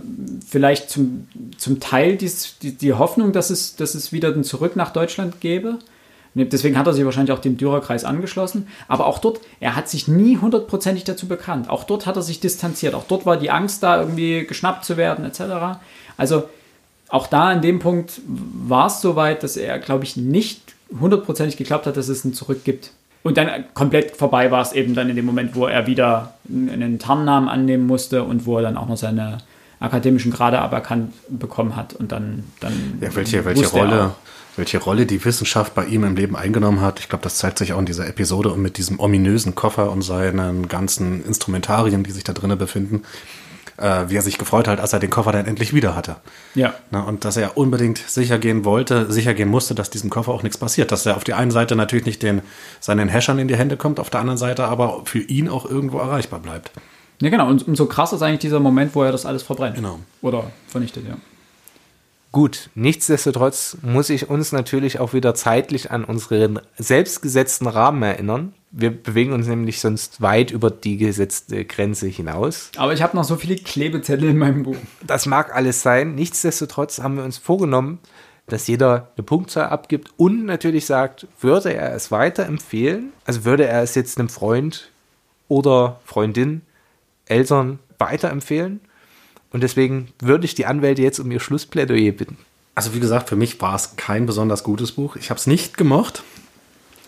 [0.49, 1.29] vielleicht zum,
[1.59, 5.41] zum Teil dies, die, die Hoffnung, dass es, dass es wieder ein Zurück nach Deutschland
[5.41, 5.79] gäbe.
[6.35, 8.69] Deswegen hat er sich wahrscheinlich auch dem Dürerkreis angeschlossen.
[8.87, 11.69] Aber auch dort, er hat sich nie hundertprozentig dazu bekannt.
[11.69, 12.95] Auch dort hat er sich distanziert.
[12.95, 15.81] Auch dort war die Angst da, irgendwie geschnappt zu werden, etc.
[16.17, 16.45] Also
[17.09, 20.61] auch da an dem Punkt war es soweit, dass er, glaube ich, nicht
[21.01, 22.93] hundertprozentig geglaubt hat, dass es ein Zurück gibt.
[23.23, 26.99] Und dann komplett vorbei war es eben dann in dem Moment, wo er wieder einen
[26.99, 29.39] Tarnnamen annehmen musste und wo er dann auch noch seine
[29.79, 31.95] akademischen Grade aberkannt bekommen hat.
[31.95, 34.13] Und dann, dann Ja, welche, welche Rolle,
[34.57, 37.01] welche Rolle die Wissenschaft bei ihm im Leben eingenommen hat.
[37.01, 40.03] Ich glaube, das zeigt sich auch in dieser Episode und mit diesem ominösen Koffer und
[40.03, 43.03] seinen ganzen Instrumentarien, die sich da drinnen befinden,
[43.81, 46.17] äh, wie er sich gefreut hat, als er den Koffer dann endlich wieder hatte.
[46.55, 46.75] Ja.
[46.91, 50.43] Na, und dass er unbedingt sicher gehen wollte, sicher gehen musste, dass diesem Koffer auch
[50.43, 50.93] nichts passiert.
[50.93, 52.43] Dass er auf die einen Seite natürlich nicht den,
[52.81, 55.99] seinen Häschern in die Hände kommt, auf der anderen Seite aber für ihn auch irgendwo
[55.99, 56.71] erreichbar bleibt.
[57.21, 57.49] Ja, genau.
[57.49, 59.77] Und umso krasser ist eigentlich dieser Moment, wo er das alles verbrennt.
[59.77, 59.99] Genau.
[60.23, 61.17] Oder vernichtet, ja.
[62.33, 68.55] Gut, nichtsdestotrotz muss ich uns natürlich auch wieder zeitlich an unseren selbstgesetzten Rahmen erinnern.
[68.73, 72.71] Wir bewegen uns nämlich sonst weit über die gesetzte Grenze hinaus.
[72.77, 74.77] Aber ich habe noch so viele Klebezettel in meinem Buch.
[75.05, 76.15] Das mag alles sein.
[76.15, 77.99] Nichtsdestotrotz haben wir uns vorgenommen,
[78.47, 83.83] dass jeder eine Punktzahl abgibt und natürlich sagt, würde er es weiterempfehlen, also würde er
[83.83, 84.91] es jetzt einem Freund
[85.49, 86.63] oder Freundin,
[87.27, 88.81] Eltern weiterempfehlen.
[89.53, 92.39] Und deswegen würde ich die Anwälte jetzt um ihr Schlussplädoyer bitten.
[92.75, 95.17] Also wie gesagt, für mich war es kein besonders gutes Buch.
[95.17, 96.23] Ich habe es nicht gemocht.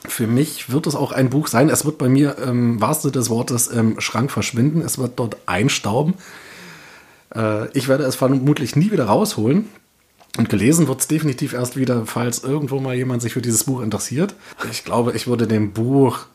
[0.07, 1.69] Für mich wird es auch ein Buch sein.
[1.69, 4.83] Es wird bei mir im wahrsten Sinne des Wortes im Schrank verschwinden.
[4.83, 6.15] Es wird dort einstauben.
[7.35, 9.69] Äh, ich werde es vermutlich nie wieder rausholen.
[10.39, 13.83] Und gelesen wird es definitiv erst wieder, falls irgendwo mal jemand sich für dieses Buch
[13.83, 14.35] interessiert.
[14.71, 16.27] Ich glaube, ich würde dem Buch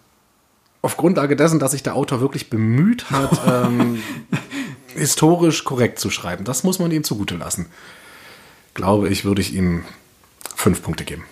[0.84, 4.02] auf Grundlage dessen, dass sich der Autor wirklich bemüht hat, ähm,
[4.96, 7.68] historisch korrekt zu schreiben, das muss man ihm zugute lassen.
[8.74, 9.84] Glaube ich, würde ich ihm
[10.56, 11.24] fünf Punkte geben.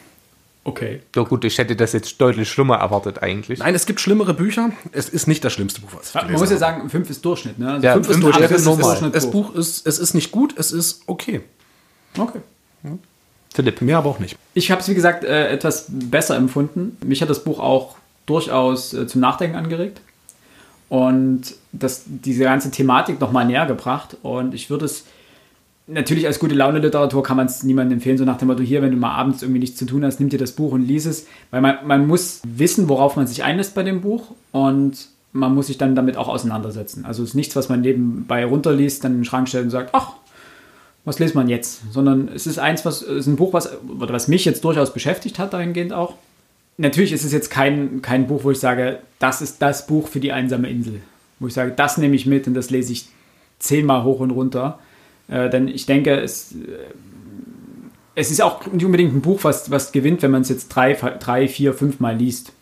[0.67, 1.03] Okay.
[1.15, 3.59] Ja gut, ich hätte das jetzt deutlich schlimmer erwartet eigentlich.
[3.59, 4.71] Nein, es gibt schlimmere Bücher.
[4.91, 6.57] Es ist nicht das schlimmste Buch, was ich Man muss ja habe.
[6.57, 7.73] sagen, 5 ist Durchschnitt, ne?
[7.73, 8.83] Also Ja, fünf fünf Durchschnitt, ist ist normal.
[8.85, 11.41] Durchschnitt Das Buch ist, es ist nicht gut, es ist okay.
[12.17, 12.39] Okay.
[13.53, 13.81] Philipp.
[13.81, 14.37] Mehr aber auch nicht.
[14.55, 16.97] Ich habe es, wie gesagt, äh, etwas besser empfunden.
[17.05, 17.95] Mich hat das Buch auch
[18.25, 20.01] durchaus äh, zum Nachdenken angeregt
[20.89, 24.17] und das, diese ganze Thematik nochmal näher gebracht.
[24.23, 25.05] Und ich würde es
[25.87, 28.91] natürlich als gute Laune-Literatur kann man es niemandem empfehlen, so nach dem Motto, hier, wenn
[28.91, 31.27] du mal abends irgendwie nichts zu tun hast, nimm dir das Buch und lies es.
[31.51, 35.67] Weil man, man muss wissen, worauf man sich einlässt bei dem Buch und man muss
[35.67, 37.05] sich dann damit auch auseinandersetzen.
[37.05, 39.89] Also es ist nichts, was man nebenbei runterliest, dann in den Schrank stellt und sagt,
[39.93, 40.13] ach,
[41.03, 41.81] was liest man jetzt?
[41.91, 43.69] Sondern es ist eins, was ist ein Buch, was,
[43.99, 46.15] oder was mich jetzt durchaus beschäftigt hat, dahingehend auch.
[46.77, 50.19] Natürlich ist es jetzt kein, kein Buch, wo ich sage, das ist das Buch für
[50.19, 51.01] die einsame Insel.
[51.39, 53.07] Wo ich sage, das nehme ich mit und das lese ich
[53.59, 54.79] zehnmal hoch und runter.
[55.27, 56.93] Äh, denn ich denke, es, äh,
[58.15, 60.93] es ist auch nicht unbedingt ein Buch, was, was gewinnt, wenn man es jetzt drei,
[60.93, 62.53] drei, vier, fünf Mal liest.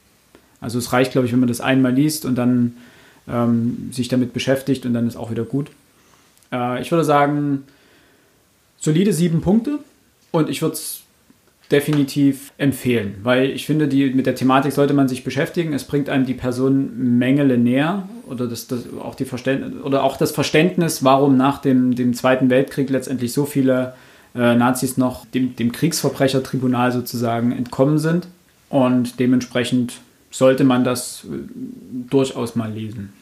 [0.62, 2.78] Also es reicht, glaube ich, wenn man das einmal liest und dann
[3.28, 5.70] ähm, sich damit beschäftigt und dann ist auch wieder gut.
[6.52, 7.64] Äh, ich würde sagen,
[8.80, 9.80] solide sieben Punkte
[10.32, 11.03] und ich würde es
[11.74, 15.74] definitiv empfehlen, weil ich finde, die, mit der Thematik sollte man sich beschäftigen.
[15.74, 19.26] Es bringt einem die Person Mengele näher oder, das, das, auch, die
[19.84, 23.96] oder auch das Verständnis, warum nach dem, dem Zweiten Weltkrieg letztendlich so viele
[24.36, 28.28] äh, Nazis noch dem, dem Kriegsverbrechertribunal sozusagen entkommen sind.
[28.70, 30.00] Und dementsprechend
[30.30, 31.38] sollte man das äh,
[32.10, 33.14] durchaus mal lesen.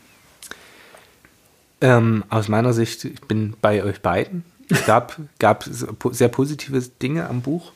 [1.80, 4.44] Ähm, aus meiner Sicht, ich bin bei euch beiden.
[4.70, 5.66] Es gab, gab
[6.12, 7.72] sehr positive Dinge am Buch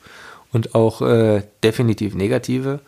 [0.52, 2.80] und auch äh, definitiv negative.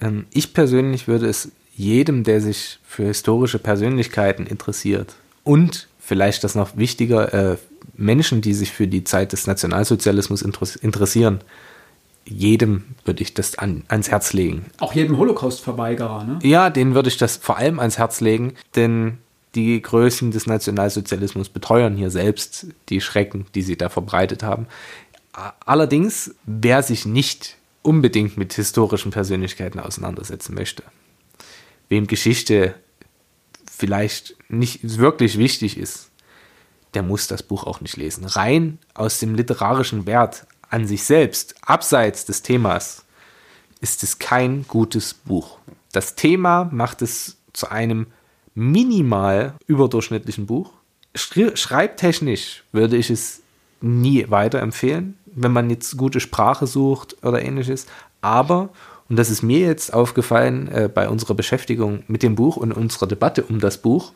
[0.00, 6.54] Ähm, ich persönlich würde es jedem, der sich für historische Persönlichkeiten interessiert und vielleicht das
[6.54, 7.56] noch wichtiger, äh,
[7.96, 11.40] Menschen, die sich für die Zeit des Nationalsozialismus interessieren,
[12.24, 14.66] jedem würde ich das an, ans Herz legen.
[14.78, 16.38] Auch jedem Holocaust-Verweigerer, ne?
[16.42, 19.18] Ja, denen würde ich das vor allem ans Herz legen, denn
[19.54, 24.66] die Größen des Nationalsozialismus beteuern hier selbst die Schrecken, die sie da verbreitet haben.
[25.64, 30.82] Allerdings, wer sich nicht unbedingt mit historischen Persönlichkeiten auseinandersetzen möchte,
[31.88, 32.74] wem Geschichte
[33.70, 36.10] vielleicht nicht wirklich wichtig ist,
[36.94, 38.24] der muss das Buch auch nicht lesen.
[38.24, 43.04] Rein aus dem literarischen Wert an sich selbst, abseits des Themas,
[43.80, 45.58] ist es kein gutes Buch.
[45.92, 48.08] Das Thema macht es zu einem
[48.54, 50.72] minimal überdurchschnittlichen Buch.
[51.14, 53.40] Schreibtechnisch würde ich es
[53.80, 57.86] nie weiterempfehlen, wenn man jetzt gute Sprache sucht oder ähnliches.
[58.20, 58.70] Aber,
[59.08, 63.06] und das ist mir jetzt aufgefallen äh, bei unserer Beschäftigung mit dem Buch und unserer
[63.06, 64.12] Debatte um das Buch,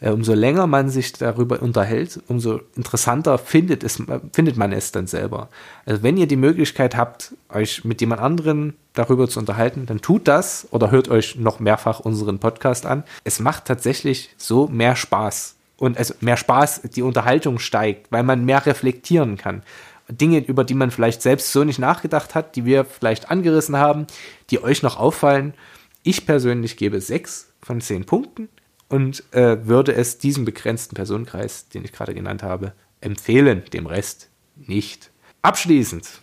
[0.00, 5.06] äh, umso länger man sich darüber unterhält, umso interessanter findet, es, findet man es dann
[5.06, 5.48] selber.
[5.84, 10.26] Also wenn ihr die Möglichkeit habt, euch mit jemand anderen darüber zu unterhalten, dann tut
[10.26, 13.04] das oder hört euch noch mehrfach unseren Podcast an.
[13.24, 15.56] Es macht tatsächlich so mehr Spaß.
[15.76, 19.62] Und also mehr Spaß, die Unterhaltung steigt, weil man mehr reflektieren kann.
[20.10, 24.06] Dinge, über die man vielleicht selbst so nicht nachgedacht hat, die wir vielleicht angerissen haben,
[24.50, 25.54] die euch noch auffallen.
[26.02, 28.48] Ich persönlich gebe sechs von zehn Punkten
[28.88, 34.30] und äh, würde es diesem begrenzten Personenkreis, den ich gerade genannt habe, empfehlen, dem Rest
[34.56, 35.10] nicht.
[35.42, 36.20] Abschließend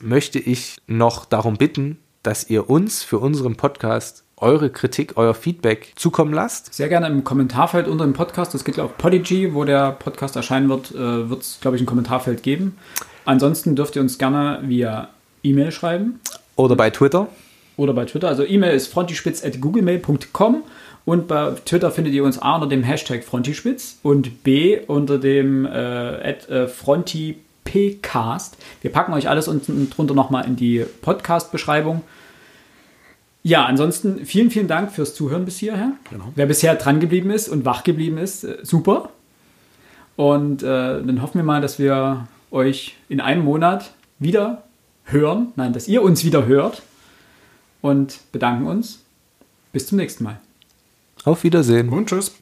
[0.00, 5.92] möchte ich noch darum bitten, dass ihr uns für unseren Podcast eure Kritik, euer Feedback
[5.96, 6.72] zukommen lasst.
[6.74, 8.54] Sehr gerne im Kommentarfeld unter dem Podcast.
[8.54, 11.86] Das geht auf Podigy, wo der Podcast erscheinen wird, äh, wird es, glaube ich, ein
[11.86, 12.76] Kommentarfeld geben.
[13.24, 15.08] Ansonsten dürft ihr uns gerne via
[15.42, 16.20] E-Mail schreiben.
[16.56, 17.28] Oder bei Twitter.
[17.76, 18.28] oder bei Twitter.
[18.28, 20.62] Also E-Mail ist frontispitz.googlemail.com
[21.06, 25.64] und bei Twitter findet ihr uns A unter dem Hashtag Frontispitz und B unter dem
[25.64, 28.56] äh, äh, FrontiPcast.
[28.82, 32.02] Wir packen euch alles unten drunter nochmal in die Podcast-Beschreibung.
[33.42, 35.92] Ja, ansonsten vielen, vielen Dank fürs Zuhören bis hierher.
[36.10, 36.32] Genau.
[36.34, 39.10] Wer bisher dran geblieben ist und wach geblieben ist, äh, super.
[40.16, 44.64] Und äh, dann hoffen wir mal, dass wir euch in einem Monat wieder
[45.04, 45.52] hören.
[45.56, 46.82] Nein, dass ihr uns wieder hört.
[47.80, 49.00] Und bedanken uns.
[49.72, 50.38] Bis zum nächsten Mal.
[51.24, 51.88] Auf Wiedersehen.
[51.88, 52.32] Und tschüss.